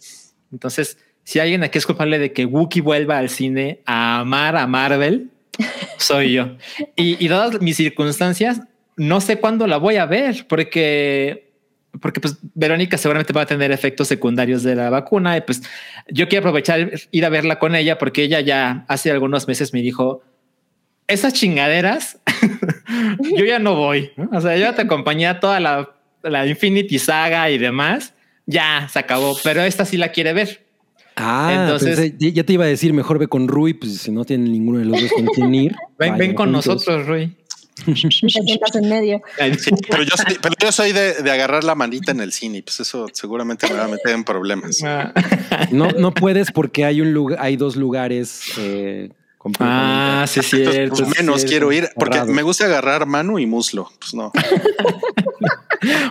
[0.52, 4.66] Entonces, si alguien aquí es culpable de que Wookie vuelva al cine a amar a
[4.66, 5.30] Marvel,
[5.98, 6.56] soy yo.
[6.94, 8.60] Y, y dadas mis circunstancias,
[8.96, 11.52] no sé cuándo la voy a ver, porque,
[12.00, 15.36] porque pues Verónica seguramente va a tener efectos secundarios de la vacuna.
[15.36, 15.62] Y pues
[16.08, 19.82] yo quiero aprovechar ir a verla con ella, porque ella ya hace algunos meses me
[19.82, 20.22] dijo,
[21.06, 22.18] esas chingaderas,
[23.36, 24.12] yo ya no voy.
[24.32, 25.90] O sea, yo te acompañé a toda la,
[26.22, 28.14] la Infinity Saga y demás.
[28.46, 30.64] Ya se acabó, pero esta sí la quiere ver.
[31.16, 34.24] Ah, Entonces- pensé- ya te iba a decir mejor ve con Rui, pues si no
[34.24, 35.74] tienen ninguno de los dos con quién ir.
[35.98, 36.66] Ven, con juntos.
[36.66, 37.34] nosotros, Rui.
[37.84, 39.20] Te sientas en medio.
[39.90, 42.80] Pero yo soy, pero yo soy de, de agarrar la manita en el cine, pues
[42.80, 44.82] eso seguramente me va a meter en problemas.
[44.82, 45.12] Ah.
[45.72, 49.10] No, no puedes porque hay un lugar, hay dos lugares eh.
[49.60, 50.96] Ah, sí, es Entonces, cierto.
[50.96, 51.50] pues es menos cierto.
[51.50, 53.90] quiero ir porque me gusta agarrar mano y muslo.
[53.98, 54.32] Pues no.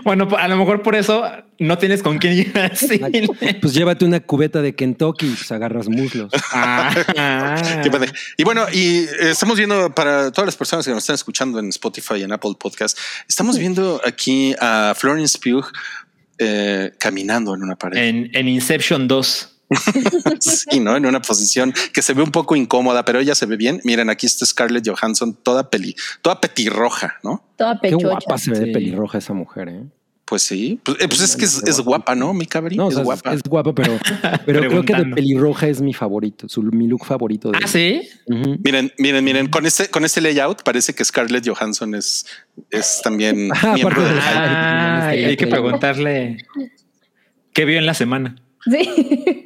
[0.04, 1.24] Bueno, a lo mejor por eso
[1.60, 3.28] no tienes con quién ir cine.
[3.60, 6.32] Pues llévate una cubeta de Kentucky y pues agarras muslos.
[7.18, 7.82] Ah.
[8.38, 11.70] Y bueno, y eh, estamos viendo para todas las personas que nos están escuchando en
[11.70, 12.98] Spotify y en Apple Podcast,
[13.28, 15.66] estamos viendo aquí a Florence Pugh
[16.38, 17.98] eh, caminando en una pared.
[17.98, 19.55] En, en Inception 2.
[20.40, 20.96] sí, ¿no?
[20.96, 23.82] En una posición que se ve un poco incómoda, pero ella se ve bien.
[23.84, 27.44] Miren, aquí está Scarlett Johansson, toda peli, toda petirroja, ¿no?
[27.58, 28.08] Toda Qué pechocha.
[28.08, 29.84] guapa se ve de pelirroja esa mujer, ¿eh?
[30.28, 32.34] Pues sí, pues, eh, pues es que es, es guapa, ¿no?
[32.34, 33.34] Mi No, o es sea, guapa.
[33.36, 33.96] es guapa, pero,
[34.44, 37.52] pero creo que de pelirroja es mi favorito, su, mi look favorito.
[37.52, 38.10] De Ah, sí.
[38.64, 42.26] Miren, miren, miren, con este, con este layout parece que Scarlett Johansson es,
[42.72, 46.38] es también Ah, miembro de- Ah, Ay, hay que preguntarle
[47.54, 48.36] qué vio en la semana.
[48.70, 49.44] Sí.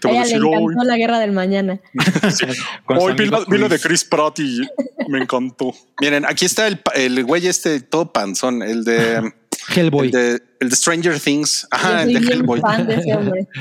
[0.00, 1.80] Te A voy a ella le decir, "Hoy- encantó la guerra del mañana.
[2.88, 3.26] Hoy vi
[3.58, 4.04] la, de Chris.
[4.04, 4.62] Pratt y
[5.08, 5.72] me encantó.
[6.00, 9.32] Miren, aquí está el, el güey este todo panzón, el de,
[9.74, 10.06] Hellboy.
[10.06, 11.66] el de el de Stranger Things.
[11.70, 12.60] Ajá, el de Hellboy.
[12.60, 13.46] fan de ese hombre.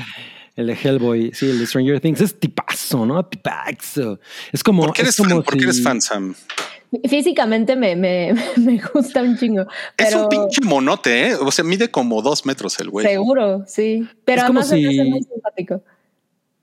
[0.57, 3.25] El de Hellboy, sí, el de Stranger Things es tipazo, ¿no?
[3.25, 4.19] Tipazo.
[4.51, 4.83] Es como.
[4.85, 5.29] ¿Por qué eres fan?
[5.29, 6.35] ¿Por qué eres fan, Sam?
[7.09, 9.65] Físicamente me, me, me gusta un chingo.
[9.97, 11.35] Es un pinche monote, ¿eh?
[11.35, 13.05] O sea, mide como dos metros el güey.
[13.07, 14.07] seguro, sí.
[14.26, 15.84] Pero Es como además hace si- muy simpático.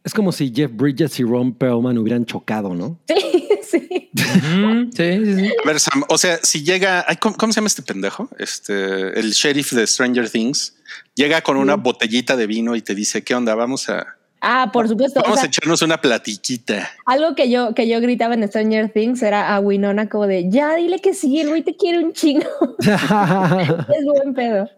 [0.05, 2.99] Es como si Jeff Bridges y Ron Perlman hubieran chocado, ¿no?
[3.09, 3.89] Sí, sí.
[4.15, 5.51] Sí, sí, sí.
[5.65, 8.29] A ver, Sam, o sea, si llega, ¿cómo, cómo se llama este pendejo?
[8.39, 10.77] Este, el sheriff de Stranger Things
[11.15, 13.55] llega con una botellita de vino y te dice, ¿qué onda?
[13.55, 15.19] Vamos a, Ah, por supuesto.
[15.21, 16.89] O vamos sea, a echarnos una platiquita.
[17.07, 20.77] algo que yo, que yo gritaba en Stranger Things era a Winona como de ya
[20.77, 22.47] dile que sí, el güey te quiere un chingo.
[22.79, 24.69] es buen pedo.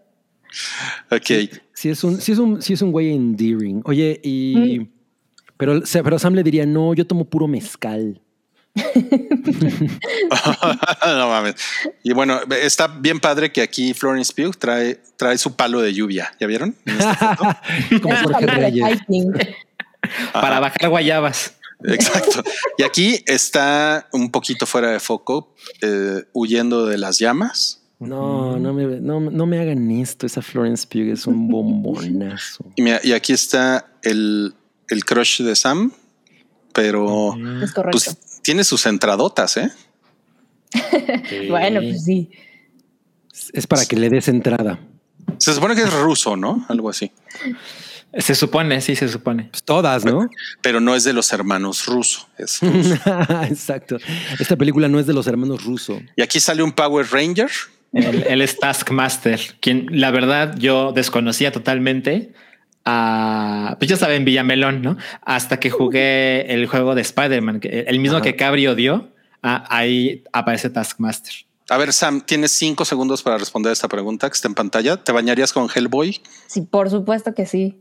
[1.11, 1.51] Ok.
[1.74, 3.82] sí, es un, sí, es un, sí es un güey endearing.
[3.85, 4.89] Oye, y.
[5.57, 8.19] Pero, se- pero Sam le diría, no, yo tomo puro mezcal.
[11.06, 11.55] no mames.
[12.02, 16.32] Y bueno, está bien padre que aquí Florence Pugh trae, trae su palo de lluvia.
[16.40, 16.76] ¿Ya vieron?
[18.02, 19.01] Como Jorge Reyes.
[19.01, 19.32] hiking.
[20.32, 21.55] Para bajar guayabas.
[21.84, 22.42] Exacto.
[22.78, 27.82] Y aquí está un poquito fuera de foco, eh, huyendo de las llamas.
[27.98, 30.26] No, no me, no, no me hagan esto.
[30.26, 32.64] Esa Florence Pugh es un bombonazo.
[32.76, 34.55] Y, mira, y aquí está el,
[34.88, 35.92] el crush de Sam,
[36.72, 37.98] pero Es correcto.
[37.98, 39.71] pues tiene sus entradotas, ¿eh?
[41.49, 42.31] Bueno, pues sí.
[43.53, 44.79] Es para que le des entrada.
[45.39, 46.65] Se supone que es ruso, ¿no?
[46.69, 47.11] Algo así.
[48.19, 49.45] Se supone, sí, se supone.
[49.51, 50.29] Pues todas, ¿no?
[50.62, 52.29] Pero no es de los hermanos ruso.
[52.39, 52.95] Es ruso.
[53.49, 53.99] Exacto.
[54.39, 56.01] Esta película no es de los hermanos Russo.
[56.17, 57.51] y aquí sale un Power Ranger.
[57.93, 62.33] Él, él es Taskmaster, quien la verdad yo desconocía totalmente.
[62.85, 64.97] A- pues ya estaba en Villamelón, ¿no?
[65.23, 68.24] Hasta que jugué el juego de Spider-Man, el mismo Ajá.
[68.24, 69.09] que Cabri odió.
[69.43, 71.32] ah, ahí aparece Taskmaster.
[71.70, 74.97] A ver, Sam, tienes cinco segundos para responder esta pregunta que está en pantalla.
[74.97, 76.20] ¿Te bañarías con Hellboy?
[76.47, 77.78] Sí, por supuesto que sí.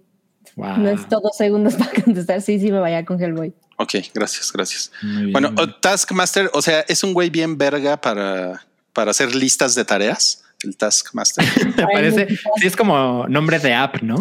[0.55, 0.77] Wow.
[0.77, 2.41] No es todos segundos para contestar.
[2.41, 3.53] Sí, sí, me vaya con Hellboy.
[3.77, 4.91] Ok, gracias, gracias.
[5.01, 5.31] Muy bien.
[5.33, 10.43] Bueno, Taskmaster, o sea, es un güey bien verga para, para hacer listas de tareas.
[10.63, 11.45] El Taskmaster.
[11.77, 14.17] Me parece, sí, es como nombre de app, ¿no?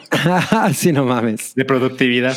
[0.74, 1.54] sí, no mames.
[1.54, 2.36] De productividad.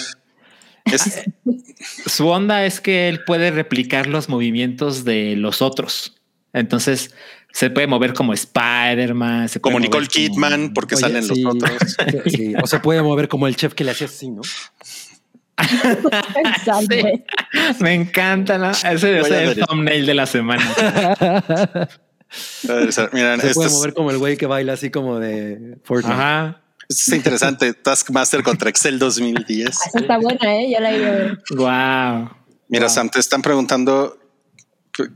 [0.85, 1.23] Es-
[2.05, 6.15] Su onda es que él puede replicar los movimientos de los otros.
[6.53, 7.15] Entonces
[7.53, 11.41] se puede mover como Spider-Man, como Nicole como- Kidman, porque Oye, salen sí.
[11.41, 11.97] los otros.
[12.25, 12.53] Sí, sí.
[12.61, 14.41] O se puede mover como el chef que le hacía así, ¿no?
[16.89, 17.01] Sí.
[17.79, 18.71] Me encanta, ¿no?
[18.71, 20.63] Ese ser el thumbnail de la semana.
[23.13, 26.13] Miren, Se puede es- mover como el güey que baila así como de Fortnite.
[26.13, 26.61] Ajá.
[26.89, 27.73] esto está interesante.
[27.83, 29.67] Taskmaster contra Excel 2010.
[29.69, 30.69] Esa está buena, ¿eh?
[30.69, 31.39] Ya la iré a ver.
[31.51, 32.29] Wow.
[32.69, 32.89] Mira, Wow.
[32.93, 34.17] Sam, te están preguntando,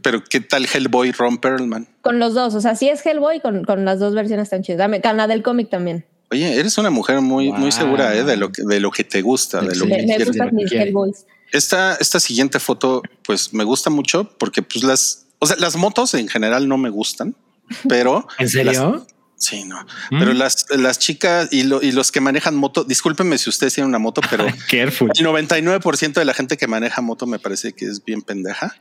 [0.01, 1.87] pero ¿qué tal Hellboy Ron Perlman?
[2.01, 2.53] Con los dos.
[2.55, 4.79] O sea, si es Hellboy, con, con las dos versiones están chidas.
[4.79, 6.05] Dame, con la del cómic también.
[6.31, 7.71] Oye, eres una mujer muy, muy Wow.
[7.71, 8.23] segura ¿eh?
[8.23, 10.27] de, lo que, de lo que te gusta, de lo Me, que me quieres.
[10.27, 10.71] gustan mis.
[10.71, 11.25] Hellboys.
[11.51, 16.13] Esta, esta siguiente foto, pues me gusta mucho porque pues las, o sea, las motos
[16.13, 17.35] en general no me gustan,
[17.89, 19.05] pero ¿En serio?
[19.37, 19.81] sí, no,
[20.11, 20.19] Mm.
[20.19, 23.89] pero las, las chicas y, lo- y los que manejan moto, discúlpenme si ustedes tienen
[23.89, 25.11] una moto, pero Careful.
[25.13, 28.75] el 99% de la gente que maneja moto me parece que es bien pendeja.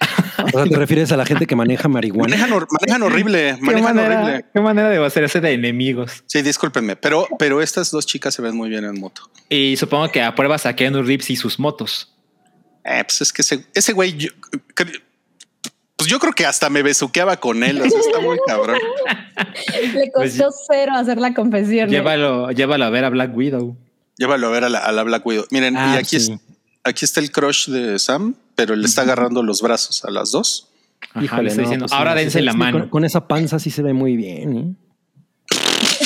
[0.45, 2.37] O sea, te refieres a la gente que maneja marihuana.
[2.37, 2.51] Manejan,
[2.81, 4.45] manejan horrible, ¿Qué manejan manera, horrible.
[4.55, 6.23] qué manera de hacerse de enemigos.
[6.27, 9.31] Sí, discúlpenme, pero, pero estas dos chicas se ven muy bien en moto.
[9.49, 12.15] Y supongo que apruebas a Keanu Reeves y sus motos.
[12.85, 14.29] Eh, pues es que ese, ese güey, yo,
[16.05, 17.81] pues yo creo que hasta me besuqueaba con él.
[17.81, 18.77] O sea, está muy cabrón.
[19.95, 21.89] Le costó cero hacer la confesión.
[21.89, 21.93] ¿eh?
[21.93, 23.75] Llévalo, llévalo a ver a Black Widow.
[24.19, 25.47] Llévalo a ver a la, a la Black Widow.
[25.51, 26.33] Miren, Ah, y aquí, sí.
[26.33, 26.39] es,
[26.85, 30.69] aquí está el crush de Sam, pero le está agarrando los brazos a las dos.
[31.15, 32.81] Ajá, Híjole, le estoy no, diciendo, pues ahora sí, dense sí, la sí, mano.
[32.81, 34.57] Con, con esa panza sí se ve muy bien.
[34.59, 34.75] ¿eh?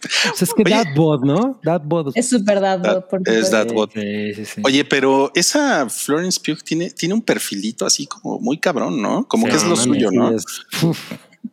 [0.28, 0.70] Pues es que Oye.
[0.74, 1.60] that bod, ¿no?
[1.64, 2.12] That bod.
[2.14, 4.60] Es súper dad, That- por es what- Sí, sí, sí.
[4.64, 9.26] Oye, pero esa Florence Pugh tiene, tiene un perfilito así como muy cabrón, ¿no?
[9.26, 10.30] Como Sí, que es lo no suyo, ¿no?
[10.34, 10.44] es-
[10.82, 10.98] uf.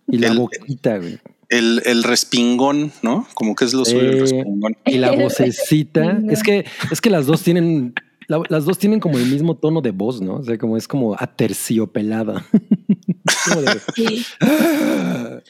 [0.07, 1.19] y la El- boquita, güey.
[1.49, 3.27] El, el respingón, ¿no?
[3.35, 4.75] Como que es lo suyo, el Eh, respingón.
[4.85, 6.19] Y la vocecita.
[6.29, 7.93] es que, es que las dos tienen,
[8.27, 10.35] la- las dos tienen como el mismo tono de voz, ¿no?
[10.35, 12.45] O sea, como es como aterciopelada.
[13.95, 14.23] Sí.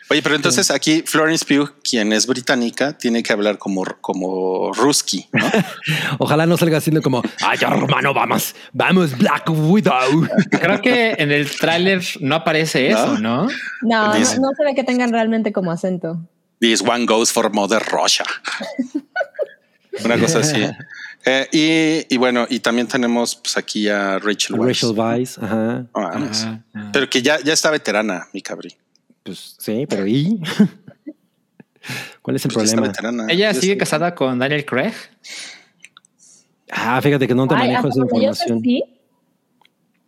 [0.10, 5.28] Oye, pero entonces aquí Florence Pugh, quien es británica, tiene que hablar como, como Rusky,
[5.34, 5.46] ¿no?
[6.20, 10.28] Ojalá no salga haciendo como, ay, hermano, vamos, vamos, Black Widow.
[10.52, 13.48] Creo que en el tráiler no aparece eso, ¿no?
[13.82, 16.20] No, no, no se ve que tengan realmente como acento.
[16.60, 18.26] This one goes for Mother Russia.
[20.04, 20.66] Una cosa así.
[21.26, 24.82] Eh, y, y bueno, y también tenemos pues aquí a Rachel Weisz.
[24.84, 25.86] Rachel Weisz, ajá.
[26.94, 28.76] Pero que ya, ya está veterana, mi cabri.
[29.24, 30.40] Pues sí, pero ¿y?
[32.22, 33.26] ¿Cuál es el Pues problema?
[33.30, 34.94] Ella sigue está- casada con Daniel Craig.
[36.72, 38.62] Ah, fíjate que no te Ay, manejo esa información.
[38.64, 38.84] sí.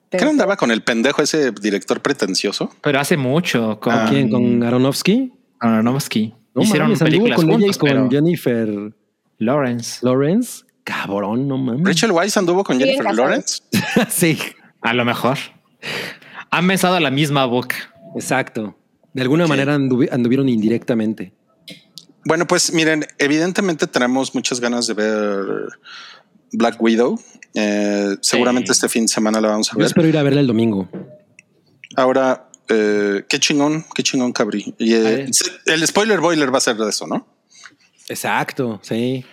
[0.10, 2.74] ¿Qué andaba con el pendejo ese director pretencioso?
[2.82, 4.08] Pero hace mucho con.
[4.08, 4.30] ¿Quién?
[4.30, 5.34] ¿Con Aronofsky?
[5.60, 6.34] Aronofsky.
[6.56, 8.94] No Hicieron mames, películas con ella y con pero Jennifer
[9.40, 10.00] Lawrence.
[10.04, 10.64] Lawrence.
[10.88, 11.86] Cabrón, no mames.
[11.86, 13.14] Rachel Weisz anduvo con ¿Siguen Jennifer?
[13.16, 13.60] Lawrence.
[14.10, 14.40] sí,
[14.82, 15.38] A lo mejor.
[16.50, 17.76] Han besado a la misma boca.
[18.16, 18.78] exacto.
[19.14, 19.50] De alguna Sí.
[19.50, 21.34] manera anduvi- anduvieron indirectamente.
[22.24, 25.46] Bueno, pues miren, evidentemente tenemos muchas ganas de ver
[26.54, 27.20] Black Widow.
[27.54, 28.72] Eh, seguramente Sí.
[28.74, 29.88] este fin de semana la vamos a Yo ver.
[29.88, 30.88] espero ir a verla el domingo.
[31.98, 34.74] Ahora, eh, qué chingón, qué chingón, Cabri.
[34.78, 35.30] Y, eh,
[35.66, 37.28] el spoiler boiler va a ser de eso, ¿no?
[38.08, 39.26] Exacto, sí.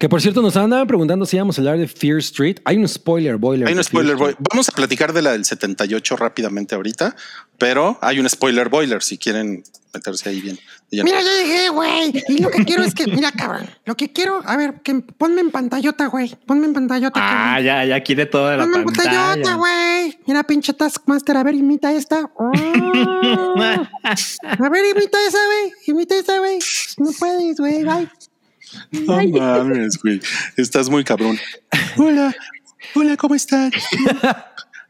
[0.00, 2.56] Que por cierto, nos andaban preguntando si íbamos a hablar de Fear Street.
[2.64, 3.68] Hay un spoiler boiler.
[3.68, 4.36] Hay un spoiler boiler.
[4.50, 7.14] Vamos a platicar de la del 78 rápidamente ahorita,
[7.58, 9.62] pero hay un spoiler boiler si quieren
[9.92, 10.58] meterse ahí bien.
[10.90, 12.12] Ya- Mira, ya llegué, güey.
[12.28, 13.68] Y lo que quiero es que, mira, cabrón.
[13.84, 16.34] Lo que quiero, a ver, que ponme en pantallota, güey.
[16.46, 17.20] Ponme en pantallota.
[17.22, 17.64] Ah, cabrón.
[17.66, 19.54] ya, ya quiere toda la Ponme en pantallota, pantalla.
[19.56, 20.18] güey.
[20.26, 21.36] Mira, pinche Taskmaster.
[21.36, 22.30] A ver, imita esta.
[22.36, 22.50] Oh.
[24.02, 25.72] A ver, imita esa, güey.
[25.86, 26.58] Imita esa, güey.
[26.96, 27.84] No puedes, güey.
[27.84, 28.08] Bye.
[28.92, 30.20] No mames, güey.
[30.56, 31.38] Estás muy cabrón.
[31.96, 32.34] Hola,
[32.94, 33.70] hola, ¿cómo están?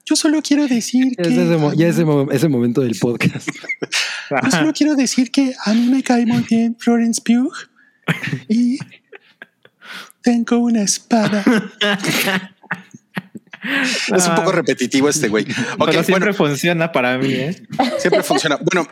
[0.05, 3.49] Yo solo quiero decir Es ese, mo- ya ese, ese momento del podcast.
[4.45, 7.53] Yo solo quiero decir que a mí me cae muy bien Florence Pugh
[8.49, 8.79] y
[10.23, 11.45] tengo una espada.
[14.15, 15.45] Es un poco repetitivo este güey.
[15.45, 17.63] Pero siempre bueno, funciona para mí, ¿eh?
[17.99, 18.57] siempre funciona.
[18.57, 18.89] Bueno,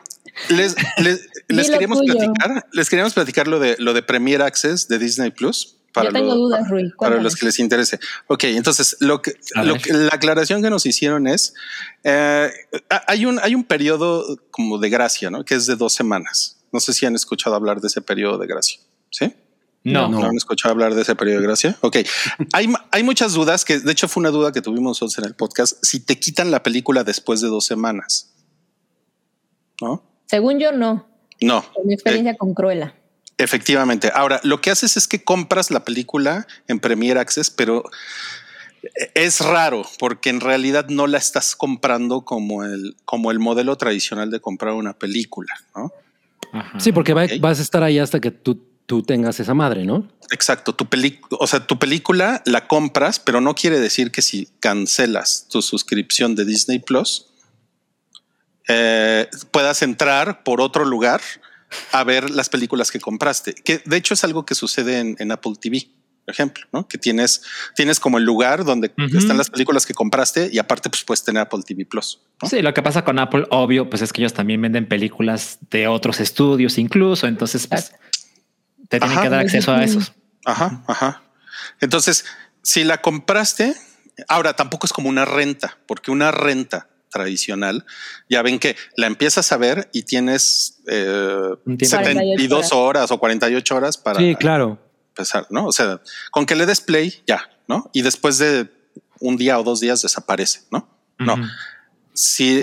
[0.51, 2.15] les, les, les lo queríamos tuyo.
[2.15, 5.75] platicar, les queríamos platicar lo de lo de Premier Access de Disney Plus.
[5.93, 6.83] Para, Yo tengo lo- dudas, Rui.
[6.91, 7.23] para Cuéntame.
[7.23, 7.99] los que les interese.
[8.27, 11.55] Ok, entonces lo que, lo la aclaración que nos hicieron es
[12.05, 12.51] eh,
[13.07, 15.45] hay un hay un periodo como de gracia, ¿no?
[15.45, 16.59] Que es de dos semanas.
[16.73, 18.79] No sé si han escuchado hablar de ese periodo de gracia.
[19.11, 19.35] Sí.
[19.85, 20.09] No.
[20.09, 21.79] ¿No han escuchado hablar de ese periodo de gracia?
[21.81, 21.97] Ok.
[22.53, 25.35] Hay, hay muchas dudas que, de hecho, fue una duda que tuvimos nosotros en el
[25.35, 25.79] podcast.
[25.83, 28.35] Si te quitan la película después de dos semanas,
[29.81, 30.03] ¿no?
[30.29, 31.07] Según yo, no.
[31.41, 31.65] No.
[31.75, 32.95] Por mi experiencia con Cruella.
[33.39, 34.11] Efectivamente.
[34.15, 37.85] Ahora, lo que haces es que compras la película en Premier Access, pero
[39.15, 44.31] es raro porque en realidad no la estás comprando como el, como el modelo tradicional
[44.31, 45.93] de comprar una película, ¿no?
[46.53, 46.79] Ajá.
[46.81, 50.09] Sí, porque va- vas a estar ahí hasta que tú, tú tengas esa madre, ¿no?
[50.31, 50.75] Exacto.
[50.75, 55.47] Tu película, o sea, tu película la compras, pero no quiere decir que si cancelas
[55.49, 57.27] tu suscripción de Disney Plus,
[58.69, 61.21] eh, puedas entrar por otro lugar
[61.93, 63.55] a ver las películas que compraste.
[63.55, 65.89] Que de hecho es algo que sucede en, en Apple TV,
[66.25, 66.87] por ejemplo, ¿no?
[66.87, 67.43] Que tienes,
[67.75, 71.43] tienes como el lugar donde están las películas que compraste y aparte pues puedes tener
[71.43, 72.21] Apple TV Plus.
[72.43, 72.49] ¿no?
[72.49, 75.89] Sí, lo que pasa con Apple, obvio, pues es que ellos también venden películas de
[75.89, 77.93] otros estudios incluso, entonces pues
[78.89, 79.23] te tienen Ajá.
[79.23, 80.13] que dar acceso a esos.
[80.45, 81.23] Ajá, ajá.
[81.81, 82.27] Entonces,
[82.63, 83.75] si la compraste,
[84.29, 87.85] ahora tampoco es como una renta, porque una renta tradicional,
[88.29, 91.97] ya ven que la empiezas a ver y tienes eh, Un tiempo.
[91.97, 94.79] 72 horas o 48 horas para Sí, claro.
[95.11, 95.67] empezar, ¿no?
[95.67, 97.91] O sea, con que le des play, ya, ¿no?
[97.93, 98.69] Y después de
[99.21, 100.89] un día o dos días desaparece, ¿no?
[101.19, 101.37] No.
[102.15, 102.61] Si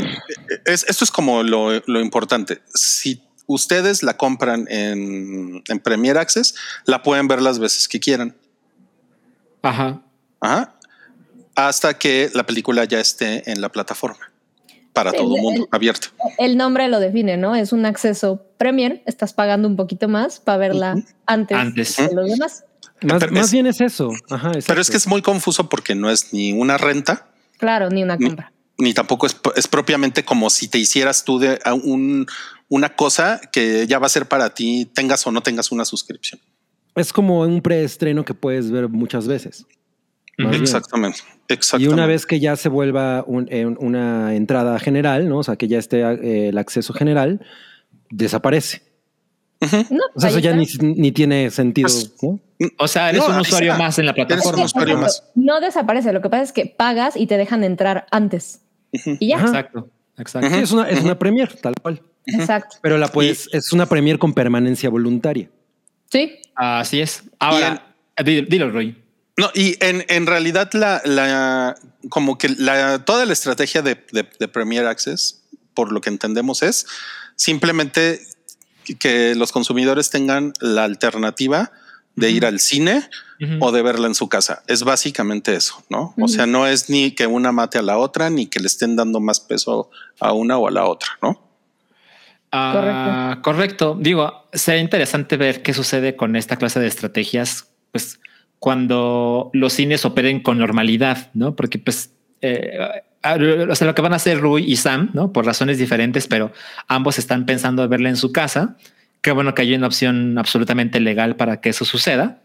[0.65, 2.61] es, esto es como lo, lo importante.
[2.73, 6.55] Si ustedes la compran en, en Premier Access,
[6.85, 8.35] la pueden ver las veces que quieran.
[9.61, 10.01] Ajá.
[10.39, 10.75] Ajá.
[11.55, 14.31] Hasta que la película ya esté en la plataforma
[14.95, 16.07] para Sí, todo el mundo abierto.
[16.39, 17.53] El nombre lo define, ¿no?
[17.55, 19.03] Es un acceso Premier.
[19.05, 20.95] Estás pagando un poquito más para verla
[21.27, 21.97] antes, Antes.
[21.97, 22.63] de los demás.
[23.03, 24.09] Más, Pero más es- bien es eso.
[24.29, 27.27] Ajá, Pero es que es muy confuso porque no es ni una renta,
[27.57, 28.51] Claro, ni una compra.
[28.77, 32.25] ni tampoco es, es propiamente como si te hicieras tú de un,
[32.69, 36.39] una cosa que ya va a ser para ti, tengas o no tengas una suscripción.
[36.95, 39.65] Es como un preestreno que puedes ver muchas veces.
[40.37, 40.63] Más bien.
[40.63, 41.19] Exactamente.
[41.49, 41.93] Y Exactamente.
[41.93, 45.37] una vez que ya se vuelva un- en una entrada general, ¿no?
[45.39, 47.45] O sea, que ya esté eh, el acceso general,
[48.09, 48.81] desaparece.
[49.89, 51.87] No, O sea, eso ya ni, tiene sentido.
[51.87, 52.39] Pues, ¿no?
[52.77, 53.83] O sea, eres No, un usuario está.
[53.83, 54.65] más en la un plataforma.
[54.65, 55.23] usuario más.
[55.33, 56.11] No desaparece.
[56.13, 58.61] Lo que pasa es que pagas y te dejan entrar antes.
[58.91, 59.37] Y ya.
[59.37, 59.47] Ajá.
[59.47, 60.49] Exacto, exacto.
[60.49, 62.01] Sí, es una, es una premier, tal cual.
[62.27, 62.77] Exacto.
[62.81, 65.49] Pero la puedes, es una premier con permanencia voluntaria.
[66.11, 66.37] Sí.
[66.55, 67.23] Así es.
[67.39, 68.95] Ahora, di- dilo, Roy.
[69.37, 71.75] No, y en, en realidad la, la
[72.09, 75.43] como que la toda la estrategia de, de, de Premier Access,
[75.73, 76.87] por lo que entendemos, es
[77.35, 78.21] simplemente
[78.99, 81.71] que los consumidores tengan la alternativa
[82.15, 83.09] de ir al cine
[83.59, 84.63] o de verla en su casa.
[84.67, 86.13] Es básicamente eso, ¿no?
[86.17, 88.95] O sea, no es ni que una mate a la otra, ni que le estén
[88.95, 89.89] dando más peso
[90.21, 91.41] a una o a la otra, ¿no?
[92.53, 93.97] Ah, correcto.
[93.99, 98.19] Digo, sería interesante ver qué sucede con esta clase de estrategias, pues
[98.65, 101.55] cuando los cines operen con normalidad, ¿no?
[101.55, 102.09] Porque pues,
[102.41, 102.79] eh,
[103.21, 105.31] o sea, lo que van a hacer Rui y Sam, ¿no?
[105.31, 106.51] Por razones diferentes, pero
[106.87, 108.75] ambos están pensando verla en su casa.
[109.21, 112.41] Qué bueno que hay una opción absolutamente legal para que eso suceda.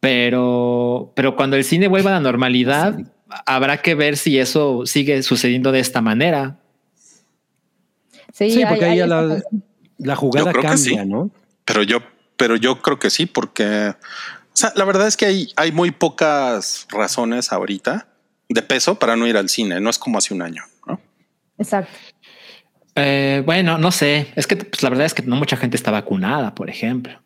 [0.00, 2.98] Pero, pero cuando el cine vuelva a la normalidad,
[3.46, 6.56] habrá que ver si eso sigue sucediendo de esta manera.
[8.32, 9.40] Sí, porque ahí la,
[9.98, 11.08] la jugada Yo creo que cambia, sí.
[11.08, 11.30] ¿no?
[11.64, 12.00] Pero yo,
[12.36, 13.94] pero yo creo que sí, porque
[14.56, 18.08] sea, la verdad es que hay, hay muy pocas razones ahorita
[18.48, 19.80] de peso para no ir al cine.
[19.80, 21.00] No es como hace un año, ¿no?
[21.58, 21.92] Exacto.
[22.94, 24.32] Eh, bueno, no sé.
[24.36, 27.20] Es que pues, la verdad es que no mucha gente está vacunada, por ejemplo.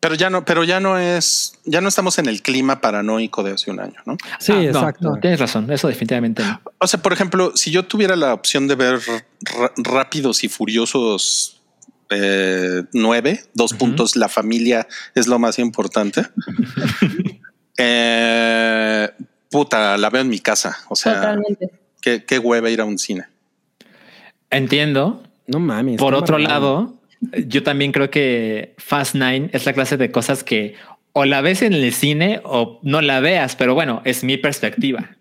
[0.00, 3.52] Pero ya no, pero ya no es, ya no estamos en el clima paranoico de
[3.52, 4.18] hace un año, ¿no?
[4.38, 5.08] Sí, Ah, exacto.
[5.08, 5.72] no, tienes razón.
[5.72, 6.60] Eso definitivamente no.
[6.78, 9.00] O sea, por ejemplo, si yo tuviera la opción de ver
[9.78, 11.53] Rápidos y Furiosos
[12.10, 16.22] eh, 9, dos puntos, la familia es lo más importante.
[17.78, 19.10] eh,
[19.50, 20.76] puta, la veo en mi casa.
[20.88, 21.70] O sea, Totalmente.
[22.00, 23.26] qué, qué hueva ir a un cine.
[24.50, 25.22] Entiendo.
[25.46, 25.98] No mames.
[25.98, 26.94] Por otro lado,
[27.46, 30.74] yo también creo que Fast Nine es la clase de cosas que
[31.12, 35.16] o la ves en el cine o no la veas, pero bueno, es mi perspectiva.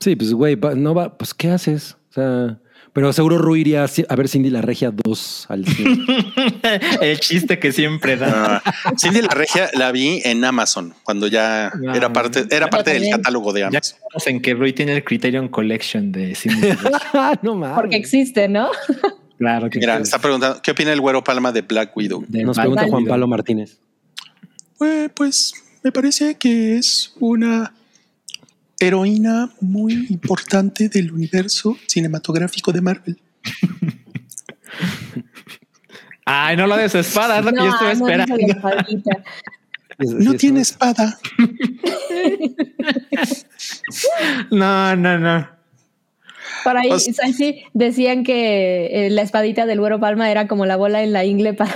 [0.00, 1.96] Sí, pues güey, no va, pues ¿qué haces?
[2.10, 2.58] O sea,
[2.98, 6.04] pero seguro Rui iría a ver Cindy la Regia 2 al cine.
[7.00, 8.60] el chiste que siempre da.
[8.64, 11.94] Ah, Cindy la Regia la vi en Amazon cuando ya No.
[11.94, 13.98] era parte, era parte del catálogo de Ya Amazon.
[14.02, 16.76] estamos en que Roy tiene el Criterion Collection de cine.
[17.42, 17.76] no mames.
[17.76, 18.68] Porque existe, ¿no?
[19.38, 20.02] claro que Mira, sí.
[20.02, 22.24] está preguntando qué opina el güero Palma de Black Widow.
[22.26, 23.78] De Nos pregunta Juan Pablo Martínez.
[24.80, 25.52] Eh, pues
[25.84, 27.72] me parece que es una
[28.80, 33.18] heroína muy importante del universo cinematográfico de Marvel.
[36.24, 38.36] Ay, no lo des espada, es lo que yo estoy no esperando.
[40.00, 41.18] No tiene espada.
[44.50, 45.48] No, no, no.
[46.64, 50.46] Por ahí, O sea- ahí sí decían que eh, la espadita del güero palma era
[50.48, 51.74] como la bola en la ingle para.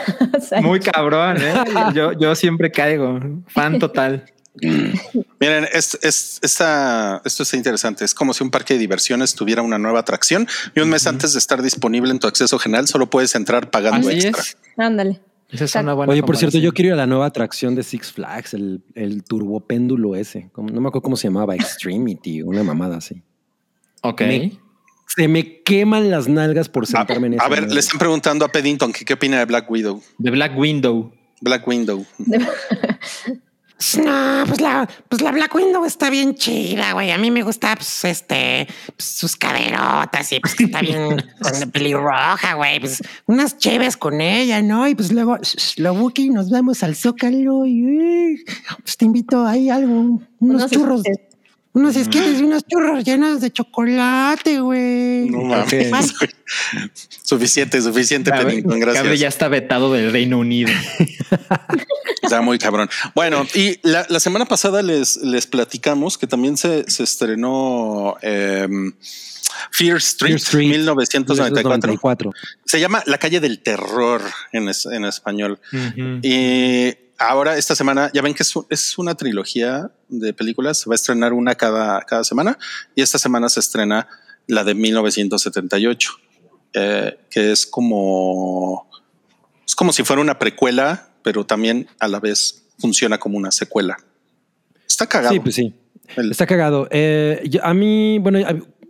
[0.63, 1.55] Muy cabrón, ¿eh?
[1.95, 3.21] Yo, yo siempre caigo.
[3.49, 4.25] Fan total.
[4.61, 8.05] Miren, es, es- esta- esto está interesante.
[8.05, 11.33] Es como si un parque de diversiones tuviera una nueva atracción y un mes antes
[11.33, 14.43] de estar disponible en tu acceso general solo puedes entrar pagando Así extra.
[14.43, 14.57] es.
[14.77, 15.21] Ándale.
[15.51, 17.83] Esa es una buena Oye, por cierto, yo quiero ir a la nueva atracción de
[17.83, 20.49] Six Flags, el, el turbopéndulo ese.
[20.53, 23.23] Como- No me acuerdo cómo se llamaba, Extremity, una mamada así.
[24.03, 24.21] Ok.
[24.23, 24.59] Me-
[25.15, 28.47] Se me queman las nalgas por A, sentarme en esa a ver, le están preguntando
[28.47, 30.03] a Peddington que qué opina de Black Widow.
[30.23, 31.13] The Black Window.
[31.43, 32.07] Black Window.
[34.05, 37.11] No, pues la, pues la Black Window está bien chida, güey.
[37.11, 41.61] A mí me gusta, pues, este, pues, sus caderotas y pues que está bien con
[41.61, 42.81] la pelirroja, güey.
[42.81, 44.87] Pues unas chéves con ella, ¿no?
[44.89, 45.39] Y pues luego,
[45.77, 48.45] lo Wookie, nos vamos al Zócalo y
[48.83, 51.03] pues te invito ahí algo, unos Unos churros.
[51.05, 51.32] esquites.
[51.75, 55.31] Unos esquites y unos churros llenos de chocolate, güey.
[55.31, 55.91] No mames.
[56.19, 56.31] güey.
[57.23, 58.31] suficiente, suficiente.
[58.31, 59.19] Gabriel Gracias.
[59.21, 60.71] ya está vetado del Reino Unido.
[62.23, 62.89] Está muy cabrón.
[63.15, 68.93] Bueno, y la, la semana pasada les, les platicamos que también se, se estrenó em,
[69.73, 72.31] Fear Street, Fear Street, 1994.
[72.31, 72.33] 1994.
[72.65, 74.23] Se llama La calle del terror
[74.53, 75.59] en, es- en español.
[76.23, 76.95] Y
[77.29, 80.97] ahora esta semana, ya ven que es, es una trilogía de películas, se va a
[80.97, 82.59] estrenar una cada, cada semana
[82.95, 84.09] y esta semana se estrena
[84.47, 86.11] la de 1978,
[86.75, 88.89] eh, que es como,
[89.67, 93.97] es como si fuera una precuela, pero también a la vez funciona como una secuela.
[94.87, 95.33] Está cagado.
[95.35, 95.75] Sí, pues sí.
[96.17, 96.89] El- Está cagado.
[96.91, 98.39] Eh, a mí, bueno,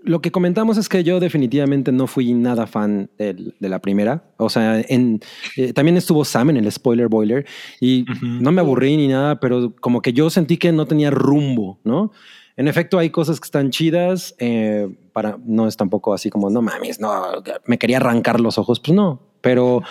[0.05, 4.25] lo que comentamos es que yo definitivamente no fui nada fan del- de la primera.
[4.37, 5.21] O sea, en,
[5.57, 7.47] eh, también estuvo Sam en el spoiler boiler
[7.81, 11.79] y no me aburrí ni nada, pero como que yo sentí que no tenía rumbo,
[11.85, 12.11] ¿no?
[12.57, 14.35] En efecto, hay cosas que están chidas.
[14.39, 17.13] eh, para no es tampoco así como no mames, no
[17.67, 18.81] me quería arrancar los ojos.
[18.81, 19.83] Pues no, pero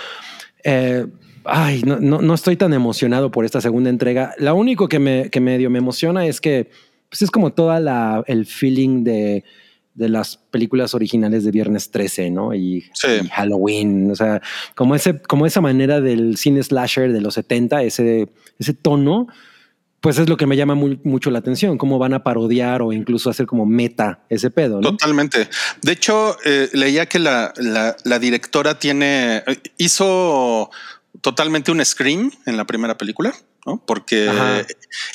[0.64, 1.08] Eh,
[1.46, 4.34] ay, no, no, no estoy tan emocionado por esta segunda entrega.
[4.38, 6.70] Lo único que, me, que medio me emociona es que
[7.10, 9.44] pues es como toda la, el feeling de,
[9.94, 12.54] de las películas originales de Viernes 13, ¿no?
[12.56, 13.08] Y, Sí.
[13.24, 14.42] y Halloween, o sea,
[14.76, 19.28] como, ese, como esa manera del cine slasher de los 70, ese, ese tono,
[20.00, 22.92] pues es lo que me llama muy- mucho la atención, cómo van a parodiar o
[22.94, 24.92] incluso hacer como meta ese pedo, ¿no?
[24.92, 25.48] Totalmente.
[25.84, 30.72] De hecho, eh, leía que la, la- la directora tiene, eh, hizo
[31.22, 33.34] totalmente un scream en la primera película,
[33.68, 33.84] ¿no?
[33.86, 34.66] Porque Ajá.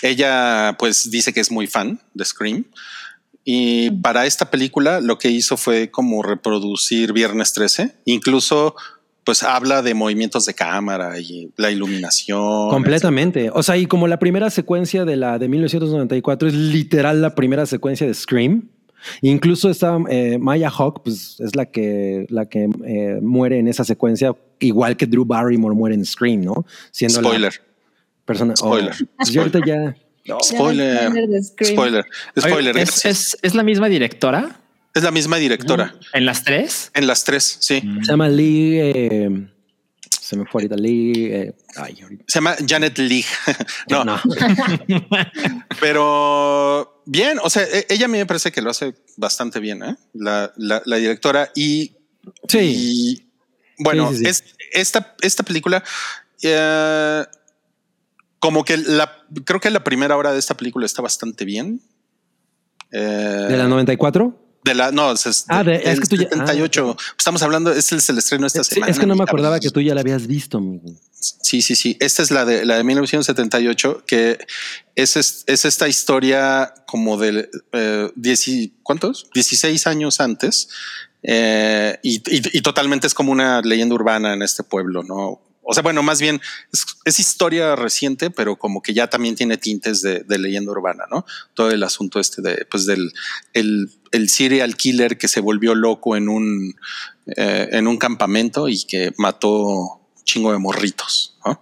[0.03, 2.65] ella pues dice que es muy fan de Scream.
[3.49, 8.75] Y para esta película lo que hizo fue como reproducir Viernes 13, incluso
[9.23, 12.71] pues habla de movimientos de cámara y la iluminación.
[12.71, 13.51] Completamente.
[13.53, 17.67] O sea, y como la primera secuencia de la de 1994 es literal la primera
[17.67, 18.69] secuencia de Scream.
[19.23, 23.85] Incluso está eh, Maya Hawk, pues es la que, la que eh, muere en esa
[23.85, 26.67] secuencia, igual que Drew Barrymore muere en Scream, ¿no?
[26.91, 27.53] Siendo la Spoiler,
[28.25, 28.55] persona.
[28.55, 28.95] oh, Spoiler.
[29.31, 29.97] yo ahorita ya.
[30.43, 32.05] Spoiler, Spoiler spoiler,
[32.37, 32.79] Oye, spoiler.
[32.79, 34.61] ¿es, es, es la misma directora
[34.95, 36.91] Es la misma directora en las tres.
[36.95, 37.81] en las tres, sí.
[38.03, 38.79] Se llama Lee.
[38.81, 39.49] eh,
[40.21, 41.13] se me fue ahorita Lee.
[41.33, 42.25] eh, ay, ahorita.
[42.27, 43.25] Se llama Janet Leigh.
[43.91, 44.21] no, no.
[45.81, 49.83] pero bien, o sea, e- ella a mí me parece que lo hace bastante bien,
[49.83, 49.97] ¿eh?
[50.15, 51.93] la, la- la directora y,
[52.49, 52.59] Sí.
[52.59, 53.29] y,
[53.79, 54.29] bueno, Sí, sí, sí.
[54.31, 55.83] Es, esta, esta película,
[56.43, 57.25] eh,
[58.47, 59.11] como que la,
[59.45, 61.81] creo que la primera hora de esta película está bastante bien.
[62.93, 62.99] Eh,
[63.49, 64.43] ¿De la 94?
[64.65, 66.97] de la, no, es, Ah, de- es que tú ya- 78.
[67.17, 68.91] Estamos hablando, este es el estreno esta Sí, semana.
[68.93, 70.89] es que no me acordaba que tú ya la habías visto, amigo.
[71.21, 71.97] Sí, sí, sí.
[72.01, 74.39] Esta es la de la de 1978, que
[74.97, 79.29] es, es, es esta historia como de eh, dieci- ¿cuántos?
[79.35, 80.69] 16 años antes.
[81.29, 85.41] eh, y, y- y totalmente es como una leyenda urbana en este pueblo, ¿no?
[85.69, 86.41] O sea, bueno, más bien
[86.73, 91.05] es, es historia reciente, pero como que ya también tiene tintes de, de leyenda urbana,
[91.11, 91.27] ¿no?
[91.55, 93.13] Todo el asunto este de, pues del
[93.53, 96.75] el, el serial killer que se volvió loco en un,
[97.37, 101.37] eh, en un campamento y que mató chingo de morritos.
[101.45, 101.61] ¿no?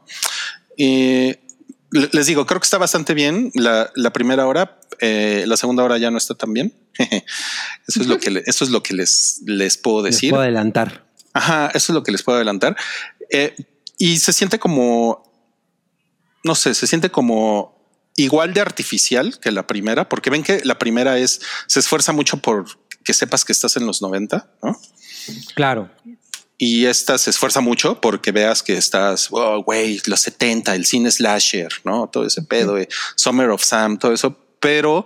[1.90, 4.80] Les digo, creo que está bastante bien la, la primera hora.
[5.00, 6.74] eh, la segunda hora ya no está tan bien.
[6.98, 10.30] eso es lo que eso es lo que les, les puedo Les decir.
[10.30, 11.06] puedo adelantar.
[11.32, 12.76] Ajá, eso es lo que les puedo adelantar.
[13.30, 13.54] Eh,
[13.98, 15.30] y se siente como,
[16.42, 17.74] no sé, se siente como
[18.16, 22.38] igual de artificial que la primera, porque ven que la primera es, se esfuerza mucho
[22.38, 22.66] por
[23.04, 24.80] que sepas que estás en los 90, ¿no?
[25.54, 25.90] Claro.
[26.56, 31.10] Y esta se esfuerza mucho porque veas que estás, oh, güey, los 70, el cine
[31.10, 32.08] slasher, ¿no?
[32.08, 34.38] Todo ese pedo, eh, Summer of Sam, todo eso.
[34.60, 35.04] Pero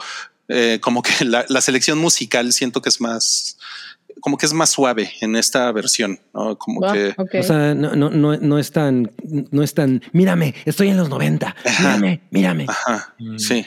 [0.48, 3.57] eh, como que la, la selección musical siento que es más,
[4.20, 6.56] como que es más suave en esta versión, ¿no?
[6.58, 7.14] Como que...
[7.38, 9.10] O sea, no, no, no, no es tan,
[9.50, 12.66] no es tan, mírame, estoy en los 90, mírame, mírame.
[12.68, 13.64] Ajá, sí.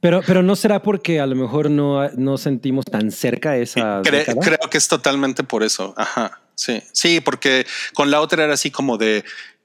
[0.00, 4.24] Pero, pero no será porque a lo mejor no, no sentimos tan cerca esa Cre-
[4.26, 4.40] década?
[4.42, 5.94] creo que es totalmente por eso.
[5.96, 6.82] Ajá, sí.
[6.92, 9.24] Sí, porque con la otra era así como de,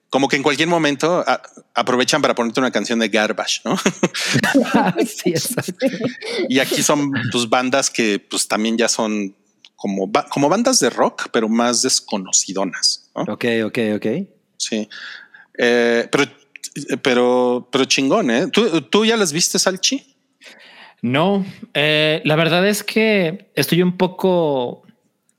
[0.09, 1.41] como que en cualquier momento a-
[1.73, 3.77] aprovechan para ponerte una canción de Garbage, ¿no?
[5.05, 5.73] sí, exacto.
[6.49, 9.35] Y aquí son tus bandas que pues también ya son
[9.75, 13.11] como, ba- como bandas de rock, pero más desconocidonas.
[13.15, 13.23] ¿no?
[13.33, 14.05] Ok, ok, ok.
[14.57, 14.87] Sí.
[15.57, 16.25] Eh, pero,
[17.01, 18.47] pero, pero chingón, ¿eh?
[18.51, 20.15] ¿Tú, tú ya las viste, Salchi?
[21.01, 24.83] No, eh, la verdad es que estoy un poco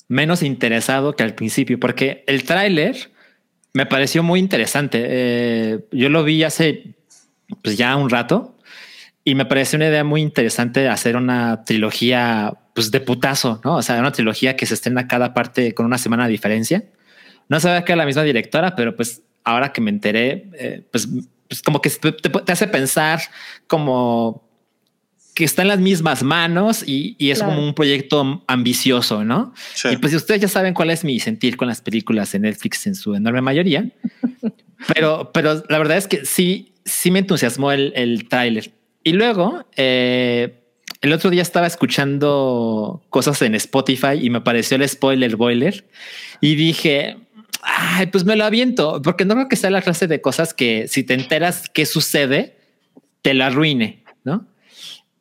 [0.08, 3.10] menos interesado que al principio, porque el tráiler
[3.72, 5.04] me pareció muy interesante.
[5.08, 6.94] Eh, yo lo vi hace
[7.62, 8.56] pues ya un rato
[9.24, 13.74] y me pareció una idea muy interesante de hacer una trilogía pues de putazo, ¿no?
[13.76, 16.84] O sea, una trilogía que se estrena cada parte con una semana de diferencia.
[17.48, 21.08] No sabía que era la misma directora, pero pues ahora que me enteré, eh, pues,
[21.48, 23.20] pues como que te, te- hace pensar
[23.66, 24.46] como
[25.34, 27.54] que está en las mismas manos y, y es Claro.
[27.54, 29.52] como un proyecto ambicioso, ¿no?
[29.74, 29.88] Sí.
[29.92, 32.86] Y pues si ustedes ya saben cuál es mi sentir con las películas en Netflix
[32.86, 33.86] en su enorme mayoría,
[34.94, 38.72] pero, pero la verdad es que sí, sí me entusiasmó el, el tráiler.
[39.04, 40.62] Y luego, eh,
[41.06, 45.86] el otro día estaba escuchando cosas en Spotify y me apareció el spoiler boiler
[46.40, 47.16] y dije,
[47.62, 50.88] ay, pues me lo aviento, porque no creo que sea la clase de cosas que
[50.88, 52.56] si te enteras qué sucede,
[53.22, 54.46] te la arruine, ¿no?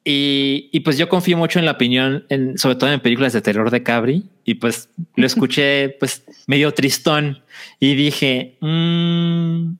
[0.04, 3.42] Y, y pues yo confío mucho en la opinión, en, sobre todo en películas de
[3.42, 7.44] terror de Cabri, y pues lo escuché pues medio tristón
[7.80, 9.74] y dije, "Mm,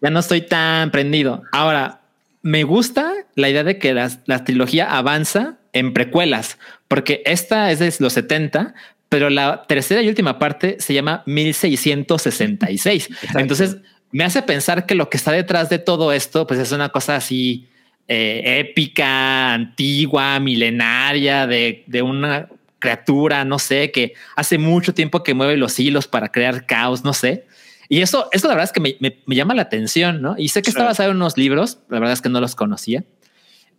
[0.00, 1.42] ya no estoy tan prendido.
[1.52, 1.99] Ahora,
[2.42, 6.58] me gusta la idea de que las- la, trilogía avanza en precuelas,
[6.88, 8.74] porque esta es de los 70,
[9.08, 13.08] pero la tercera y última parte se llama 1666.
[13.36, 13.76] Entonces
[14.12, 17.16] me hace pensar que lo que está detrás de todo esto, pues es una cosa
[17.16, 17.68] así
[18.08, 22.48] eh, épica, antigua, milenaria, de, de una
[22.80, 27.12] criatura, no sé, que hace mucho tiempo que mueve los hilos para crear caos, no
[27.12, 27.44] sé.
[27.90, 30.34] Y eso, eso la verdad es que me, me- me llama la atención, ¿no?
[30.38, 30.86] Y sé que está Sí.
[30.86, 33.04] basado en unos libros, la verdad es que no los conocía.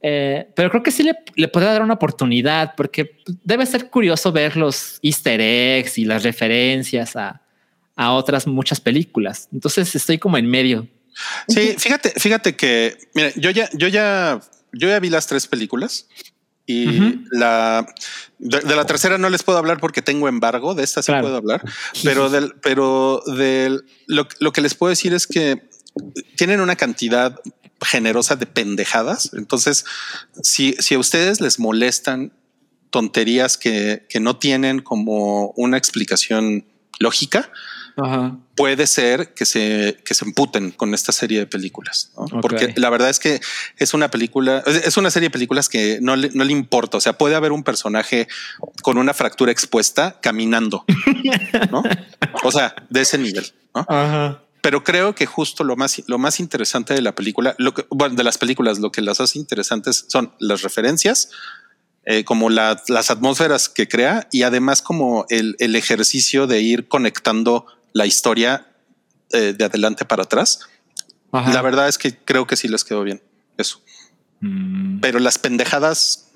[0.04, 4.32] Eh, pero creo que sí le, le podría dar una oportunidad porque debe ser curioso
[4.32, 7.42] ver los easter eggs y las referencias a,
[7.96, 9.48] a otras muchas películas.
[9.54, 10.88] Entonces estoy como en medio.
[11.48, 14.40] Sí, fíjate, fíjate que, mira, yo ya, yo ya,
[14.74, 16.08] yo ya vi las tres películas
[16.66, 17.86] y la
[18.40, 20.74] de, de la tercera no les puedo hablar porque tengo embargo.
[20.76, 21.24] De esta sí Claro.
[21.24, 21.62] puedo hablar,
[22.04, 25.70] pero del, pero del lo, lo que les puedo decir es que
[26.38, 27.40] tienen una cantidad
[27.82, 29.32] generosa de pendejadas.
[29.34, 29.86] Entonces,
[30.44, 32.32] si, si a ustedes les molestan
[32.92, 36.66] tonterías que, que no tienen como una explicación
[37.00, 37.50] lógica,
[38.62, 42.12] puede ser que se, que se emputen con esta serie de películas,
[42.42, 43.40] porque la verdad es que
[43.78, 46.98] es una película, es una serie de películas que no le, no le importa.
[46.98, 48.28] O sea, puede haber un personaje
[48.84, 50.86] con una fractura expuesta caminando,
[51.72, 51.82] ¿no?
[52.44, 53.86] O sea, de ese nivel, ¿no?
[54.62, 58.14] Pero creo que justo lo más, lo más interesante de la película, lo que, bueno,
[58.16, 61.30] de las películas, lo que las hace interesantes son las referencias,
[62.06, 66.88] eh, como la- las atmósferas que crea y además como el, el ejercicio de ir
[66.88, 68.68] conectando la historia
[69.32, 70.60] eh, de adelante para atrás.
[71.32, 71.54] Ajá.
[71.54, 73.22] La verdad es que creo que sí les quedó bien
[73.58, 73.82] eso.
[74.42, 75.00] Mm.
[75.00, 76.32] Pero las pendejadas,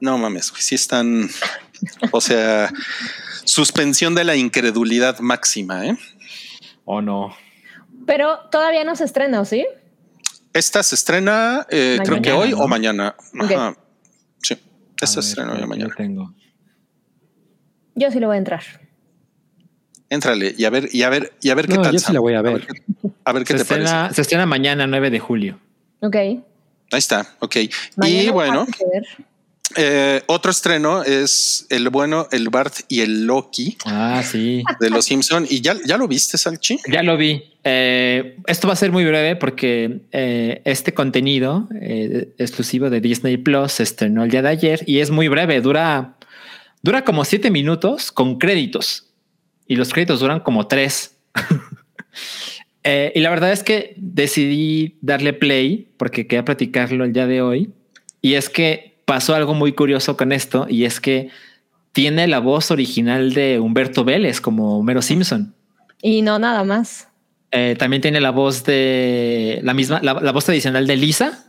[0.00, 1.28] no mames, sí están,
[2.10, 2.72] o sea,
[3.44, 5.86] suspensión de la incredulidad máxima.
[5.86, 5.96] ¿eh?
[6.84, 7.36] O no.
[8.06, 9.66] Pero todavía no se estrena, ¿o sí?
[10.52, 12.58] Esta se estrena, eh, creo que hoy ¿no?
[12.58, 13.14] o mañana.
[13.38, 13.76] Ajá.
[14.42, 14.56] Sí,
[14.90, 15.94] esta se estrena hoy o mañana.
[15.94, 16.32] tengo.
[17.94, 18.62] Yo sí lo voy a entrar.
[20.08, 21.92] Éntrale y a ver, y a ver, y a ver qué No, tal.
[21.92, 22.66] yo sí la voy a ver.
[23.24, 23.84] A ver qué Se te parece.
[23.84, 25.58] estrena, se estrena mañana, 9 de julio.
[26.00, 26.14] Ok.
[26.16, 26.40] Ahí
[26.92, 27.56] está, ok.
[27.96, 28.66] Mañana y bueno,
[29.76, 34.62] eh, otro estreno es el bueno, el Bart y el Loki Ah, sí.
[34.80, 35.44] de los Simpson.
[35.50, 36.78] Y ya, ya lo viste, Salchi.
[36.88, 37.42] Ya lo vi.
[37.64, 43.36] Eh, esto va a ser muy breve porque eh, este contenido eh, exclusivo de Disney
[43.38, 45.60] Plus se estrenó el día de ayer y es muy breve.
[45.60, 46.14] Dura,
[46.82, 49.05] dura como siete minutos con créditos
[49.66, 51.18] y los créditos duran como tres.
[52.88, 57.42] Eh, y la verdad es que decidí darle play porque quería platicarlo el día de
[57.42, 57.72] hoy.
[58.22, 61.30] Y es que pasó algo muy curioso con esto y es que
[61.90, 65.52] tiene la voz original de Humberto Vélez como Homero Simpson.
[66.00, 67.08] Y no nada más.
[67.50, 71.44] Eh, también tiene la voz de la misma, la, la voz tradicional de Lisa.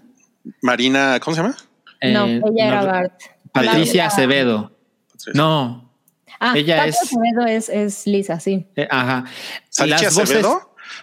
[0.63, 1.55] Marina, ¿cómo se llama?
[2.01, 3.21] no, Eh, ella era no, Bart.
[3.51, 4.71] Patricia Acevedo.
[5.33, 5.86] No,
[6.39, 8.67] Ah, ella Pato es- Acevedo es, es Lisa, sí.
[8.75, 9.25] eh, ajá.
[9.69, 10.45] ¿Salchi Las voces-?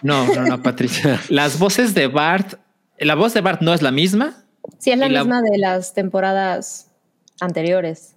[0.01, 1.19] No, no, no, Patricia.
[1.29, 2.55] Las voces de Bart,
[2.99, 4.43] la voz de Bart no es la misma.
[4.79, 6.91] Sí, es la misma de las temporadas
[7.39, 8.15] anteriores.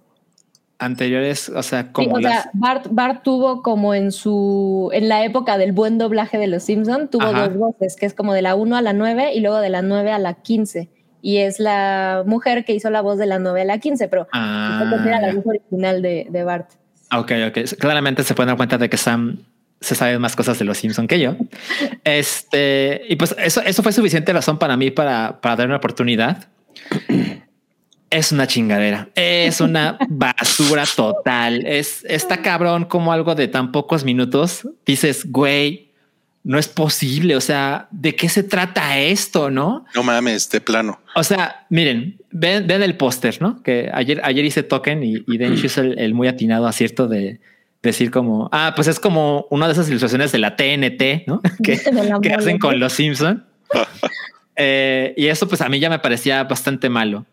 [0.81, 2.43] Anteriores, o sea, Sí, como o las.
[2.43, 6.63] sea, Bart, Bart tuvo como en su, en la época del buen doblaje de los
[6.63, 7.49] Simpson, tuvo Ajá.
[7.49, 9.81] dos voces, que es como de la 1 a la 9 y luego de la
[9.81, 10.89] 9 a la 15.
[11.21, 14.27] Y es la mujer que hizo la voz de la 9 a la 15, pero
[14.31, 16.69] Ah, era la voz original de, de Bart.
[17.11, 17.77] Ok, ok.
[17.79, 19.39] Claramente se pueden dar cuenta de que Sam
[19.81, 21.35] se sabe más cosas de los Simpson que yo.
[22.03, 26.49] Este, y pues eso, eso fue suficiente razón para mí para, para dar una oportunidad.
[28.09, 31.65] Es una chingadera, es una basura total.
[31.65, 34.67] Es está cabrón como algo de tan pocos minutos.
[34.85, 35.88] Dices, güey,
[36.49, 37.35] no es posible.
[37.35, 39.51] O sea, ¿de qué se trata esto?
[39.51, 39.85] No?
[39.93, 40.99] No mames, de plano.
[41.13, 43.61] O sea, miren, ven, ven el póster, ¿no?
[43.61, 47.39] Que ayer, ayer hice token y, y Dench hizo el, el muy atinado acierto de
[47.83, 51.39] decir como, ah, pues es como una de esas ilustraciones de la TNT, ¿no?
[51.63, 51.73] Que,
[52.33, 53.45] hacen con los Simpson.
[54.61, 57.25] Eh, y eso pues a mí ya me parecía bastante malo.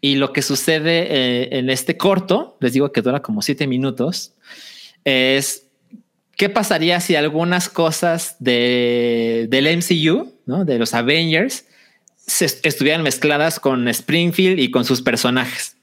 [0.00, 4.34] Y lo que sucede eh, en este corto, les digo que dura como siete minutos,
[5.02, 5.71] es
[6.36, 10.32] qué pasaría si algunas cosas de, del MCU,
[10.64, 11.66] de los Avengers,
[12.16, 15.76] se est- estuvieran mezcladas con Springfield y con sus personajes.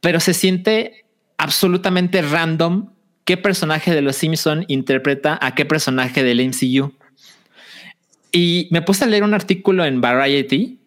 [0.00, 1.04] Pero se siente
[1.38, 2.90] absolutamente random
[3.24, 6.92] qué personaje de los Simpson interpreta a qué personaje del MCU.
[8.32, 10.78] Y me puse a leer un artículo en Variety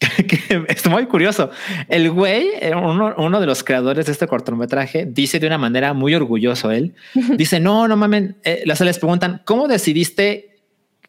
[0.68, 1.50] es muy curioso.
[1.88, 5.94] El güey, eh, uno, uno de los creadores de este cortometraje, dice de una manera
[5.94, 6.94] muy orgulloso él.
[7.36, 8.36] Dice, no, no mamen.
[8.44, 10.56] Eh, las les preguntan, ¿cómo decidiste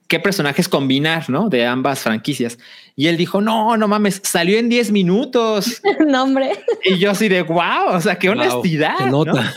[0.07, 1.49] qué personajes combinar, no?
[1.49, 2.57] De ambas franquicias.
[2.95, 5.81] Y él dijo, no, no mames, salió en 10 minutos.
[6.07, 6.51] no, hombre.
[6.85, 8.97] Y yo así de wow, o sea, qué Wow, honestidad.
[8.97, 9.25] se ¿no?
[9.25, 9.53] nota.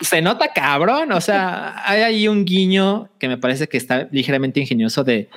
[0.00, 1.12] se nota cabrón.
[1.12, 5.28] O sea, hay ahí un guiño que me parece que está ligeramente ingenioso de,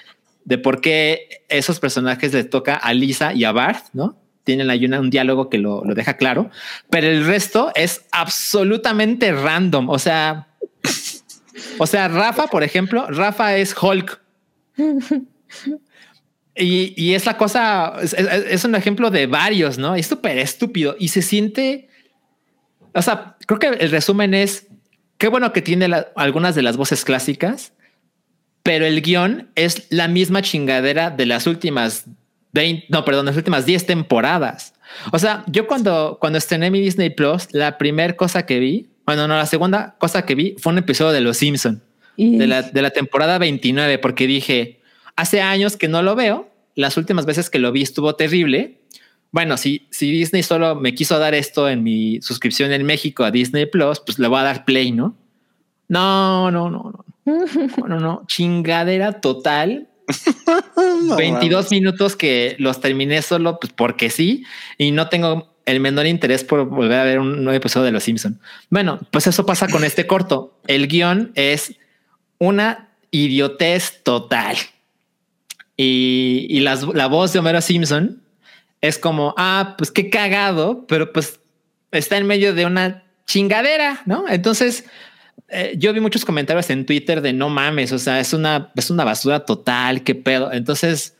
[0.45, 4.17] de por qué esos personajes les toca a Lisa y a Bart, ¿no?
[4.43, 6.49] Tienen ahí una- un diálogo que lo, lo deja claro,
[6.89, 9.89] pero el resto es absolutamente random.
[9.89, 10.47] O sea,
[11.77, 14.21] o sea, Rafa, por ejemplo, Rafa es Hulk.
[16.55, 19.95] Y, y es la cosa, es, un ejemplo de varios, ¿no?
[19.95, 21.89] Es súper estúpido y se siente,
[22.93, 24.67] o sea, creo que el resumen es,
[25.17, 27.73] qué bueno que tiene algunas de las voces clásicas,
[28.63, 32.05] pero el guion es la misma chingadera de las últimas
[32.53, 34.73] 20, no, perdón, las últimas 10 temporadas.
[35.11, 39.27] O sea, yo cuando, cuando estrené mi Disney Plus, la primera cosa que vi, bueno,
[39.27, 41.81] no, la segunda cosa que vi fue un episodio de Los Simpson
[42.15, 44.79] de la, de la temporada 29, porque dije,
[45.15, 48.79] hace años que no lo veo, las últimas veces que lo vi estuvo terrible.
[49.31, 53.31] Bueno, si, si Disney solo me quiso dar esto en mi suscripción en México a
[53.31, 55.15] Disney Plus, pues le voy a dar play, ¿no?
[55.87, 57.05] No, no, no, no.
[57.25, 58.23] No, no, no.
[58.27, 59.87] Chingadera total.
[61.03, 64.43] No 22 minutos que los terminé solo pues porque sí
[64.77, 68.03] y no tengo el menor interés por volver a ver un nuevo episodio de Los
[68.03, 68.39] Simpson.
[68.69, 70.59] Bueno, pues eso pasa con este corto.
[70.67, 71.75] El guion es
[72.37, 74.57] una idiotez total.
[75.77, 78.21] Y, y las- la voz de Homero Simpson
[78.81, 81.39] es como, ah, pues qué cagado, pero pues
[81.91, 84.27] está en medio de una chingadera, ¿no?
[84.27, 84.85] Entonces,
[85.49, 88.89] eh, yo vi muchos comentarios en Twitter de no mames, o sea, es una, es
[88.89, 90.51] una basura total, qué pedo.
[90.51, 91.15] Entonces,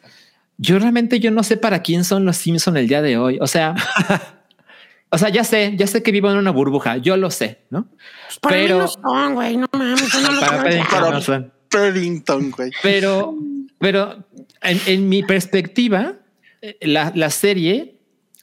[0.58, 3.38] yo realmente yo no sé para quién son los Simpson el día de hoy.
[3.42, 3.76] O sea,
[5.10, 7.88] o sea, ya sé, ya sé que vivo en una burbuja, yo lo sé, ¿no?
[8.28, 9.58] Pues para Pero- mí no son, güey.
[9.58, 10.14] No mames.
[10.22, 11.54] no Para Paddington no son.
[11.70, 12.72] Paddington, güey.
[12.82, 13.36] Pero,
[13.80, 14.26] pero
[14.62, 16.14] en, en mi perspectiva,
[16.62, 17.98] eh, la, la serie,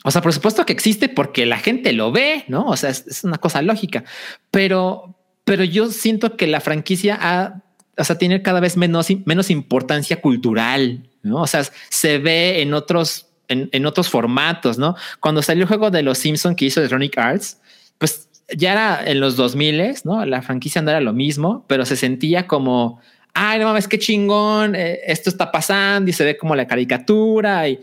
[0.05, 2.67] o sea, por supuesto que existe porque la gente lo ve, ¿no?
[2.67, 4.05] O sea, es, es una cosa lógica,
[4.51, 5.17] pero,
[5.51, 7.61] pero yo siento que la franquicia ha,
[7.99, 11.43] o sea, tiene cada vez menos, menos importancia cultural, ¿no?
[11.43, 14.95] O sea, se ve en otros, en, en otros formatos, ¿no?
[15.19, 17.59] Cuando salió el juego de los Simpson que hizo Electronic Arts,
[17.99, 20.25] pues ya era en los 2000, ¿no?
[20.25, 23.01] La franquicia no era lo mismo, pero se sentía como,
[23.35, 27.69] ay, no mames, qué chingón, eh, esto está pasando y se ve como la caricatura
[27.69, 27.81] y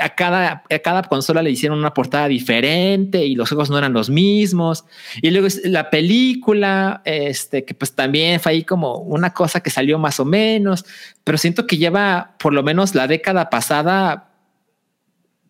[0.00, 3.92] a cada, a cada consola le hicieron una portada diferente y los juegos no eran
[3.92, 4.84] los mismos.
[5.22, 9.98] Y luego la película, este, que pues también fue ahí como una cosa que salió
[9.98, 10.84] más o menos,
[11.24, 14.30] pero siento que lleva por lo menos la década pasada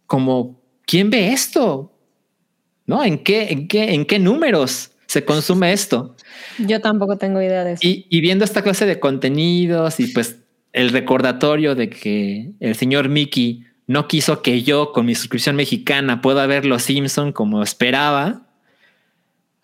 [0.06, 1.93] como, ¿quién ve esto?
[2.86, 3.05] ¿No?
[3.05, 6.16] ¿En qué, en qué, en qué números se consume esto?
[6.59, 7.86] Yo tampoco tengo idea de eso.
[7.86, 10.36] Y, y viendo esta clase de contenidos y pues
[10.73, 16.20] el recordatorio de que el señor Mickey no quiso que yo con mi suscripción mexicana
[16.20, 18.42] pueda ver Los Simpson como esperaba.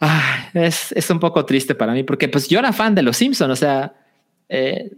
[0.00, 3.16] ah, es, es un poco triste para mí porque pues yo era fan de Los
[3.16, 3.94] Simpson, o sea,
[4.48, 4.90] eh,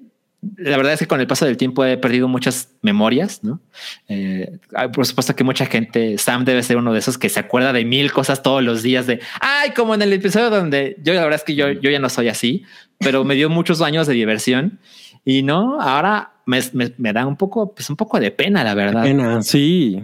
[0.56, 3.60] la verdad es que con el paso del tiempo he perdido muchas memorias, ¿no?
[4.09, 7.40] Eh, ah, por supuesto que mucha gente, Sam debe ser uno de esos que se
[7.40, 11.14] acuerda de mil cosas todos los días de, ay, como en el episodio donde yo
[11.14, 12.64] la verdad es que yo, yo ya no soy así,
[12.98, 14.78] pero me dio muchos años de diversión
[15.24, 18.74] y no, ahora me, me, me da un poco, pues un poco de pena, la
[18.74, 19.02] verdad.
[19.02, 20.02] Pena, sí.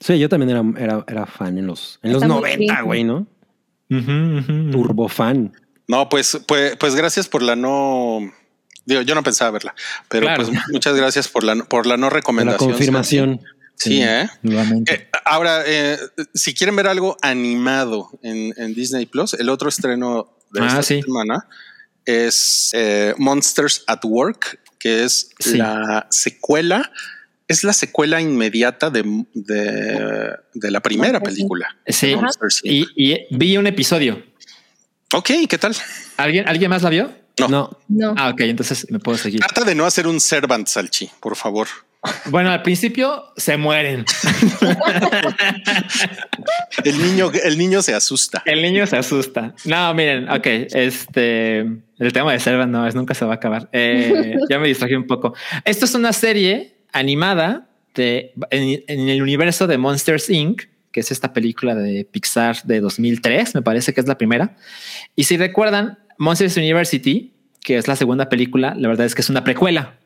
[0.00, 2.82] Sí, yo también era, era, era fan en los, en los Está muy 90, triste.
[2.82, 3.26] güey, ¿no?
[3.90, 4.70] Ujú.
[4.70, 5.52] Turbo fan.
[5.88, 8.18] No, pues, pues, pues gracias por la no.
[8.84, 9.74] Digo, yo no pensaba verla,
[10.08, 10.44] pero Claro.
[10.44, 12.70] pues muchas gracias por la, por la no De la recomendación.
[12.70, 13.40] confirmación.
[13.76, 14.28] Sí, ¿eh?
[14.42, 14.94] Nuevamente.
[14.94, 15.98] Eh, ahora, eh,
[16.34, 20.82] si quieren ver algo animado en, en Disney Plus, el otro estreno de Ah, esta
[20.82, 21.02] sí.
[21.02, 21.46] semana
[22.06, 25.58] es eh, Monsters at Work, que es Sí.
[25.58, 26.90] la secuela,
[27.48, 29.02] es la secuela inmediata de,
[29.34, 31.76] de, de la primera película.
[31.86, 32.88] Sí, Monsters, Inc.
[32.96, 34.22] y, y vi un episodio.
[35.12, 35.74] Ok, ¿qué tal?
[36.16, 37.12] ¿Alguien, ¿Alguien más la vio?
[37.38, 37.48] No.
[37.48, 38.14] No, No.
[38.16, 39.40] Ah, ok, entonces me puedo seguir.
[39.40, 41.68] Trata de no hacer un Servant Salchi, por favor.
[42.26, 44.04] Bueno, al principio se mueren.
[46.84, 48.42] El niño, el niño se asusta.
[48.44, 49.54] El niño se asusta.
[49.64, 53.68] No, miren, ok, este, el tema de Servant no es, nunca se va a acabar.
[53.72, 55.34] Eh, ya me distraje un poco.
[55.64, 61.10] Esto es una serie animada de, en, en el universo de Monsters Inc., que es
[61.10, 64.56] esta película de Pixar de 2003, me parece que es la primera.
[65.14, 69.28] Y si recuerdan, Monsters University, que es la segunda película, la verdad es que es
[69.28, 69.98] una precuela.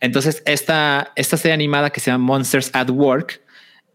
[0.00, 3.40] Entonces, esta, esta serie animada que se llama Monsters at Work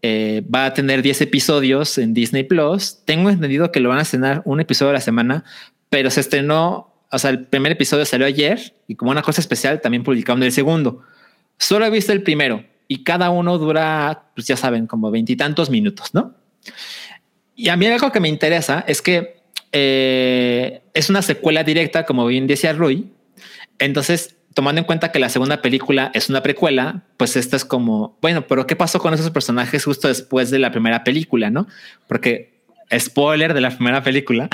[0.02, 2.98] eh, va a tener 10 episodios en Disney Plus.
[3.04, 5.44] Tengo entendido que lo van a estrenar un episodio a la semana,
[5.90, 9.80] pero se estrenó, o sea, el primer episodio salió ayer y como una cosa especial
[9.80, 11.02] también publicaron el segundo.
[11.58, 16.14] Solo he visto el primero y cada uno dura, pues ya saben, como veintitantos minutos,
[16.14, 16.34] ¿no?
[17.54, 19.40] Y a mí algo que me interesa es que
[19.72, 23.12] eh, es una secuela directa, como bien decía Rui.
[23.78, 28.16] Entonces, tomando en cuenta que la segunda película es una precuela, pues esta es como,
[28.22, 31.50] bueno, pero ¿qué pasó con esos personajes justo después de la primera película?
[31.50, 31.66] No,
[32.08, 32.56] porque
[32.96, 34.48] spoiler de la primera película,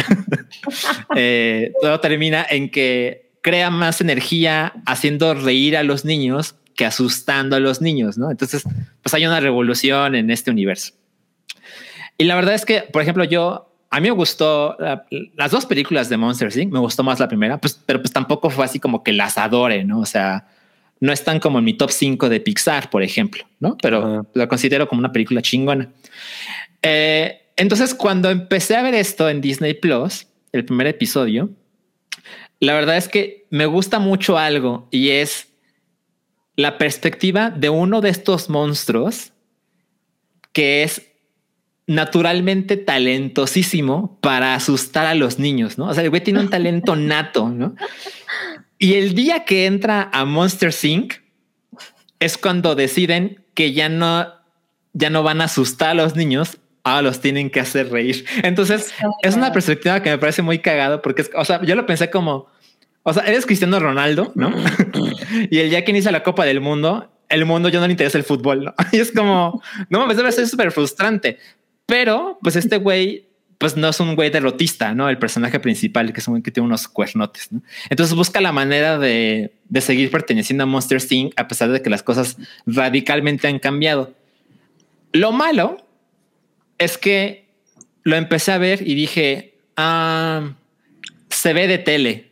[1.17, 7.57] eh, todo termina en que crea más energía haciendo reír a los niños que asustando
[7.57, 8.31] a los niños, ¿no?
[8.31, 8.65] Entonces,
[9.03, 10.95] pues hay una revolución en este universo.
[12.19, 15.05] Y la verdad es que, por ejemplo, yo, a mí me gustó la-
[15.37, 16.73] las dos películas de Monsters Inc.
[16.73, 19.85] Me gustó más la primera, pues, pero pues tampoco fue así como que las adore,
[19.85, 20.01] ¿no?
[20.01, 20.49] O sea,
[20.99, 23.77] no están como en mi top 5 de Pixar, por ejemplo, ¿no?
[23.83, 24.23] Pero Ajá.
[24.35, 25.91] la considero como una película chingona.
[26.81, 31.51] Eh, entonces, cuando empecé a ver esto en Disney Plus, el primer episodio,
[32.61, 35.49] la verdad es que me gusta mucho algo y es
[36.57, 39.33] la perspectiva de uno de estos monstruos
[40.53, 41.12] que es
[41.95, 45.89] naturalmente talentosísimo para asustar a los niños, ¿no?
[45.89, 47.75] O sea, el güey tiene un talento nato, ¿no?
[48.79, 51.15] Y el día que entra a Monster Inc.
[52.19, 54.27] es cuando deciden que ya no,
[54.93, 58.25] ya no van a asustar a los niños, ahora los tienen que hacer reír.
[58.43, 58.93] Entonces,
[59.23, 62.11] es una perspectiva que me parece muy cagado porque es, o sea, yo lo pensé
[62.11, 62.49] como,
[63.05, 64.53] o sea, eres Cristiano Ronaldo, ¿no?
[65.51, 68.19] y el día que inicia la Copa del Mundo, el mundo ya no le interesa
[68.19, 68.75] el fútbol, ¿no?
[68.93, 71.39] Y es como, no mames, debe ser súper frustrante.
[71.87, 73.27] Pero, pues este güey,
[73.59, 75.09] pues no es un güey derrotista, ¿no?
[75.09, 77.63] El personaje principal, que es un güey que tiene unos cuernotes, ¿no?
[77.91, 81.33] Entonces busca la manera de, de seguir perteneciendo a Monster Inc.
[81.37, 82.37] a pesar de que las cosas
[82.67, 84.15] radicalmente han cambiado.
[85.13, 85.87] Lo malo
[86.79, 87.47] es que
[88.03, 90.53] lo empecé a ver y dije, ah,
[91.29, 92.31] se ve de tele.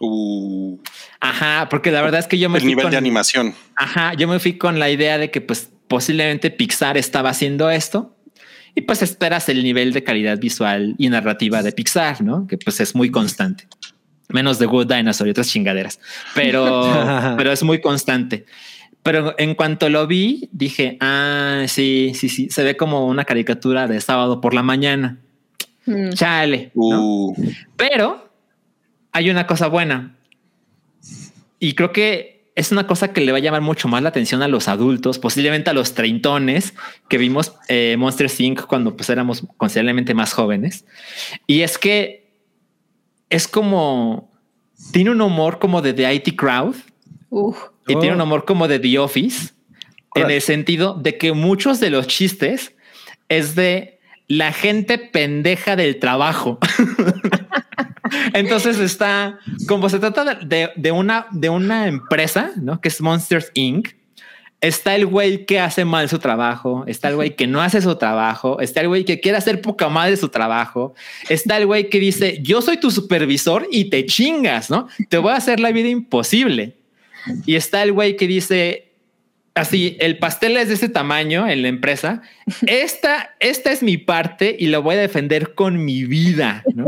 [0.00, 0.78] Uh,
[1.20, 3.54] Ajá, porque la verdad es que yo me el fui nivel con- de animación.
[3.76, 8.15] Ajá, yo me fui con la idea de que pues posiblemente Pixar estaba haciendo esto
[8.76, 12.46] y pues esperas el nivel de calidad visual y narrativa de Pixar, ¿no?
[12.46, 13.66] Que pues es muy constante.
[14.28, 15.98] Menos de Good Dinosaur y otras chingaderas,
[16.34, 16.84] pero,
[17.38, 18.44] pero es muy constante.
[19.02, 23.86] Pero en cuanto lo vi, dije, ah, sí, sí, sí, se ve como una caricatura
[23.86, 25.20] de sábado por la mañana.
[25.86, 26.10] Mm.
[26.10, 26.72] Chale.
[26.74, 27.02] ¿no?
[27.02, 27.34] Uh,
[27.76, 28.30] Pero
[29.12, 30.16] hay una cosa buena.
[31.60, 34.42] Y creo que es una cosa que le va a llamar mucho más la atención
[34.42, 36.72] a los adultos, posiblemente a los treintones
[37.08, 38.62] que vimos eh, Monster Inc.
[38.62, 40.86] cuando pues éramos considerablemente más jóvenes.
[41.46, 42.32] Y es que
[43.28, 44.32] es como
[44.92, 46.76] tiene un humor como de The IT Crowd
[47.30, 47.58] Uf.
[47.86, 47.98] y Oh.
[48.00, 49.52] tiene un humor como de The Office
[50.14, 52.74] en el sentido de que muchos de los chistes
[53.28, 56.58] es de la gente pendeja del trabajo.
[58.32, 62.80] Entonces está como se trata de, una de una empresa, ¿no?
[62.80, 63.88] Que es Monsters Inc.
[64.62, 67.94] Está el güey que hace mal su trabajo, está el güey que no hace su
[67.96, 70.94] trabajo, está el güey que quiere hacer poca madre su trabajo,
[71.28, 74.88] está el güey que dice, yo soy tu supervisor y te chingas, ¿no?
[75.10, 76.74] Te voy a hacer la vida imposible.
[77.44, 78.85] Y está el güey que dice,
[79.56, 82.22] así, el pastel es de ese tamaño en la empresa,
[82.66, 86.86] esta, esta es mi parte y lo voy a defender con mi vida, ¿no?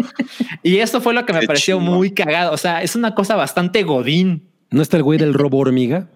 [0.63, 3.35] Y eso fue lo que me Qué pareció muy cagado, o sea, es una cosa
[3.35, 4.49] bastante godín.
[4.71, 6.09] ¿No está el güey del robo hormiga?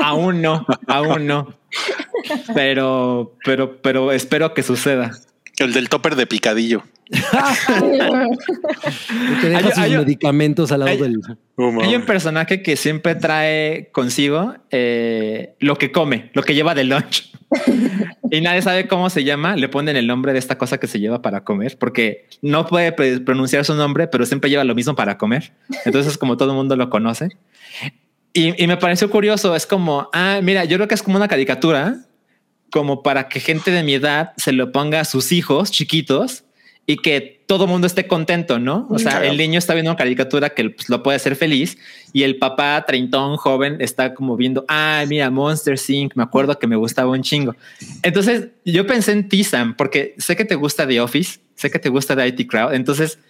[0.00, 1.58] A- aún no, aún no.
[2.54, 5.10] Pero, pero, pero espero que suceda.
[5.58, 6.82] El del topper de picadillo.
[9.40, 11.20] Que deja Hay- sus hay- medicamentos al lado hay- del.
[11.82, 16.84] Hay un personaje que siempre trae consigo eh, lo que come, lo que lleva de
[16.84, 17.30] lunch.
[18.30, 19.54] y nadie sabe cómo se llama.
[19.56, 22.92] Le ponen el nombre de esta cosa que se lleva para comer, porque no puede
[22.92, 25.52] pronunciar su nombre, pero siempre lleva lo mismo para comer.
[25.84, 27.28] Entonces, como todo el mundo lo conoce.
[28.32, 29.54] Y, y me pareció curioso.
[29.54, 31.98] Es como, ah, mira, yo creo que es como una caricatura,
[32.74, 36.42] como para que gente de mi edad se lo ponga a sus hijos chiquitos
[36.86, 38.88] y que todo mundo esté contento, ¿no?
[38.90, 39.26] O sea, Claro.
[39.26, 41.78] el niño está viendo una caricatura que pues, lo puede hacer feliz
[42.12, 46.16] y el papá treintón joven está como viendo, ah, mira, Monster Inc.
[46.16, 47.54] Me acuerdo que me gustaba un chingo.
[48.02, 51.78] Entonces yo pensé en ti, Sam, porque sé que te gusta The Office, sé que
[51.78, 52.74] te gusta The IT Crowd.
[52.74, 53.20] Entonces,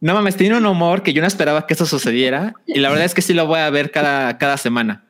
[0.00, 3.06] no mames, tiene un humor que yo no esperaba que eso sucediera y la verdad
[3.06, 5.06] es que sí lo voy a ver cada, cada semana.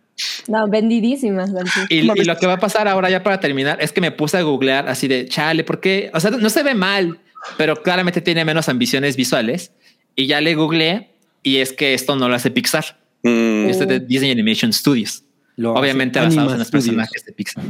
[0.48, 1.50] No, vendidísimas.
[1.88, 4.38] Y, y lo que va a pasar ahora ya para terminar es que me puse
[4.38, 7.18] a googlear así de chale, porque, o sea, no se ve mal,
[7.56, 9.72] pero claramente tiene menos ambiciones visuales.
[10.16, 11.10] Y ya le googleé
[11.42, 12.98] y es que esto no lo hace Pixar.
[13.22, 15.24] Mm, Esto es de Disney Animation Studios.
[15.56, 16.84] Lo Obviamente hace basados en los Studios.
[16.86, 17.64] personajes de Pixar.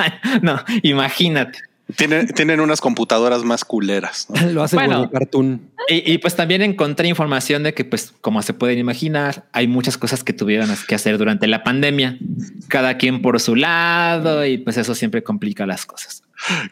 [0.42, 1.58] no, imagínate.
[1.94, 4.26] Tienen, tienen unas computadoras más culeras.
[4.28, 4.50] ¿no?
[4.50, 5.08] Lo hace Bueno.
[5.10, 5.70] cartoon.
[5.88, 9.96] Y, y, pues también encontré información de que, pues, como se pueden imaginar, hay muchas
[9.96, 12.18] cosas que tuvieron que hacer durante la pandemia,
[12.66, 16.24] cada quien por su lado, y pues eso siempre complica las cosas.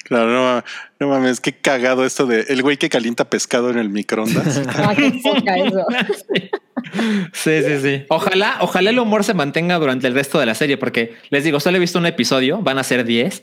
[0.02, 0.64] Claro, no,
[0.98, 4.62] no mames, qué cagado esto de el güey que calienta pescado en el microondas.
[4.74, 5.86] Ah, qué poca eso.
[7.32, 8.04] Sí, sí, sí.
[8.08, 11.58] Ojalá, ojalá el humor se mantenga durante el resto de la serie, porque les digo,
[11.58, 13.42] solo he visto un episodio, van a ser 10,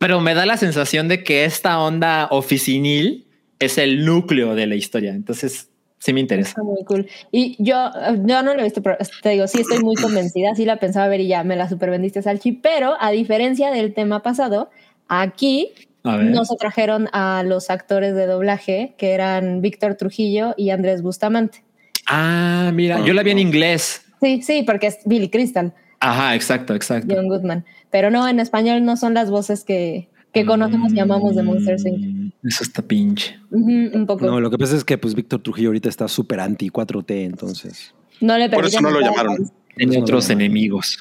[0.00, 3.26] pero me da la sensación de que esta onda oficinil
[3.58, 5.10] es el núcleo de la historia.
[5.10, 5.68] Entonces,
[5.98, 6.48] sí me interesa.
[6.48, 7.06] Está muy cool.
[7.30, 7.90] Y yo,
[8.24, 11.06] yo no lo he visto, pero te digo, sí estoy muy convencida, sí la pensaba
[11.08, 14.70] ver y ya me la supervendiste, Salchi, pero a diferencia del tema pasado,
[15.08, 15.68] aquí
[16.02, 16.30] A ver.
[16.30, 21.62] no se trajeron a los actores de doblaje que eran Víctor Trujillo y Andrés Bustamante.
[22.06, 24.00] Ah, mira, yo la vi en inglés.
[24.22, 27.14] Sí, sí, porque es Billy Crystal, Ajá, exacto, exacto.
[27.14, 27.64] John Goodman.
[27.90, 31.76] Pero no, en español no son las voces que, que conocemos y amamos de Monster
[31.86, 32.32] Inc.
[32.42, 33.38] Mm, Eso está pinche.
[33.50, 34.24] Un poco.
[34.24, 37.04] No, No, lo que pasa es que pues Víctor Trujillo ahorita está súper anti 4T,
[37.26, 37.92] entonces.
[38.20, 39.50] le Por eso no lo llamaron.
[39.76, 40.98] Tiene no otros lo- enemigos.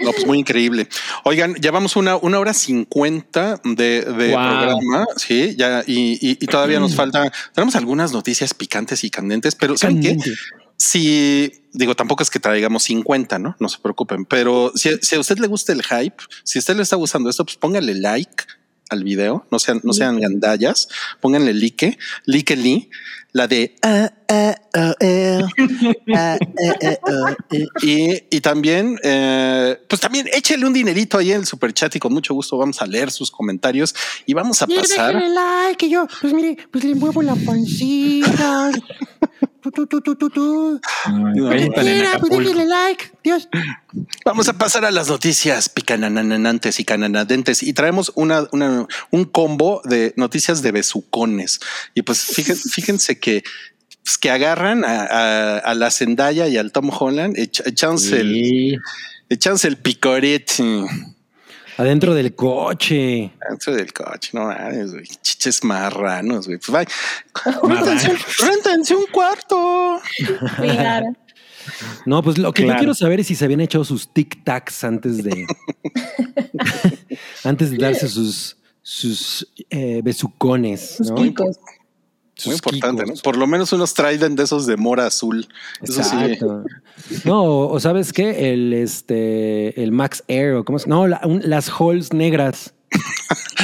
[0.00, 0.88] No, pues muy increíble.
[1.24, 4.40] Oigan, ya vamos una, una hora cincuenta de, de Wow.
[4.40, 5.06] programa.
[5.16, 7.30] Sí, ya, y, y- y todavía nos falta.
[7.54, 10.16] Tenemos algunas noticias picantes y candentes, pero ¿saben qué?
[10.84, 13.56] Si digo, tampoco es que traigamos 50, no?
[13.60, 16.82] No se preocupen, pero si, si a usted le gusta el hype, si usted le
[16.82, 18.44] está gustando esto, pues póngale like
[18.90, 20.88] al video, no sean, no sean gandallas,
[21.20, 22.90] pónganle like, like li,
[23.32, 24.94] la de ah, ah, ah,
[27.82, 31.98] y, y también, eh, pues también échele un dinerito ahí en el super chat y
[31.98, 33.94] con mucho gusto vamos a leer sus comentarios
[34.26, 35.14] y vamos a Y pasar.
[35.14, 38.70] déjenle like, que yo, pues mire, pues le muevo la pancita.
[39.62, 39.74] Pues
[42.08, 42.38] Acapulco.
[42.38, 43.12] déjenle like.
[43.22, 43.48] Dios.
[44.24, 49.80] Vamos a pasar a las noticias picanananantes y cananadentes y traemos una, una- un combo
[49.84, 51.60] de noticias de besucones.
[51.94, 53.42] Y pues fíjense, fíjense que,
[54.04, 58.76] pues, que agarran a, a- a la Zendaya y al Tom Holland, echándose, el, Sí.
[59.30, 60.84] echándose el picorete
[61.78, 63.32] Adentro del coche.
[63.48, 64.30] dentro del coche.
[64.34, 65.06] No mames, güey.
[65.22, 66.58] Chiches marranos, güey.
[66.58, 66.86] Pues
[67.62, 69.98] réntense, réntense un cuarto.
[70.56, 71.06] Claro.
[72.04, 72.76] No, pues lo que Claro.
[72.76, 75.46] yo quiero saber es si se habían hecho sus tic tacs antes de
[77.44, 81.14] antes de darse sus sus eh, besucones, Sus ¿no?
[81.16, 81.56] picos.
[82.46, 83.14] Muy importante, ¿no?
[83.22, 85.46] Por lo menos unos Trident de esos de mora azul.
[85.82, 86.16] Eso sí.
[86.16, 86.64] Exacto.
[87.24, 91.42] No, o, sabes qué, el este, el Max Air o cómo es, no, la- un-
[91.44, 92.74] las halls negras.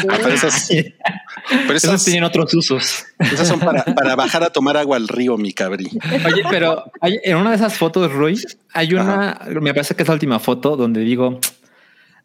[0.08, 0.68] Ah, pero esas,
[1.66, 3.04] pero esas, tienen otros usos.
[3.20, 5.88] esas son para, para bajar a tomar agua al río, mi cabrí.
[6.26, 8.40] Oye, pero hay- en una de esas fotos, Rui,
[8.72, 11.38] hay una, me parece que es la última foto donde digo,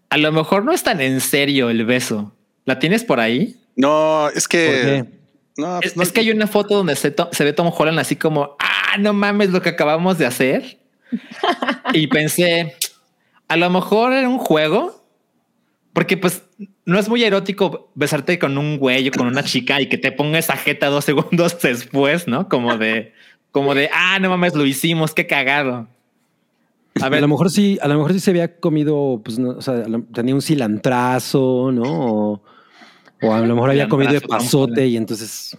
[0.10, 2.34] a lo mejor no es tan en serio el beso.
[2.66, 3.58] ¿La tienes por ahí?
[3.76, 5.06] No, es ¿Por que.
[5.58, 7.72] No, pues Es, no- es que hay una foto donde se, to- se ve Tom
[7.76, 10.80] Holland así como, ah, no mames lo que acabamos de hacer.
[11.94, 12.76] y pensé,
[13.48, 15.04] a lo mejor era un juego,
[15.94, 16.44] porque pues
[16.86, 20.12] no es muy erótico besarte con un güey o con una chica y que te
[20.12, 22.50] ponga esa jeta dos segundos después, ¿no?
[22.50, 23.14] Como de,
[23.52, 25.88] como de, ah, no mames, lo hicimos, qué cagado.
[27.02, 29.52] A A, ver, lo mejor sí, a lo mejor sí se había comido, pues, no,
[29.52, 31.84] o sea, a lo- tenía un cilantrazo, ¿no?
[31.86, 32.44] O,
[33.24, 35.58] o a lo mejor había comido de pasote y entonces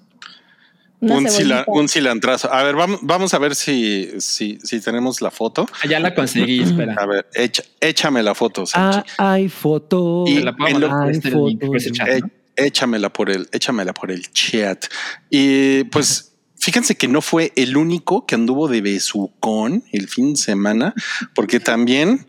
[1.00, 1.64] un, cila- cebollita.
[1.66, 2.52] un cilantrazo.
[2.52, 5.66] A ver, vamos, vamos a ver si, si, si tenemos la foto.
[5.88, 6.94] ya la conseguí, espera.
[6.98, 8.64] A ver, echa- échame la foto.
[8.74, 10.28] Ah, hay fotos.
[10.30, 12.06] Y la puedo en lo- mandar este link, por ese fotos.
[12.06, 12.30] chat, ¿no?
[12.56, 14.86] échamela por el, échamela por el chat.
[15.28, 20.38] Y pues fíjense que no fue el único que anduvo de besucón el fin de
[20.40, 20.94] semana,
[21.34, 22.26] porque también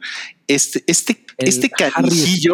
[0.47, 2.53] este, este, este canijillo,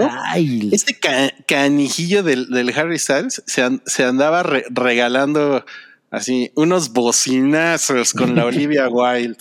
[0.71, 5.63] este ca- canijillo del, del Harry Styles se, an- se andaba re- regalando
[6.09, 9.37] así unos bocinazos con la Olivia Wilde.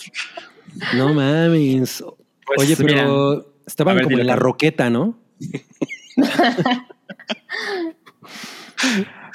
[0.95, 2.03] No mames.
[2.45, 5.19] Pues, Oye, mira, pero estaban ver, como dile, en la roqueta, ¿no?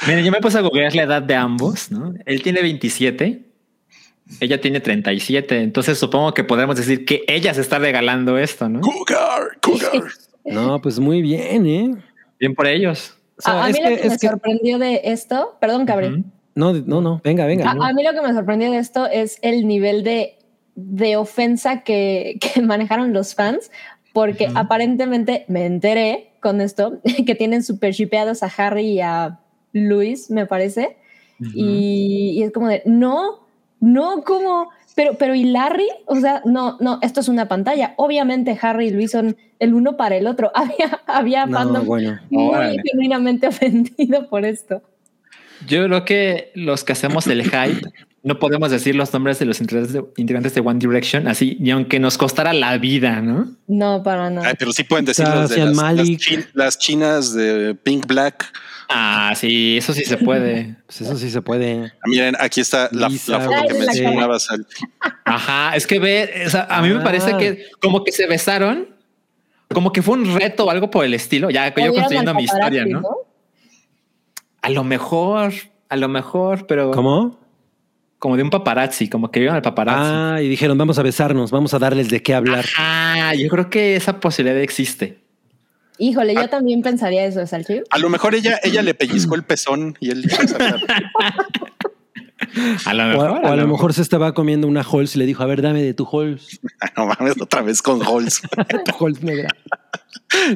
[0.06, 2.14] Miren, yo me puse a googlear la edad de ambos, ¿no?
[2.26, 3.44] Él tiene 27,
[4.40, 8.80] ella tiene 37, entonces supongo que podremos decir que ella se está regalando esto, ¿no?
[8.80, 10.02] Cougar, cougar.
[10.44, 11.94] No, pues muy bien, ¿eh?
[12.38, 13.16] Bien por ellos.
[13.36, 15.56] O sea, a, a es mí lo que- que, es me que- sorprendió de esto,
[15.60, 16.22] perdón, Gabriel.
[16.54, 17.68] No, no, no, venga, venga.
[17.68, 20.38] A, a mí lo que me sorprendió de esto es el nivel de,
[20.76, 23.72] de ofensa que, que manejaron los fans,
[24.12, 29.40] porque aparentemente me enteré con esto que tienen super shipeados a Harry y a
[29.72, 30.96] Luis, me parece.
[31.40, 33.45] y, y es como de, no,
[33.80, 35.88] no, como Pero, pero ¿y Larry?
[36.06, 37.92] O sea, no, no, esto es una pantalla.
[37.98, 40.50] Obviamente Harry y Luis son el uno para el otro.
[40.54, 42.18] Había, había No, fandom bueno.
[42.30, 42.82] muy Órale.
[42.82, 44.82] genuinamente ofendido por esto.
[45.66, 47.82] Yo creo que los que hacemos el hype
[48.22, 52.18] no podemos decir los nombres de los integrantes de, One Direction así, ni aunque nos
[52.18, 53.54] costara la vida, ¿no?
[53.68, 54.48] No, para nada.
[54.48, 58.06] Ay, pero sí pueden decir sea, los de las, las chin- las chinas de Pink
[58.06, 58.46] Black.
[58.88, 60.76] Ah, sí, eso sí se puede.
[60.86, 61.92] Pues eso sí se puede.
[61.94, 64.50] Ah, Miren, aquí está la, foto que mencionabas.
[64.50, 64.66] Al,
[65.24, 67.04] Ajá, es que ve, o sea, a mí me Ah.
[67.04, 68.88] parece que como que se besaron,
[69.72, 71.50] como que fue un reto o algo por el estilo.
[71.50, 73.02] Ya que yo construyendo mi historia, ¿no?
[74.62, 75.52] A lo mejor,
[75.88, 77.38] a lo mejor, pero ¿Cómo?
[78.18, 80.10] como de un paparazzi, como que vieron al paparazzi.
[80.12, 82.64] Ah, y dijeron, vamos a besarnos, vamos a darles de qué hablar.
[82.76, 85.25] Ajá, yo creo que esa posibilidad existe.
[85.98, 86.42] Híjole, Ah.
[86.42, 87.40] yo también pensaría eso,
[87.90, 90.24] a lo mejor ella, ella le pellizcó el pezón y él.
[92.84, 93.30] A lo O, mejor.
[93.44, 95.82] o a lo mejor se estaba comiendo una Halls y le dijo, a ver, dame
[95.82, 96.60] de tu Halls,
[96.96, 98.42] no mames, otra vez con Halls.
[98.84, 99.48] tu Halls negra.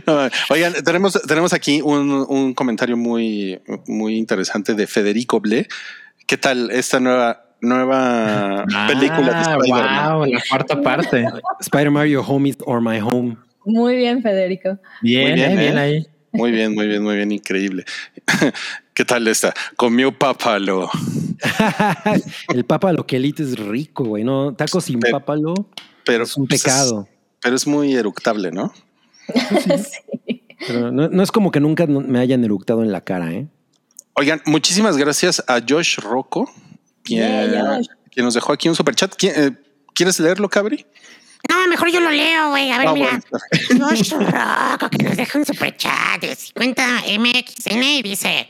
[0.07, 5.69] No, oigan, tenemos, tenemos aquí un, un comentario muy, muy interesante de Federico Ble.
[6.27, 10.13] ¿Qué tal esta nueva, nueva película de Ah, Spider-Man?
[10.17, 11.25] wow, la cuarta parte.
[11.61, 13.37] Spider-Man, your home is or my home.
[13.71, 14.79] Muy bien, Federico.
[15.03, 15.81] Bien, Muy bien, eh, bien ¿eh?
[15.81, 16.07] ahí.
[16.33, 17.85] Muy bien, muy bien, muy bien, increíble.
[18.95, 19.53] ¿Qué tal esta?
[19.77, 20.89] Comió pápalo.
[22.55, 24.25] el pápalo que elite es rico, güey.
[24.25, 25.55] No, tacos sin Pero- pápalo
[26.05, 27.09] Pero es un pues, pecado.
[27.43, 28.73] pero es muy eructable, ¿no?
[30.67, 33.47] Pero no, no es como que nunca me hayan eructado en la cara, ¿eh?
[34.15, 36.51] Oigan, muchísimas gracias a Josh Rocco,
[37.03, 37.87] quien, Yeah, Josh.
[38.11, 39.15] quien nos dejó aquí un superchat.
[39.17, 39.53] ¿Qui- eh,
[39.95, 40.85] ¿Quieres leerlo, Cabri?
[41.49, 42.71] No, mejor yo lo leo, güey.
[42.71, 43.21] A ver, Ah, mira.
[43.71, 43.89] bueno.
[43.89, 48.49] Josh Rocco, que nos deja un superchat de 50 MXN y dice...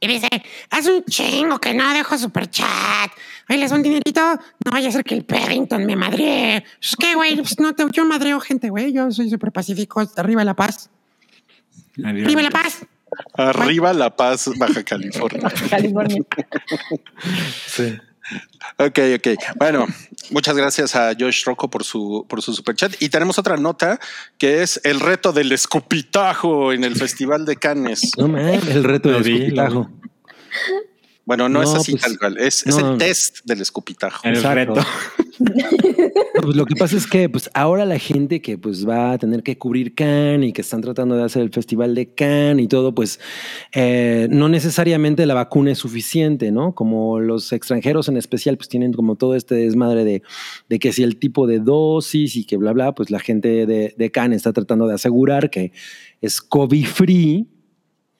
[0.00, 0.28] Y dice,
[0.68, 3.10] haz un chingo que no dejo superchat.
[3.48, 4.20] Oye, les un dinerito.
[4.20, 6.62] No vaya a ser que el Paddington me madre.
[6.82, 8.92] Es que, güey, pues no te, yo madreo gente, güey.
[8.92, 10.02] Yo soy súper pacífico.
[10.16, 10.90] Arriba la paz.
[12.04, 12.84] Arriba la paz.
[13.34, 15.48] Arriba La Paz, Baja California.
[15.70, 16.20] California.
[17.66, 17.96] Sí.
[18.78, 19.28] Ok, ok.
[19.56, 19.86] Bueno,
[20.30, 22.94] muchas gracias a Josh Rocco por su, por su superchat.
[23.00, 24.00] Y tenemos otra nota
[24.38, 28.12] que es el reto del escupitajo en el Festival de Cannes.
[28.16, 29.90] No mames, el reto del escupitajo.
[31.26, 32.92] Bueno, no, es así pues, tal cual, es, es no.
[32.92, 34.26] el test del escupitajo.
[34.26, 34.74] El Exacto.
[34.74, 34.86] reto.
[36.42, 39.42] Pues lo que pasa es que pues ahora la gente que pues va a tener
[39.42, 42.94] que cubrir Cannes y que están tratando de hacer el festival de Cannes y todo,
[42.94, 43.18] pues
[43.72, 46.74] eh, no necesariamente la vacuna es suficiente, ¿no?
[46.74, 50.22] Como los extranjeros en especial pues tienen como todo este desmadre de,
[50.68, 53.94] de que si el tipo de dosis y que bla, bla, pues la gente de,
[53.96, 55.72] de Cannes está tratando de asegurar que
[56.20, 57.46] es COVID-free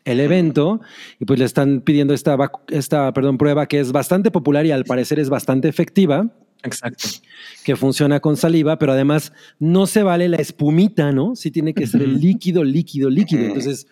[0.05, 0.81] el evento
[1.19, 2.37] y pues le están pidiendo esta,
[2.69, 6.29] esta perdón, prueba que es bastante popular y al parecer es bastante efectiva
[6.63, 7.09] Exacto.
[7.65, 11.37] que funciona con saliva, pero además no se vale la espumita, ¿no?
[11.37, 13.45] Sí tiene que ser el líquido, líquido, líquido.
[13.45, 13.87] Entonces,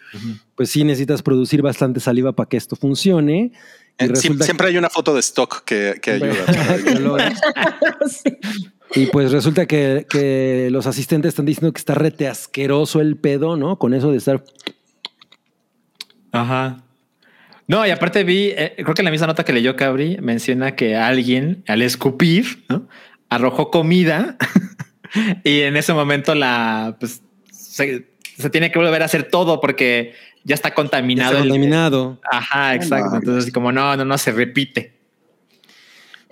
[0.54, 3.52] pues sí necesitas producir bastante saliva para que esto funcione.
[3.98, 6.46] Y Eh, siem- resulta siempre hay una foto de stock que, que ayuda.
[8.94, 13.56] y pues resulta que, que los asistentes están diciendo que está rete asqueroso el pedo,
[13.56, 13.78] ¿no?
[13.78, 14.42] Con eso de estar.
[16.32, 16.82] Ajá.
[17.68, 20.74] No, y aparte vi, eh, creo que en la misma nota que leyó Cabri menciona
[20.74, 22.88] que alguien al escupir ¿no?
[23.28, 24.36] arrojó comida
[25.44, 30.14] y en ese momento la pues se, se tiene que volver a hacer todo porque
[30.44, 31.32] ya está ya contaminado.
[31.32, 32.20] está el- contaminado.
[32.30, 33.16] Ajá, exacto.
[33.16, 34.92] Entonces, como no, no, no se repite.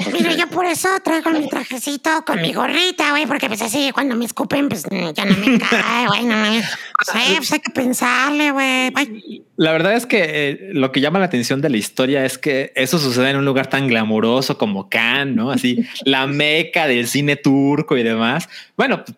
[0.13, 4.17] Mira, yo por eso traigo mi trajecito con mi gorrita, güey, porque pues así cuando
[4.17, 6.63] me escupen, pues mm, ya no me cae, güey, no me...
[7.05, 8.93] Pues, eh, pues hay que pensarle, güey.
[8.95, 12.39] Ay, La verdad es que eh, lo que llama la atención de la historia es
[12.39, 15.51] que eso sucede en un lugar tan glamuroso como Cannes, ¿no?
[15.51, 18.49] Así la meca del cine turco y demás.
[18.77, 19.17] Bueno, pues,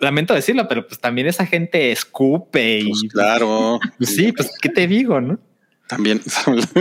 [0.00, 3.80] lamento decirlo, pero pues también esa gente escupe y Pues claro.
[3.98, 5.38] pues, sí, pues qué te digo, ¿no?
[5.86, 6.20] También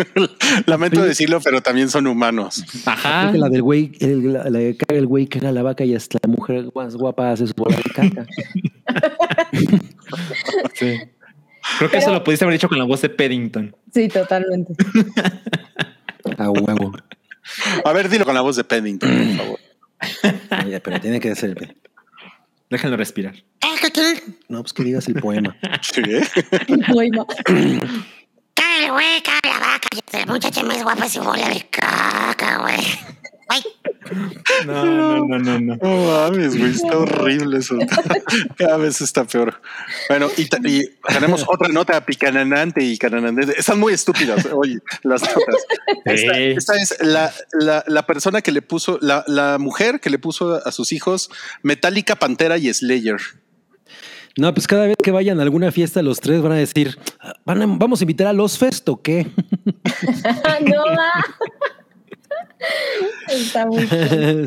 [0.65, 2.63] lamento decirlo, pero también son humanos.
[2.85, 3.31] Ajá.
[3.31, 5.83] Que la del güey, el, la, la que caga el güey que era la vaca
[5.83, 8.25] y hasta la mujer más guapa hace su bola de caca.
[10.73, 10.97] Sí.
[11.77, 13.75] Creo que eso lo pudiste haber dicho con la voz de Paddington.
[13.93, 14.73] Sí, totalmente.
[16.37, 16.91] A huevo.
[17.85, 19.59] A ver, dilo con la voz de Pennington, por favor.
[20.65, 21.75] Oye, pero tiene que ser.
[22.69, 23.35] Déjenlo respirar.
[23.35, 24.21] eh, ¿qué quiere?
[24.49, 25.55] No, pues que digas el poema.
[25.93, 26.21] ¿Qué?
[26.89, 27.25] Muy mal.
[27.45, 28.22] Cae
[28.79, 33.13] el güey, la vaca, y la muchacha más guapa su bola de caca, güey.
[34.65, 35.75] No, no, no, no, no.
[35.75, 37.77] No mames, güey, está horrible eso.
[38.57, 39.61] Cada vez está peor.
[40.09, 40.47] Bueno, y,
[41.07, 43.53] tenemos otra nota picananante y cananante.
[43.57, 45.65] Están muy estúpidas, oye, las notas.
[46.05, 50.19] Esta, esta es la, la, la persona que le puso, la, la mujer que le
[50.19, 51.29] puso a sus hijos
[51.61, 53.17] Metallica, Pantera y Slayer.
[54.37, 56.97] No, pues cada vez que vayan a alguna fiesta, los tres van a decir,
[57.45, 59.27] "Van a- vamos a invitar a los Fest o qué.
[60.65, 61.11] no va.
[63.29, 63.85] Está muy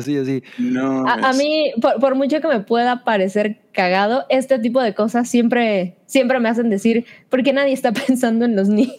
[0.01, 0.43] sí, así.
[0.57, 1.07] No.
[1.07, 5.29] A, a mí, por, por mucho que me pueda parecer cagado, este tipo de cosas
[5.29, 8.95] siempre, siempre me hacen decir, ¿por qué nadie está pensando en los niños?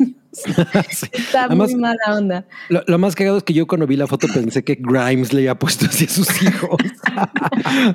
[1.12, 2.44] Está Además- muy mala onda.
[2.68, 5.40] Lo, lo más cagado es que yo cuando vi la foto pensé que Grimes le
[5.40, 6.78] había puesto así a sus hijos.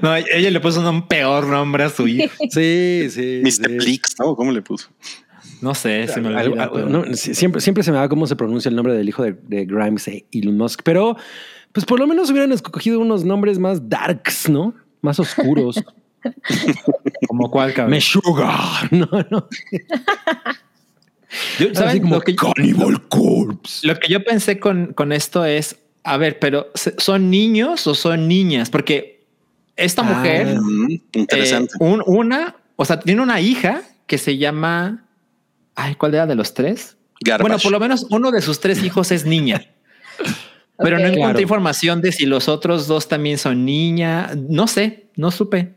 [0.01, 2.33] No, ella le puso un peor nombre a su hijo.
[2.49, 3.41] Sí, sí.
[3.43, 3.51] Mr.
[3.51, 3.77] sí.
[3.77, 4.35] Plix, ¿no?
[4.35, 4.89] ¿Cómo le puso?
[5.61, 6.61] No sé, se me Algo- olvidó.
[6.63, 9.07] algo- pero- no, sí, siempre, siempre se me da cómo se pronuncia el nombre del
[9.07, 11.15] hijo de, de Grimes e Elon Musk, pero
[11.71, 14.73] pues por lo menos hubieran escogido unos nombres más darks, ¿no?
[15.01, 15.81] Más oscuros.
[17.27, 17.91] Como cuál, cabrón.
[17.91, 18.53] Meshuga.
[18.91, 19.47] No, no.
[21.59, 22.01] Yo- ¿saben?
[22.01, 23.87] como Lo que, Cannibal Corpse.
[23.87, 27.95] lo que yo pensé con, con esto es, a ver, pero ¿se- ¿son niños o
[27.95, 28.69] son niñas?
[28.69, 29.12] Porque
[29.75, 30.05] esta Ah.
[30.05, 31.73] mujer, eh, interesante.
[31.79, 35.05] un- una, o sea, tiene una hija que se llama,
[35.75, 36.97] ay, ¿cuál era de los tres?
[37.21, 37.43] Garbage.
[37.43, 39.65] Bueno, por lo menos uno de sus tres hijos es niña.
[40.77, 41.39] Pero no encontré Claro.
[41.41, 44.31] información de si los otros dos también son niña.
[44.49, 45.73] No sé, no supe.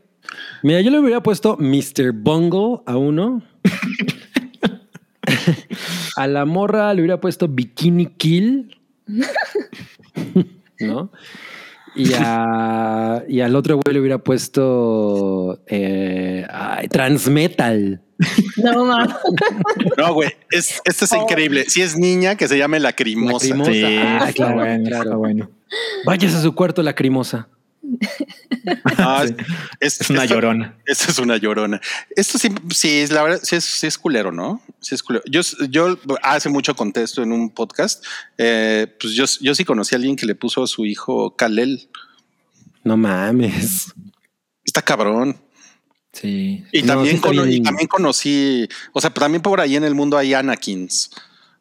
[0.63, 2.11] Mira, yo le hubiera puesto Mr.
[2.11, 3.41] Bungle a uno.
[6.17, 8.75] a la morra le hubiera puesto Bikini Kill.
[10.79, 11.11] ¿No?
[11.97, 18.01] Y, a- y al otro güey le hubiera puesto eh, ay, Transmetal.
[18.63, 19.19] No, ma.
[19.97, 21.65] No, güey, es, este es increíble.
[21.67, 23.45] Si es niña, que se llame Lacrimosa.
[23.47, 23.71] Lacrimosa.
[23.71, 25.03] Sí, Ah, está claro, bueno, claro.
[25.03, 25.49] está bueno.
[26.05, 27.47] Váyase a su cuarto lacrimosa.
[28.97, 29.35] Ah, Sí.
[29.79, 30.77] es, Es una esto- llorona.
[30.85, 31.81] Esto es una llorona.
[32.15, 34.61] Esto sí, sí, es la verdad, sí es, sí es culero, ¿no?
[34.81, 35.23] Sí es culero.
[35.29, 38.03] Yo, yo hace mucho contesto en un podcast.
[38.37, 41.89] eh, pues yo, yo sí conocí a alguien que le puso a su hijo Kalel.
[42.83, 43.93] No mames.
[44.63, 45.37] Está cabrón.
[46.13, 46.63] Sí.
[46.71, 49.93] Y, No, también sí cono- y también conocí, o sea, también por ahí en el
[49.95, 51.11] mundo hay Anakins.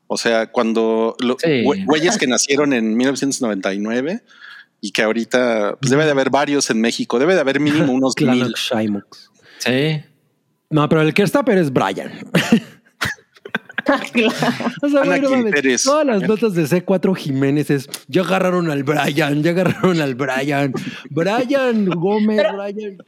[0.06, 1.62] O sea, cuando lo- Sí.
[1.84, 4.22] güeyes que nacieron en 1999
[4.80, 8.14] y que ahorita pues debe de haber varios en México, debe de haber mínimo unos
[8.20, 8.54] mil.
[9.58, 10.02] Sí.
[10.70, 12.12] No, pero el que está pero es Brian.
[14.82, 15.84] O sea, güey, no Anakin mames, Pérez.
[15.84, 20.72] Todas las notas de C4 Jiménez es ya agarraron al Brian, ya agarraron al Brian.
[21.10, 22.98] Brian Gómez, Brian.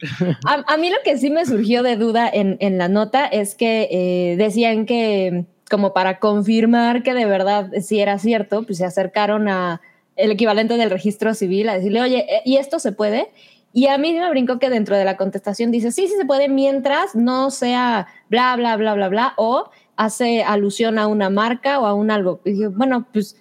[0.45, 3.55] A, a mí lo que sí me surgió de duda en, en la nota es
[3.55, 8.85] que eh, decían que como para confirmar que de verdad sí era cierto, pues se
[8.85, 9.81] acercaron a
[10.19, 13.29] el equivalente del registro civil a decirle, oye, eh, ¿y esto se puede?
[13.71, 16.49] Y a mí me brincó que dentro de la contestación dice, sí, sí se puede
[16.49, 21.85] mientras no sea bla, bla, bla, bla, bla, o hace alusión a una marca o
[21.85, 22.41] a un algo.
[22.43, 23.37] Y dije, bueno, pues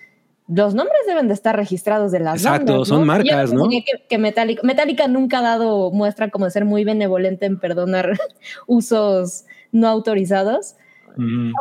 [0.49, 3.07] los nombres deben de estar registrados de las Exacto, bandas, son ¿no?
[3.07, 3.69] marcas, ¿no?
[3.69, 8.19] Que, que Metallica, Metallica nunca ha dado muestra como de ser muy benevolente en perdonar
[8.67, 10.77] usos no autorizados.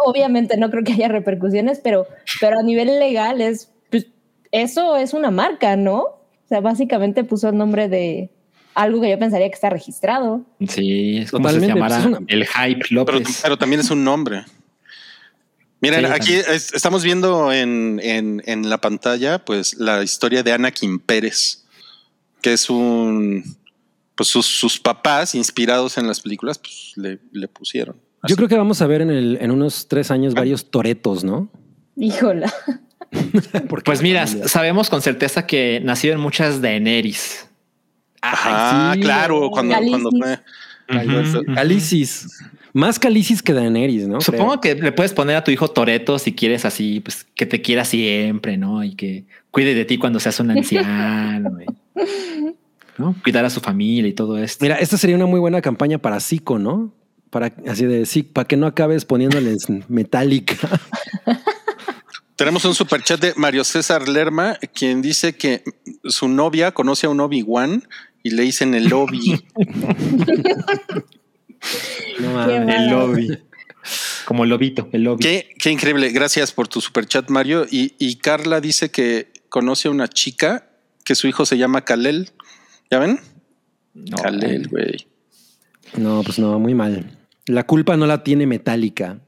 [0.05, 2.05] Obviamente no creo que haya repercusiones, pero,
[2.39, 3.73] pero a nivel legal es,
[4.51, 5.99] eso es una marca, ¿no?
[6.01, 8.29] O sea, básicamente puso el nombre de
[8.73, 10.45] algo que yo pensaría que está registrado.
[10.67, 13.39] Sí, es como se Totalmente, llamara pues una- el Hype Pero, López.
[13.41, 14.45] pero también es un nombre.
[15.79, 20.51] Miren, Sí, aquí es- estamos viendo en, en- en la pantalla, pues, la historia de
[20.51, 21.65] Anakin Pérez,
[22.41, 23.43] que es un,
[24.15, 27.95] pues, sus, sus papás, inspirados en las películas, pues, le, le pusieron.
[28.27, 31.49] Yo creo que vamos a ver en, el, en unos tres años varios toretos, ¿no?
[31.95, 32.51] Híjola.
[33.85, 37.47] Pues mira, sabemos con certeza que nacieron muchas Daenerys.
[38.21, 40.01] Ajá, sí, claro, cuando, Calicis.
[40.01, 41.55] cuando fue.
[41.55, 42.27] Calicis.
[42.73, 44.21] Más Calicis que Daenerys, ¿no?
[44.21, 44.75] Supongo Creo.
[44.75, 47.85] que le puedes poner a tu hijo Toreto si quieres así, pues que te quiera
[47.85, 48.83] siempre, ¿no?
[48.83, 51.57] Y que cuide de ti cuando seas un anciano.
[52.97, 53.15] ¿no?
[53.23, 54.63] Cuidar a su familia y todo esto.
[54.63, 56.93] Mira, esta sería una muy buena campaña para Zico, ¿no?
[57.29, 60.55] Para así de sí, para que no acabes poniéndoles metálica.
[62.37, 65.63] Tenemos un superchat de Mario César Lerma, quien dice que
[66.03, 67.83] su novia conoce a un Obi-Wan
[68.21, 69.43] y le dicen el lobby.
[72.19, 73.39] No el lobby.
[74.25, 75.23] Como el lobito, el lobby.
[75.23, 76.11] Qué, qué increíble.
[76.11, 77.65] Gracias por tu superchat, Mario.
[77.69, 80.69] Y, y Carla dice que conoce a una chica
[81.03, 82.29] que su hijo se llama Kalel.
[82.91, 83.19] ¿Ya ven?
[83.93, 85.07] No, Kalel, güey.
[85.97, 87.17] No, pues no, muy mal.
[87.47, 89.19] La culpa no la tiene metálica.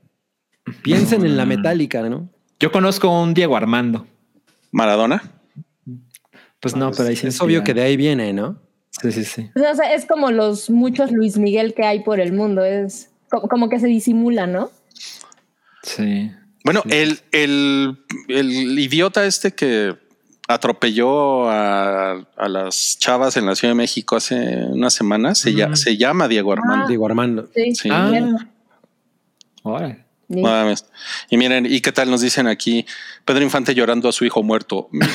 [0.84, 2.30] Piensen en la metálica, ¿no?
[2.60, 4.06] Yo conozco a un Diego Armando.
[4.72, 5.24] Maradona.
[6.60, 7.28] Pues no, pero ahí sí.
[7.28, 8.62] Es obvio que de ahí viene, ¿no?
[8.92, 9.50] Sí, sí, sí.
[9.56, 12.66] O sea, es como los muchos Luis Miguel que hay por el mundo.
[12.66, 14.72] Es co- como que se disimula, ¿no?
[15.84, 16.32] Sí.
[16.66, 19.96] Bueno, el, el, el idiota este que
[20.50, 25.76] atropelló a, a las chavas en la Ciudad de México hace unas semanas se, lla-
[25.76, 26.88] se llama Diego Armando.
[26.88, 27.50] Diego Armando.
[27.56, 27.74] Sí.
[27.76, 27.90] Sí.
[27.92, 28.10] Ah.
[28.12, 28.46] cierto.
[30.32, 30.42] Sí.
[30.42, 30.86] Mames.
[31.30, 32.86] Y miren, ¿y qué tal nos dicen aquí?
[33.26, 34.88] Pedro Infante llorando a su hijo muerto.
[34.92, 35.06] Mi.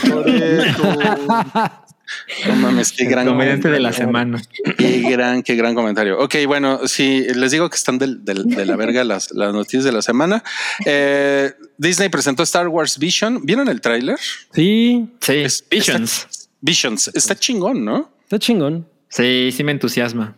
[2.47, 4.41] No mames, qué gran Comediante de la semana.
[4.77, 6.19] Qué gran, qué gran comentario.
[6.19, 9.85] Ok, bueno, sí, les digo que están del- del- de la verga las, las noticias
[9.85, 10.45] de la semana.
[10.85, 13.41] Eh, Disney presentó Star Wars Vision.
[13.47, 14.19] ¿Vieron el tráiler?
[14.53, 16.27] Sí, Sí, Es- Visions.
[16.31, 17.11] Está, Visions.
[17.15, 18.11] Está chingón, ¿no?
[18.24, 18.86] está chingón.
[19.09, 20.36] Sí, sí me entusiasma.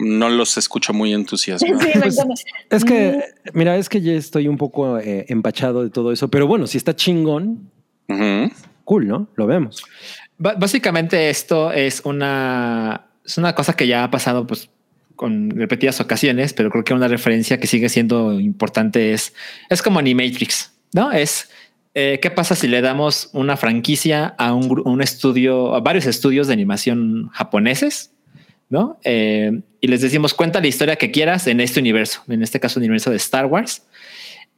[0.00, 1.84] No los escucho muy entusiasmados.
[2.00, 2.44] Pues.
[2.70, 3.22] Es que,
[3.52, 6.78] mira, es que ya estoy un poco eh, empachado de todo eso, pero bueno, si
[6.78, 7.70] está chingón,
[8.84, 9.28] cool, ¿no?
[9.36, 9.84] Lo vemos.
[10.38, 14.70] Básicamente esto es una, es una cosa que ya ha pasado pues
[15.16, 19.34] con repetidas ocasiones, pero creo que una referencia que sigue siendo importante es,
[19.68, 21.12] es como Animatrix, ¿no?
[21.12, 21.50] Es
[21.92, 26.46] eh, qué pasa si le damos una franquicia a un, un estudio, a varios estudios
[26.46, 28.12] de animación japoneses,
[28.70, 28.98] ¿no?
[29.04, 32.78] Eh, y les decimos, cuenta la historia que quieras en este universo, en este caso,
[32.78, 33.82] el universo de Star Wars.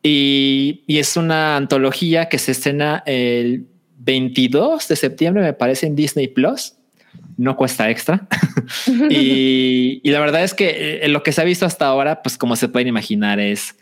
[0.02, 3.66] Y, es una antología que se estrena el
[3.98, 6.74] 22 de septiembre, me parece, en Disney Plus.
[7.36, 8.28] No cuesta extra.
[9.10, 12.36] y, y la verdad es que eh, lo que se ha visto hasta ahora, pues
[12.36, 13.76] como se pueden imaginar, es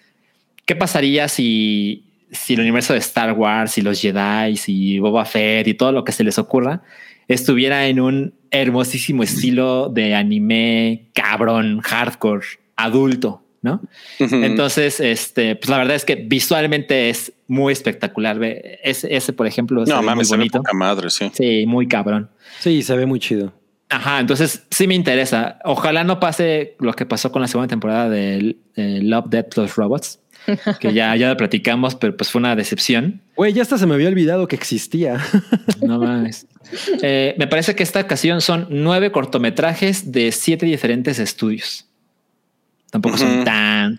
[0.66, 5.66] qué pasaría si, si el universo de Star Wars y los Jedi y Boba Fett
[5.66, 6.82] y todo lo que se les ocurra
[7.26, 12.46] estuviera en un hermosísimo estilo de anime cabrón, hardcore,
[12.76, 13.80] adulto, ¿no?
[14.18, 18.38] Entonces, este, pues la verdad es que visualmente es muy espectacular.
[18.38, 21.30] Ve, Ese, ese por ejemplo, no mames, se muy ve poca madre, sí.
[21.34, 22.30] Sí, muy cabrón.
[22.60, 23.52] Sí, se ve muy chido.
[23.88, 25.58] Ajá, entonces sí me interesa.
[25.64, 29.74] Ojalá no pase lo que pasó con la segunda temporada de eh, Love, Death, Los
[29.74, 30.19] Robots,
[30.80, 33.20] que ya, ya platicamos, pero pues fue una decepción.
[33.36, 35.18] Güey, ya hasta se me había olvidado que existía.
[35.80, 36.46] No mames.
[37.02, 41.86] Eh, me parece que esta ocasión son nueve cortometrajes de siete diferentes estudios.
[42.90, 43.98] Tampoco son tan.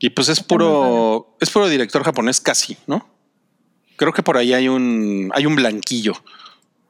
[0.00, 3.08] Y pues es puro, es puro director japonés casi, ¿no?
[3.96, 6.14] Creo que por ahí hay un, hay un blanquillo.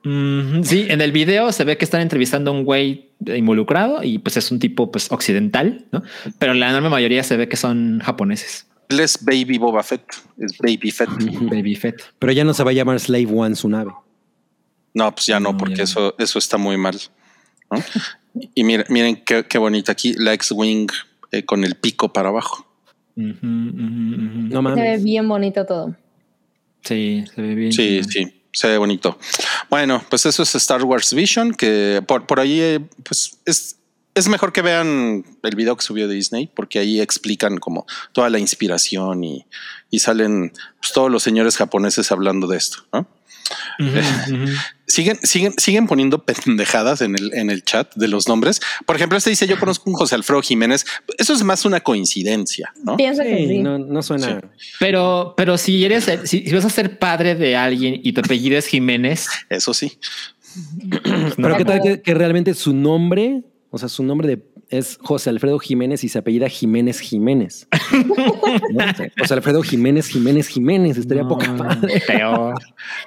[0.05, 4.37] Sí, en el video se ve que están entrevistando a un güey involucrado y pues
[4.37, 6.03] es un tipo pues occidental, ¿no?
[6.41, 8.67] Pero la enorme mayoría se ve que son japoneses.
[8.93, 10.05] Él es Baby Boba Fett,
[10.39, 11.09] es Baby Fett.
[11.51, 12.03] Baby Fett.
[12.19, 13.93] Pero ya no se va a llamar Slave One su nave.
[14.95, 15.85] No, pues ya no, No, porque ya no.
[15.85, 16.99] eso, eso está muy mal.
[17.71, 17.83] ¿no?
[18.55, 20.89] Y miren, miren qué, qué bonita aquí la X-Wing
[21.31, 22.67] eh, con el pico para abajo.
[23.15, 25.05] No Se ve mames.
[25.05, 25.95] bien bonito todo.
[26.83, 27.73] Sí, se ve bien.
[27.73, 29.19] Sí, sí, se ve bonito.
[29.71, 33.79] Bueno, pues eso es Star Wars Vision, que por, por ahí, eh, pues es,
[34.15, 38.31] es mejor que vean el video que subió de Disney, porque ahí explican como toda
[38.31, 39.47] la inspiración y,
[39.91, 42.85] y salen pues, todos los señores japoneses hablando de esto.
[42.93, 43.09] ¿no?
[43.79, 44.47] Ujú.
[44.87, 48.61] Siguen, siguen, siguen poniendo pendejadas en el, en el chat de los nombres.
[48.87, 50.85] Por ejemplo, este dice: Yo conozco un José Alfredo Jiménez.
[51.19, 52.97] Eso es más una coincidencia, ¿no?
[52.97, 53.59] Pienso que Sí, sí.
[53.59, 54.43] no, no suena.
[54.79, 58.59] Pero, pero si eres, si, si vas a ser padre de alguien y tu apellido
[58.59, 59.99] es Jiménez, Eso sí.
[61.37, 63.43] Pero qué tal que, que realmente su nombre,
[63.75, 67.67] o sea, su nombre de, es José Alfredo Jiménez y se apellida Jiménez Jiménez.
[68.07, 68.85] ¿No?
[69.19, 70.99] José Alfredo Jiménez Jiménez Jiménez.
[70.99, 72.03] Estaría No, poca madre.
[72.07, 72.55] peor.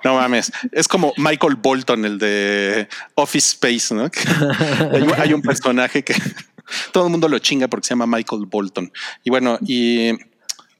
[0.03, 0.51] No mames.
[0.71, 4.09] Es como Michael Bolton, el de Office Space, ¿no?
[5.19, 6.15] Hay un personaje que
[6.91, 8.91] todo el mundo lo chinga porque se llama Michael Bolton.
[9.23, 10.13] Y bueno, y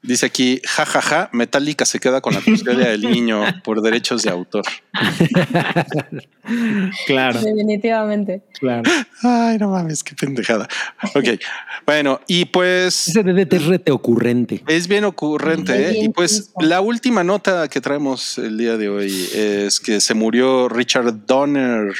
[0.05, 4.23] dice aquí, jajaja, ja, ja, Metallica se queda con la custodia del niño por derechos
[4.23, 4.63] de autor.
[7.07, 8.43] Claro, Definitivamente.
[8.59, 8.83] claro.
[9.23, 10.67] Ay, no mames, qué pendejada.
[11.15, 11.39] Ok,
[11.87, 14.63] bueno, y pues Ese DDT es rete ocurrente.
[14.67, 15.89] es bien ocurrente.
[15.89, 15.99] Es ¿eh?
[16.03, 20.69] Y pues la última nota que traemos el día de hoy es que se murió
[20.69, 21.93] Richard Donner.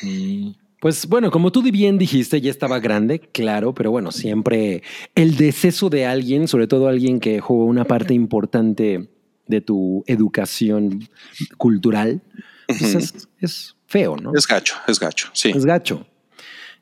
[0.00, 0.56] Sí.
[0.82, 4.82] Pues bueno, como tú bien dijiste, ya estaba grande, claro, pero bueno, siempre
[5.14, 9.08] el deceso de alguien, sobre todo alguien que jugó una parte importante
[9.46, 11.08] de tu educación
[11.56, 12.20] cultural,
[12.66, 14.32] pues es, es feo, ¿no?
[14.34, 15.52] Es gacho, es gacho, sí.
[15.54, 16.04] Es gacho.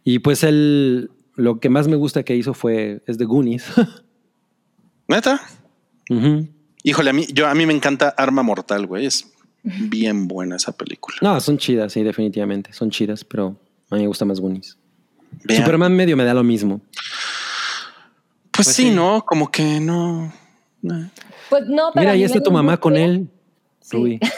[0.02, 3.66] Y pues él, lo que más me gusta que hizo fue, es de Goonies.
[5.08, 5.42] ¿Neta?
[6.84, 9.04] Híjole, a mí, yo, a mí me encanta Arma Mortal, güey.
[9.04, 9.30] Es
[9.62, 11.18] bien buena esa película.
[11.20, 13.58] No, son chidas, sí, definitivamente, son chidas, pero
[13.90, 14.78] a mí me gusta más Goonies.
[15.44, 15.62] Vean.
[15.62, 16.80] Superman medio me da lo mismo.
[18.50, 18.90] Pues, Pues sí, sí.
[18.90, 19.24] ¿no?
[19.24, 20.32] Como que no.
[20.82, 21.10] no.
[21.48, 23.28] Pues no, pero Mira, ahí está tu mamá con él,
[23.80, 23.96] Sí.
[23.96, 24.20] Rubí.
[24.20, 24.30] No.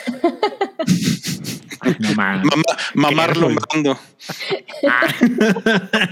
[2.16, 2.42] Mamá,
[2.94, 3.66] mamarlo Careful.
[3.74, 3.98] mando.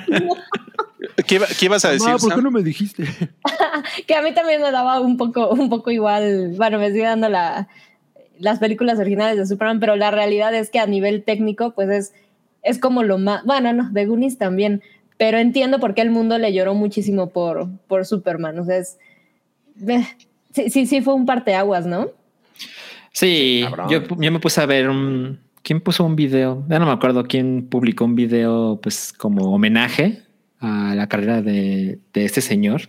[1.27, 2.07] ¿Qué, iba- qué ibas a decir?
[2.09, 3.05] Mamá, ¿por qué no me dijiste?
[4.07, 7.29] que a mí también me daba un poco, un poco igual, bueno, me sigue dando
[7.29, 7.69] la,
[8.39, 12.12] las películas originales de Superman, pero la realidad es que a nivel técnico, pues es,
[12.62, 14.82] es como lo más, bueno, no, de Goonies también,
[15.16, 18.99] pero entiendo por qué el mundo le lloró muchísimo por, por Superman, o sea, es,
[19.87, 20.05] eh,
[20.53, 22.11] sí, sí, sí fue un parteaguas, ¿no?
[23.12, 25.41] Sí, yo, yo me puse a ver un.
[25.62, 26.65] ¿Quién puso un video?
[26.69, 30.23] Ya no me acuerdo quién publicó un video, pues como homenaje
[30.59, 32.82] a la carrera de, de este señor.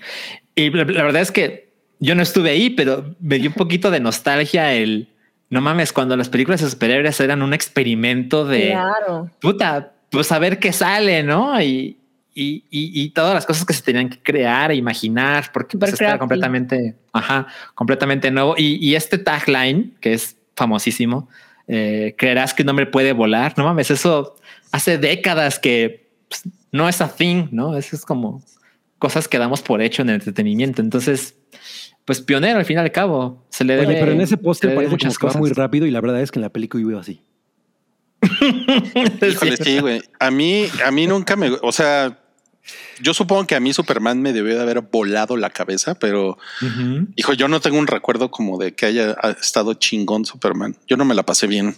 [0.56, 3.91] Y la, la verdad es que yo no estuve ahí, pero me dio un poquito
[3.91, 5.07] de nostalgia el.
[5.52, 9.30] No mames, cuando las películas de superhéroes eran un experimento de Claro.
[9.40, 11.61] puta, pues a ver qué sale, ¿no?
[11.61, 11.98] Y,
[12.34, 15.95] y, y, y todas las cosas que se tenían que crear e imaginar, porque pues,
[15.98, 16.18] crafty.
[16.19, 18.56] completamente, ajá, completamente nuevo.
[18.57, 21.28] Y, y este tagline, que es famosísimo,
[21.68, 23.53] eh, creerás que un hombre puede volar.
[23.57, 24.36] No mames, eso
[24.72, 27.78] hace décadas que pues, no es a thing, ¿no?
[27.78, 28.41] Eso es como
[28.99, 30.82] cosas que damos por hecho en el entretenimiento.
[30.82, 31.36] Entonces,
[32.11, 33.41] pues pionero al fin y al cabo.
[33.51, 35.85] Se le Oye, debe- pero en ese se póster parece como que va muy rápido
[35.85, 37.21] y la verdad es que en la película iba así.
[39.31, 40.01] Híjole, sí, güey.
[40.19, 42.19] A mí, a mí nunca me, o sea,
[43.01, 47.07] yo supongo que a mí Superman me debió de haber volado la cabeza, pero Ujú.
[47.15, 50.75] hijo, yo no tengo un recuerdo como de que haya estado chingón Superman.
[50.88, 51.75] Yo no me la pasé bien.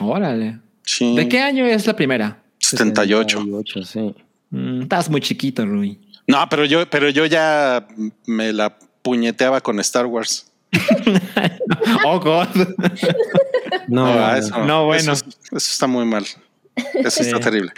[0.00, 0.60] Órale.
[0.82, 1.14] Sí.
[1.14, 2.42] ¿De qué año es la primera?
[2.60, 3.38] 78.
[3.38, 4.14] 78, sí.
[4.48, 6.00] Mm, estás muy chiquito, Rui.
[6.26, 7.86] No, pero yo, pero yo ya
[8.26, 10.46] me la puñeteaba con Star Wars.
[12.04, 12.48] Oh, God.
[13.88, 15.12] No, no, eso, no, bueno.
[15.12, 16.26] Eso, eso está muy mal.
[16.94, 17.72] Eso está terrible.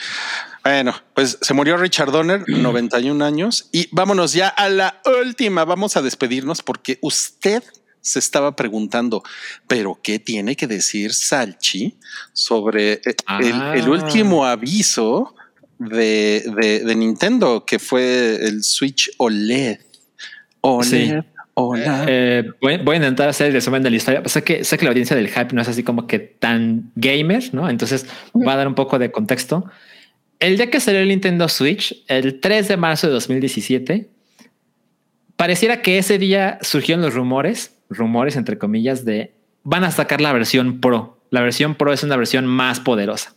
[0.65, 3.69] Bueno, pues se murió Richard Donner, 91 años.
[3.73, 5.65] Y vámonos ya a la última.
[5.65, 7.63] Vamos a despedirnos porque usted
[8.01, 9.23] se estaba preguntando,
[9.67, 11.97] pero ¿qué tiene que decir Salchi
[12.33, 13.01] sobre eh,
[13.41, 13.75] el, Ah.
[13.77, 15.35] el último aviso
[15.79, 19.79] de, de- de Nintendo, que fue el Switch OLED?
[20.77, 20.89] OLED.
[20.89, 21.15] Sí.
[21.55, 22.05] OLED.
[22.07, 24.23] Eh, voy, voy a intentar hacer el resumen de la historia.
[24.27, 27.43] Sé que, sé que la audiencia del hype no es así como que tan gamer,
[27.53, 27.69] ¿no?
[27.69, 29.65] Entonces va a dar un poco de contexto.
[30.39, 34.09] El día que salió el Nintendo Switch, el 3 de marzo de 2017,
[35.37, 39.33] pareciera que ese día surgieron los rumores, rumores entre comillas, de
[39.65, 41.21] van a sacar la versión Pro.
[41.31, 43.35] La versión Pro es una versión más poderosa.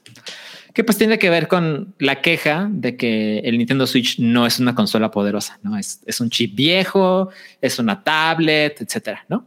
[0.74, 4.60] Que pues tiene que ver con la queja de que el Nintendo Switch no es
[4.60, 5.78] una consola poderosa, ¿no?
[5.78, 7.30] Es, es un chip viejo,
[7.62, 9.46] es una tablet, etcétera, ¿no?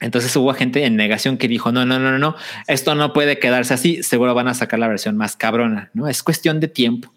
[0.00, 2.36] Entonces hubo gente en negación que dijo, no, no, no, no,
[2.66, 6.08] esto no puede quedarse así, seguro van a sacar la versión más cabrona, ¿no?
[6.08, 7.13] Es cuestión de tiempo.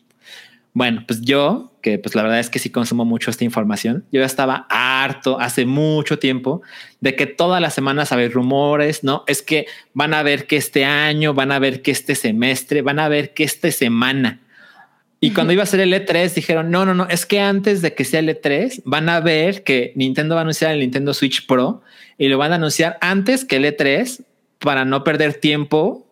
[0.77, 4.19] Bueno, pues yo, que pues la verdad es que sí consumo mucho esta información, yo
[4.19, 6.61] ya estaba harto hace mucho tiempo
[7.01, 9.23] de que todas las semanas había rumores, ¿no?
[9.25, 12.99] Es que van a ver que este año, van a ver que este semestre, van
[12.99, 14.41] a ver que esta semana.
[15.19, 17.95] Y cuando iba a ser el E3 dijeron, no, no, no, es que antes de
[17.95, 21.47] que sea el E3 van a ver que Nintendo va a anunciar el Nintendo Switch
[21.47, 21.81] Pro
[22.19, 24.21] y lo van a anunciar antes que el E3
[24.59, 26.06] para no perder tiempo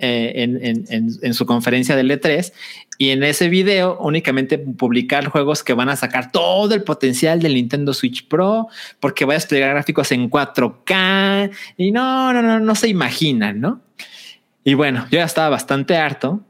[0.00, 2.52] eh, en, en- en- en su conferencia del E3
[2.98, 7.54] y en ese video únicamente publicar juegos que van a sacar todo el potencial del
[7.54, 8.68] Nintendo Switch Pro
[9.00, 13.80] porque va a desplegar gráficos en 4K y no, no, no, no se imaginan, ¿no?
[14.64, 16.42] Y bueno, yo ya estaba bastante harto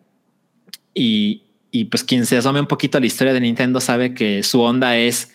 [0.95, 4.43] y, y pues quien se asome un poquito a la historia de Nintendo sabe que
[4.43, 5.33] su onda es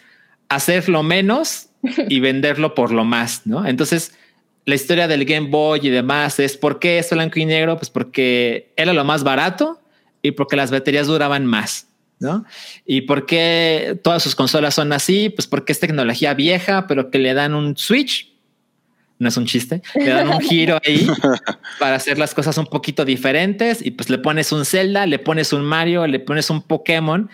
[0.50, 1.70] hacer lo menos
[2.10, 3.66] y venderlo por lo más, ¿no?
[3.66, 4.18] Entonces,
[4.66, 7.90] la historia del Game Boy y demás es por qué es blanco y negro, pues
[7.90, 9.82] porque era lo más barato
[10.22, 11.88] y porque las baterías duraban más,
[12.20, 12.46] ¿no?
[12.86, 17.20] Y por qué todas sus consolas son así, pues porque es tecnología vieja, pero que
[17.20, 18.32] le dan un switch.
[19.20, 21.08] No es un chiste, le dan un giro ahí
[21.80, 25.54] para hacer las cosas un poquito diferentes y pues le pones un Zelda, le pones
[25.54, 27.30] un Mario, le pones un Pokémon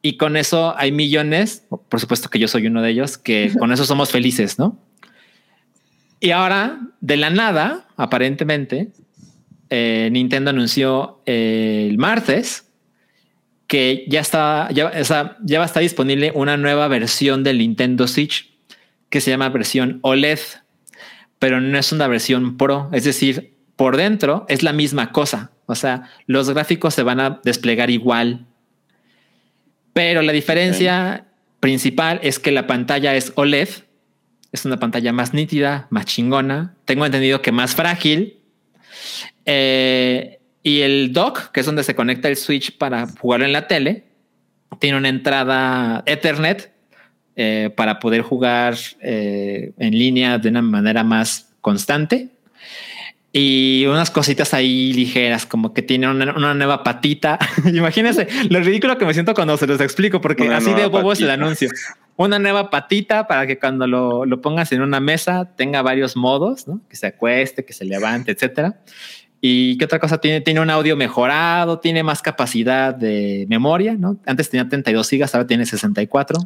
[0.00, 3.72] y con eso hay millones, por supuesto que yo soy uno de ellos, que con
[3.72, 4.78] eso somos felices, ¿no?
[6.24, 8.88] Y ahora, de la nada, aparentemente,
[9.68, 12.72] eh, Nintendo anunció eh, el martes
[13.66, 14.90] que ya está, ya,
[15.44, 18.54] ya va a estar disponible una nueva versión del Nintendo Switch
[19.10, 20.38] que se llama versión OLED,
[21.38, 25.74] pero no es una versión Pro, es decir, por dentro es la misma cosa, o
[25.74, 28.46] sea, los gráficos se van a desplegar igual,
[29.92, 31.26] pero la diferencia
[31.60, 33.68] principal es que la pantalla es OLED,
[34.54, 36.76] es una pantalla más nítida, más chingona.
[36.84, 38.38] Tengo entendido que más frágil.
[39.44, 43.66] Eh, y el dock, que es donde se conecta el switch para jugarlo en la
[43.66, 44.04] tele,
[44.78, 46.72] tiene una entrada Ethernet
[47.34, 52.28] eh, para poder jugar eh, en línea de una manera más constante.
[53.32, 57.40] y unas cositas ahí ligeras, como que tiene una, una nueva patita.
[57.74, 61.12] Imagínense lo ridículo que me siento cuando se los explico, porque Una así de bobo
[61.12, 61.68] es el anuncio.
[62.16, 66.68] Una nueva patita para que cuando lo, lo pongas en una mesa tenga varios modos,
[66.68, 66.80] ¿no?
[66.88, 68.80] que se acueste, que se levante, etcétera.
[69.46, 70.40] Y qué otra cosa tiene?
[70.40, 74.18] Tiene un audio mejorado, tiene más capacidad de memoria, ¿no?
[74.24, 76.38] Antes tenía 32 gigas, ahora tiene 64.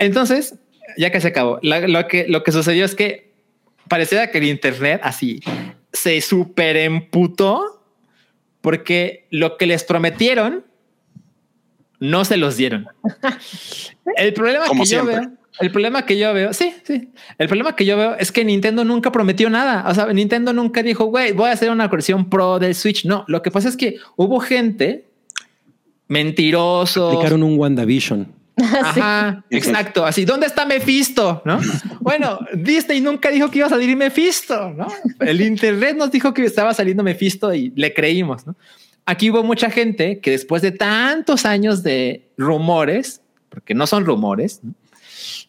[0.00, 0.58] Entonces,
[0.96, 3.32] ya que se acabó, lo, que, lo que sucedió es que
[3.86, 5.40] pareciera que el internet así
[5.92, 7.84] se super emputó
[8.60, 10.64] porque lo que les prometieron
[12.02, 12.88] no se los dieron.
[14.16, 15.30] El problema Como que yo veo,
[15.60, 18.84] el problema que yo veo, sí, sí, el problema que yo veo es que Nintendo
[18.84, 19.88] nunca prometió nada.
[19.88, 23.04] O sea, Nintendo nunca dijo, güey, voy a hacer una versión pro del Switch.
[23.04, 25.06] No, lo que pasa es que hubo gente
[26.08, 28.32] mentirosos, Aplicaron un WandaVision.
[28.56, 30.04] Ajá, exacto.
[30.04, 31.40] Así, ¿dónde está Mephisto?
[31.44, 31.60] ¿No?
[32.00, 34.88] Bueno, Disney nunca dijo que iba a salir Mephisto, ¿no?
[35.20, 38.56] El internet nos dijo que estaba saliendo Mephisto y le creímos, ¿no?
[39.06, 44.60] Aquí hubo mucha gente que después de tantos años de rumores, porque no son rumores.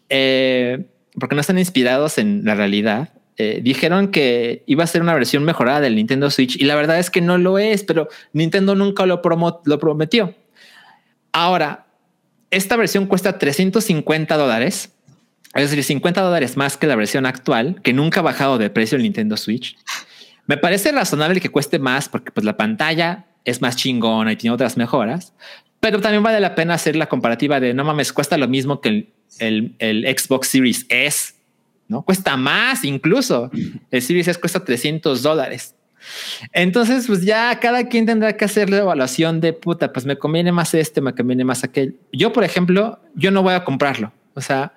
[0.10, 0.86] Eh,
[1.20, 5.44] porque no están inspirados en la realidad, eh, dijeron que iba a ser una versión
[5.44, 9.06] mejorada del Nintendo Switch y la verdad es que no lo es, pero Nintendo nunca
[9.06, 10.36] lo, promo- lo prometió.
[11.32, 11.86] Ahora,
[12.52, 14.92] esta versión cuesta 350 dólares,
[15.56, 18.96] es decir, 50 dólares más que la versión actual, que nunca ha bajado de precio
[18.98, 19.78] el Nintendo Switch.
[20.46, 24.54] Me parece razonable que cueste más porque pues la pantalla es más chingona y tiene
[24.54, 25.34] otras mejoras,
[25.80, 29.14] pero también vale la pena hacer la comparativa de no mames, cuesta lo mismo que
[29.40, 31.34] el, el- Xbox Series S,
[31.88, 33.52] no cuesta más incluso.
[33.92, 35.76] El Series S cuesta 300 dólares.
[36.52, 40.52] Entonces, pues ya cada quien tendrá que hacer la evaluación de puta, pues me conviene
[40.52, 41.98] más este, me conviene más aquel.
[42.12, 44.12] Yo, por ejemplo, yo no voy a comprarlo.
[44.34, 44.74] O sea,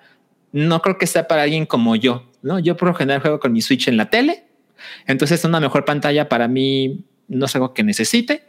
[0.51, 2.59] no creo que sea para alguien como yo, ¿no?
[2.59, 4.45] Yo por lo general juego con mi Switch en la tele.
[5.05, 8.46] Entonces, una mejor pantalla para mí no es algo que necesite.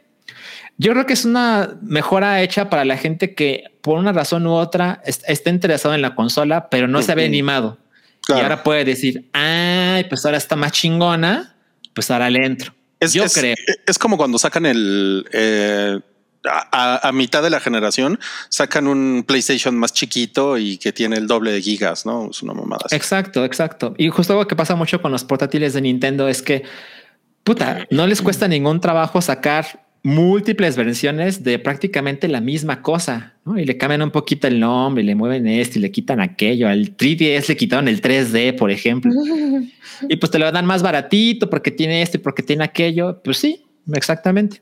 [0.79, 4.53] Yo creo que es una mejora hecha para la gente que por una razón u
[4.53, 7.21] otra est- está interesado en la consola, pero no se Ujú.
[7.21, 7.79] animado.
[8.25, 8.41] Claro.
[8.41, 11.57] Y ahora puede decir, ay, pues ahora está más chingona,
[11.95, 12.73] pues ahora le entro.
[13.01, 13.57] Es, Yo es- creo.
[13.87, 15.99] Es como cuando sacan el eh,
[16.45, 21.17] a, a- a mitad de la generación, sacan un PlayStation más chiquito y que tiene
[21.17, 22.83] el doble de gigas, no es una mamada.
[22.87, 22.95] así.
[22.95, 23.95] Exacto, exacto.
[23.99, 26.63] Y justo algo que pasa mucho con los portátiles de Nintendo es que,
[27.43, 33.59] puta, no les cuesta ningún trabajo sacar múltiples versiones de prácticamente la misma cosa, ¿no?
[33.59, 36.69] Y le cambian un poquito el nombre, y le mueven esto y le quitan aquello.
[36.69, 39.13] Al 3DS le quitaron el 3D, por ejemplo.
[40.09, 43.21] y pues te lo dan más baratito porque tiene esto y porque tiene aquello.
[43.23, 44.61] Pues sí, exactamente.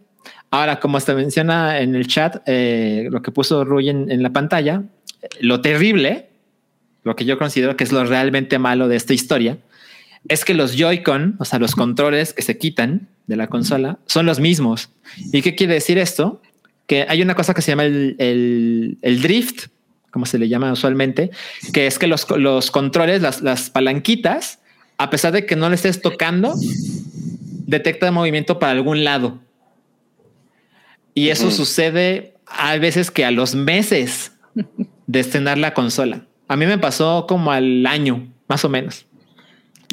[0.51, 4.31] Ahora, como se menciona en el chat, eh, lo que puso Rui en, en la
[4.31, 4.83] pantalla,
[5.41, 6.29] lo terrible,
[7.03, 9.59] lo que yo considero que es lo realmente malo de esta historia,
[10.29, 14.27] es que los Joy-Con, o sea, los controles que se quitan de la consola, son
[14.27, 14.91] los mismos.
[15.33, 16.41] ¿Y qué quiere decir esto?
[16.87, 19.67] Que hay una cosa que se llama el, el- el drift,
[20.11, 21.31] como se le llama usualmente,
[21.73, 24.61] que es que los, los controles, las, las palanquitas,
[24.99, 26.55] a pesar de que no le estés tocando,
[27.67, 29.39] detecta movimiento para algún lado.
[31.15, 34.33] Y eso sucede a veces que a los meses
[35.07, 36.27] de estrenar la consola.
[36.49, 39.07] A mí me pasó como al año, más o menos.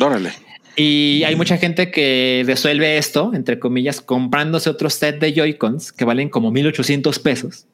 [0.01, 0.31] Órale.
[0.75, 6.03] Y hay mucha gente que resuelve esto, entre comillas, comprándose otro set de Joy-Cons que
[6.03, 7.67] valen como 1800 pesos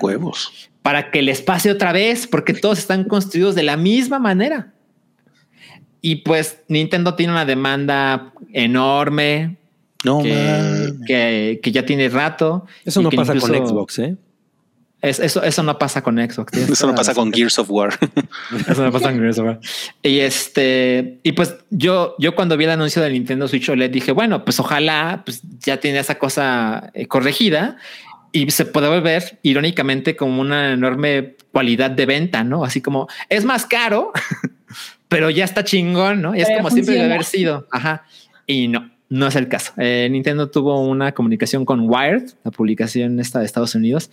[0.00, 0.70] Huevos.
[0.82, 4.72] para que les pase otra vez, porque todos están construidos de la misma manera.
[6.00, 9.58] Y pues Nintendo tiene una demanda enorme
[10.02, 12.64] No que, que, que ya tiene rato.
[12.86, 14.16] Eso no pasa con Xbox, ¿eh?
[15.02, 16.52] Es- eso, eso no pasa con Xbox.
[16.70, 17.98] Eso no pasa con Gears of War.
[18.68, 19.60] Eso me pasa en Gears of War.
[20.02, 24.12] Y este, y pues yo, yo cuando vi el anuncio del Nintendo Switch OLED dije,
[24.12, 27.76] bueno, pues ojalá pues ya tiene esa cosa eh, corregida
[28.32, 32.62] y se puede volver irónicamente como una enorme cualidad de venta, ¿no?
[32.64, 34.12] Así como es más caro,
[35.08, 36.34] pero ya está chingón, ¿no?
[36.36, 37.14] Y es Pero como siempre debe funciona.
[37.14, 37.66] haber sido.
[37.72, 38.04] Ajá.
[38.46, 39.72] Y no, no es el caso.
[39.78, 44.10] Eh, Nintendo tuvo una comunicación con Wired, la publicación esta de Estados Unidos.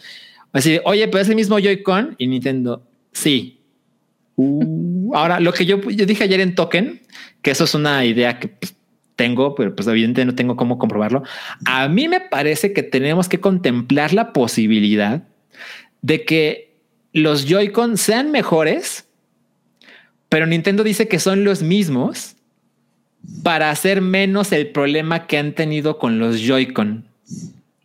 [0.58, 3.58] Así, de, oye, pero es el mismo Joy-Con y Nintendo, sí,
[4.38, 7.02] Uh, ahora, lo que yo, yo dije ayer en Token,
[7.42, 8.76] que eso es una idea que pues,
[9.16, 11.24] tengo, pero pues evidentemente no tengo cómo comprobarlo.
[11.66, 15.24] A mí me parece que tenemos que contemplar la posibilidad
[16.04, 16.78] de que
[17.14, 19.08] los Joy-Con sean mejores,
[20.30, 22.36] pero Nintendo dice que son los mismos
[23.42, 27.08] para hacer menos el problema que han tenido con los Joy-Con.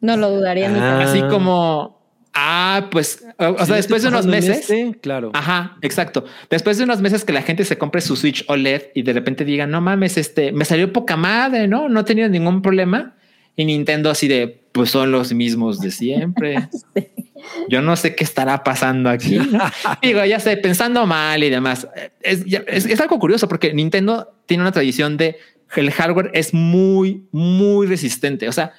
[0.02, 1.00] No lo dudaría ni Ah.
[1.00, 2.01] Así como
[2.34, 4.60] Ah, pues, o, sea, después de unos meses.
[4.60, 5.30] este, claro.
[5.34, 6.24] Ajá, exacto.
[6.48, 9.44] Después de unos meses que la gente se compre su Switch OLED y de repente
[9.44, 13.14] diga, no mames, este me salió poca madre, no, no he tenido ningún problema.
[13.54, 16.68] Y Nintendo así de, pues son los mismos de siempre.
[17.68, 19.38] Yo no sé qué estará pasando aquí.
[20.02, 21.86] Digo, ya sé, pensando mal y demás.
[22.22, 25.36] Es, es- es algo curioso porque Nintendo tiene una tradición de
[25.76, 28.48] el hardware es muy, muy resistente.
[28.48, 28.72] O sea,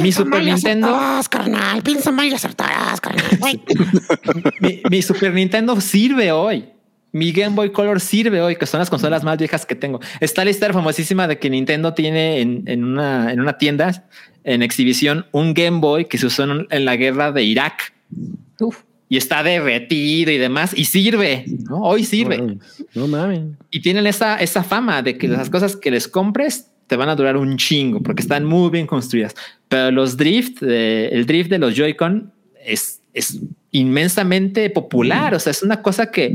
[0.00, 1.82] mi Super Nintendo, carnal.
[1.82, 3.24] Piensa mal y acertarás, carnal.
[4.60, 6.66] Mi, mi Super Nintendo sirve hoy.
[7.12, 9.98] Mi Game Boy Color sirve hoy, que son las consolas más viejas que tengo.
[10.20, 14.04] Está la historia famosísima de que Nintendo tiene en, en una, en una tienda
[14.44, 17.92] en exhibición un Game Boy que se usó en, en la guerra de Irak
[18.60, 18.82] Uf.
[19.08, 21.44] y está derretido y demás y sirve.
[21.68, 21.80] ¿no?
[21.82, 22.38] Hoy sirve.
[22.38, 23.40] No mames, No mames.
[23.70, 27.14] Y tienen esa, esa fama de que las cosas que les compres te van a
[27.14, 29.36] durar un chingo porque están muy bien construidas.
[29.68, 32.32] Pero los drift, eh, el drift de los Joy-Con
[32.66, 33.38] es, es
[33.70, 35.32] inmensamente popular.
[35.32, 36.34] O sea, es una cosa que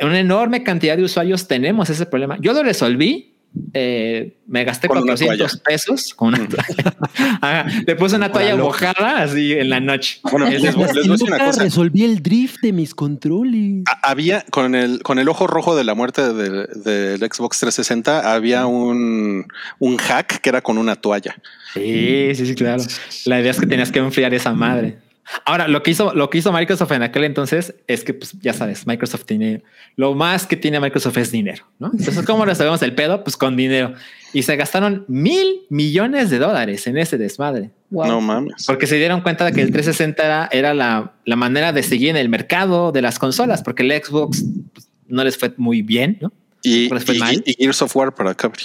[0.00, 2.38] una enorme cantidad de usuarios tenemos ese problema.
[2.40, 3.31] Yo lo resolví.
[3.74, 5.62] Eh, me gasté Con una 400 toalla.
[5.64, 6.96] pesos con una toalla.
[7.40, 10.20] Ajá, le puse una toalla mojada así en la noche.
[10.30, 11.62] Bueno, les, les voy a decir una Nunca cosa.
[11.62, 13.84] resolví el drift de mis controles.
[14.02, 18.66] Había con el con el ojo rojo de la muerte del, del Xbox 360 había
[18.66, 19.46] un,
[19.78, 21.36] un hack que era con una toalla.
[21.74, 22.82] Sí, sí, sí, claro.
[23.24, 24.98] La idea es que tenías que enfriar esa madre.
[25.44, 28.52] Ahora, lo que hizo, lo que hizo Microsoft en aquel entonces es que, pues, ya
[28.52, 29.62] sabes, Microsoft tiene
[29.96, 31.90] lo más que tiene Microsoft es dinero, ¿no?
[31.92, 33.22] Entonces, ¿cómo resolvemos el pedo?
[33.22, 33.94] Pues con dinero.
[34.32, 37.70] Y se gastaron mil millones de dólares en ese desmadre.
[37.90, 38.06] Wow.
[38.06, 38.64] No mames.
[38.66, 42.10] Porque se dieron cuenta de que el 360 era, era la, la manera de seguir
[42.10, 46.18] en el mercado de las consolas, porque el Xbox pues, no les fue muy bien,
[46.20, 46.32] ¿no?
[46.62, 47.42] Y, ¿Cuál fue el y, mal?
[47.44, 48.64] y Gears of War para Cabri.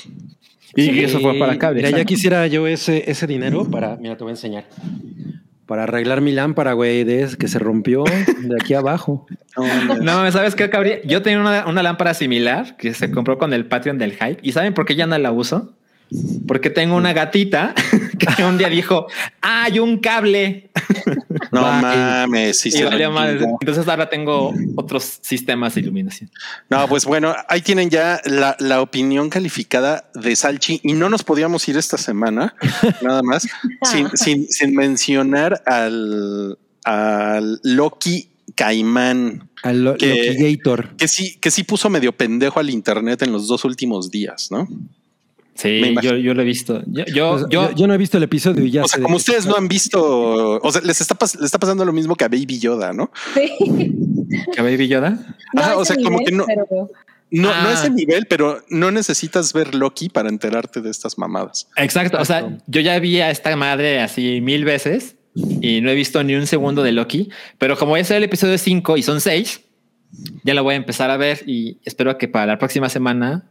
[0.78, 1.82] Y eso fue para cable.
[1.82, 4.66] Mira, ya quisiera yo ese, ese dinero para, mira, te voy a enseñar.
[5.68, 9.28] Para arreglar mi lámpara, güey, de ese que se rompió de aquí abajo.
[10.04, 11.00] No, ¿sabes qué, Cabri?
[11.06, 14.38] Yo tenía una, una lámpara similar que se compró con el Patreon del Hype.
[14.44, 15.74] ¿Y saben por qué ya no la uso?
[16.48, 17.74] Porque tengo una gatita
[18.38, 19.08] que un día dijo,
[19.42, 20.70] "Ah, hay un cable.
[21.52, 22.60] No Va, mames.
[22.60, 23.12] sí y valió.
[23.62, 26.30] Entonces ahora tengo otros sistemas de iluminación.
[26.70, 31.24] No, pues bueno, ahí tienen ya la, la opinión calificada de Salchi y no nos
[31.24, 32.54] podíamos ir esta semana,
[33.02, 33.48] nada más,
[33.84, 40.96] sin, sin, sin mencionar al, al Loki Caimán, Al Lo- Que- Loki Gator.
[40.98, 44.68] que sí, que sí puso medio pendejo al internet en los dos últimos días, ¿no?
[45.58, 46.82] Sí, yo, yo lo he visto.
[46.86, 49.46] Yo, yo, Pues, yo- no he visto el episodio y ya o sea, como ustedes
[49.46, 52.28] no han visto, o sea, les está, pas- les está pasando lo mismo que a
[52.28, 53.12] Baby Yoda, ¿no?
[53.34, 53.52] Sí.
[54.54, 55.12] ¿que Baby Yoda?
[55.54, 56.90] No Ajá, a o sea, como nivel, que no- pero-
[57.30, 61.68] No, no es el nivel, pero no necesitas ver Loki para enterarte de estas mamadas.
[61.76, 62.18] Exacto.
[62.22, 66.24] O sea, yo ya vi a esta madre así mil veces y no he visto
[66.24, 69.62] ni un segundo de Loki, pero como es el episodio 5 y son seis,
[70.46, 73.44] ya lo voy a empezar a ver y espero que para la próxima semana.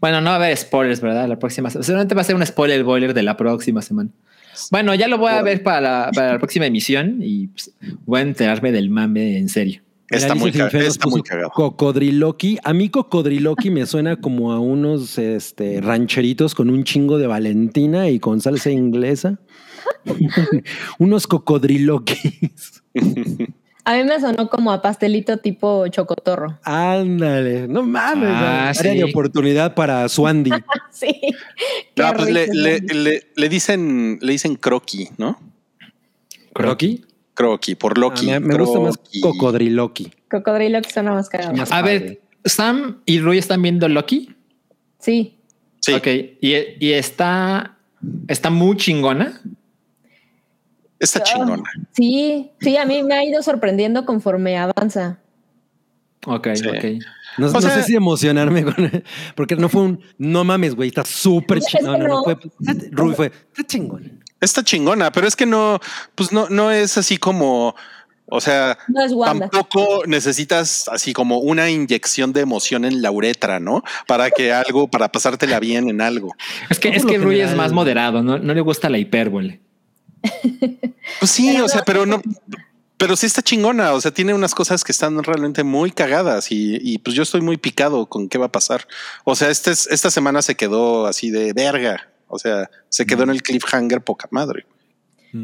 [0.00, 1.28] Bueno, no va a haber spoilers, ¿verdad?
[1.28, 4.10] La próxima seguramente va a ser un spoiler boiler de la próxima semana.
[4.70, 7.72] Bueno, ya lo voy a ver para la, para la próxima emisión y pues,
[8.06, 9.82] voy a enterarme del mame en serio.
[10.10, 11.50] Está muy, está muy cagado.
[11.50, 12.58] Cocodriloqui.
[12.64, 18.08] A mí Cocodriloqui me suena como a unos este, rancheritos con un chingo de Valentina
[18.08, 19.38] y con salsa inglesa.
[20.98, 22.82] unos cocodriloquis.
[23.88, 26.58] A mí me sonó como a pastelito tipo chocotorro.
[26.62, 29.02] Ándale, no mames, Ah, área de sí.
[29.04, 30.50] oportunidad para Swandy.
[30.90, 31.14] Sí.
[31.96, 35.38] No, pues le, le, le, le dicen, le dicen croqui, ¿no?
[36.52, 37.04] ¿Croqui?
[37.34, 38.26] Croqui, por Ah, Loki.
[38.26, 38.98] me, me gusta más.
[39.22, 40.10] Cocodriloqui.
[40.28, 41.28] Cocodrilo que suena más.
[41.56, 41.98] Más A padre.
[41.98, 44.34] ver, Sam y Rui están viendo Loki.
[44.98, 45.38] Sí.
[45.80, 46.06] Sí, Ok,
[46.40, 47.78] y, y está,
[48.26, 49.40] está muy chingona.
[50.98, 51.62] Está chingona.
[51.92, 55.18] Sí, sí, a mí me ha ido sorprendiendo conforme avanza.
[56.26, 56.68] Ok, Sí.
[56.68, 56.84] ok.
[57.38, 58.74] No, O no sea- sé si emocionarme con
[59.36, 61.98] porque no fue un no mames, güey, está súper chingón.
[62.00, 62.24] No, no, no.
[62.24, 62.36] fue
[62.90, 64.24] Rui fue está chingón.
[64.40, 65.78] Está chingona, pero es que no,
[66.14, 67.74] pues no, no es así como,
[68.26, 69.48] o sea, No es Wanda.
[69.48, 73.82] tampoco necesitas así como una inyección de emoción en la uretra, ¿no?
[74.06, 76.34] Para que algo, para pasártela bien en algo.
[76.70, 79.60] Es que, es que Rui es general- más moderado, no, no le gusta la hipérbole.
[81.20, 82.22] Pues sí, Pero o sea, no- pero no,
[82.96, 83.92] pero sí está chingona.
[83.92, 87.40] O sea, tiene unas cosas que están realmente muy cagadas y, y, pues yo estoy
[87.40, 88.86] muy picado con qué va a pasar.
[89.24, 92.08] O sea, este, es- esta semana se quedó así de verga.
[92.28, 94.66] O sea, se quedó en el cliffhanger poca madre.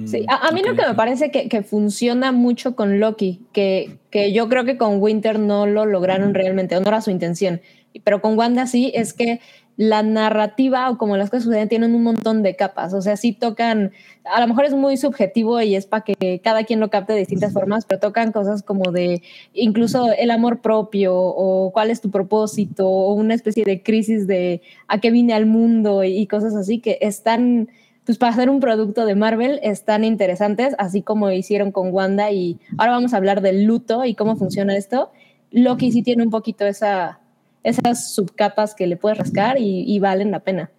[0.07, 3.99] Sí, a, a mí lo que me parece que, que funciona mucho con Loki, que,
[4.11, 7.61] que yo creo que con Winter no lo lograron realmente, o no era su intención,
[8.03, 9.41] pero con Wanda sí, es que
[9.77, 12.95] la narrativa o como las cosas suceden tienen un montón de capas.
[12.95, 13.93] O sea, sí tocan,
[14.25, 17.21] a lo mejor es muy subjetivo y es para que cada quien lo capte de
[17.21, 19.23] distintas formas, pero tocan cosas como de
[19.53, 24.63] incluso el amor propio o cuál es tu propósito o una especie de crisis de
[24.87, 27.69] a qué vine al mundo y, cosas así que están,
[28.07, 32.59] pues para hacer un producto de Marvel están interesantes, así como hicieron con Wanda y
[32.79, 35.11] ahora vamos a hablar del luto y cómo funciona esto.
[35.51, 37.21] Loki sí tiene un poquito esa
[37.65, 40.71] esas subcapas que le puedes rascar y, y valen la pena.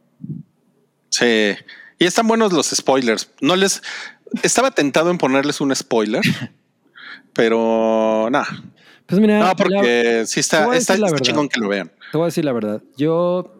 [1.09, 1.53] Sí.
[1.99, 3.29] Y están buenos los spoilers.
[3.41, 3.81] No les
[4.43, 6.21] estaba tentado en ponerles un spoiler,
[7.33, 8.47] pero nada.
[9.05, 11.91] Pues mira, No, la- porque sí te está, está, la está chingón que lo vean.
[12.11, 12.81] te voy a decir la verdad.
[12.97, 13.53] Yo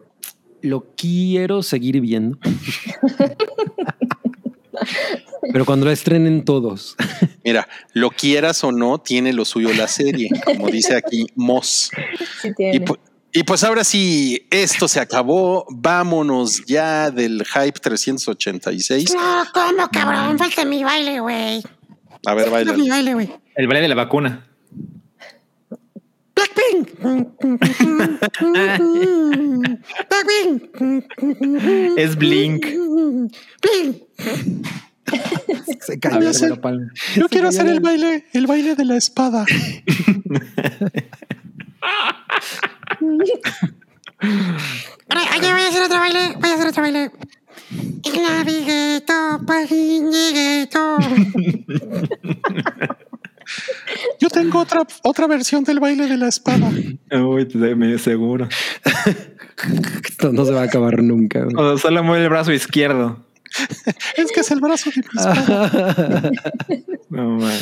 [0.62, 2.38] lo quiero seguir viendo.
[5.52, 6.96] Pero cuando la estrenen todos.
[7.44, 11.90] Mira, lo quieras o no, tiene lo suyo la serie, como dice aquí Moss.
[12.42, 12.84] Sí tiene.
[13.36, 15.66] Y pues ahora sí, esto se acabó.
[15.68, 19.14] Vámonos ya del hype 386.
[19.14, 20.38] No, ¿cómo, cabrón?
[20.38, 21.62] Falta mi baile, güey.
[22.24, 23.30] A ver, Falta mi baile, güey.
[23.54, 24.46] El baile de la vacuna.
[26.34, 26.98] Blackpink.
[30.08, 31.98] Blackpink.
[31.98, 32.66] Es Blink.
[33.62, 33.96] Blink.
[35.80, 36.20] Se cayó.
[36.20, 39.44] ver, bueno, pal- Yo quiero hacer el baile, el baile de la espada.
[43.00, 43.40] Oye,
[45.52, 46.36] voy a hacer otro baile.
[46.40, 47.10] Voy a hacer otro baile.
[48.04, 50.98] El navigueto, paginigueto.
[54.20, 56.70] Yo tengo otra, otra versión del baile de la espada.
[57.12, 58.48] Uy, medio seguro.
[60.04, 61.44] Esto no se va a acabar nunca.
[61.44, 61.54] güey.
[61.56, 63.25] O solo mueve el brazo izquierdo.
[64.16, 66.30] Es que es el brazo de mi espada.
[67.08, 67.58] No, man.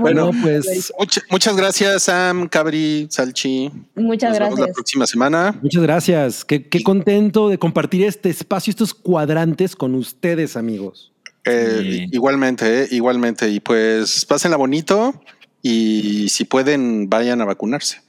[0.00, 3.70] Bueno, pues Mucha- muchas gracias, Sam, Cabri, Salchi.
[3.94, 4.74] Muchas Nos vemos la gracias.
[4.74, 5.58] próxima semana.
[5.62, 6.44] muchas gracias.
[6.46, 11.12] Qué, qué contento de compartir este espacio, estos cuadrantes con ustedes, amigos.
[11.44, 12.06] Eh, Sí.
[12.12, 13.48] Igualmente, eh, igualmente.
[13.50, 15.20] Y pues pásenla bonito
[15.62, 18.00] y si pueden, vayan a vacunarse.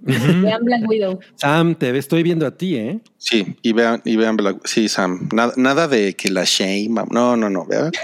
[0.00, 1.18] Vean Black Widow.
[1.36, 3.00] Sam, te estoy viendo a ti, ¿eh?
[3.16, 5.28] Sí, y vean, y vean, Black- sí, Sam.
[5.32, 6.90] Nada, nada de que la shame.
[7.10, 7.66] No, no, no.
[7.66, 7.90] vean.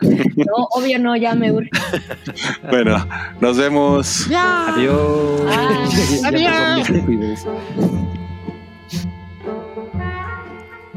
[0.00, 1.68] No, obvio no, ya me urge.
[2.70, 3.04] bueno,
[3.40, 4.26] nos vemos.
[4.28, 4.68] Ya.
[4.68, 5.42] Adiós.
[6.86, 7.44] Te cuides.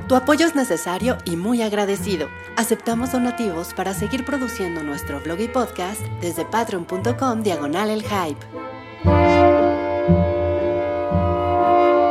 [0.08, 2.28] Tu apoyo es necesario y muy agradecido.
[2.58, 8.45] Aceptamos donativos para seguir produciendo nuestro blog y podcast desde patreon.com diagonal el hype.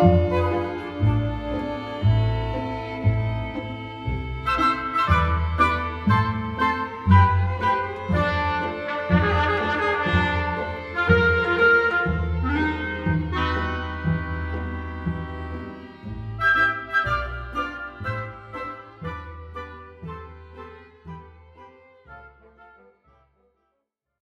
[0.01, 0.40] thank you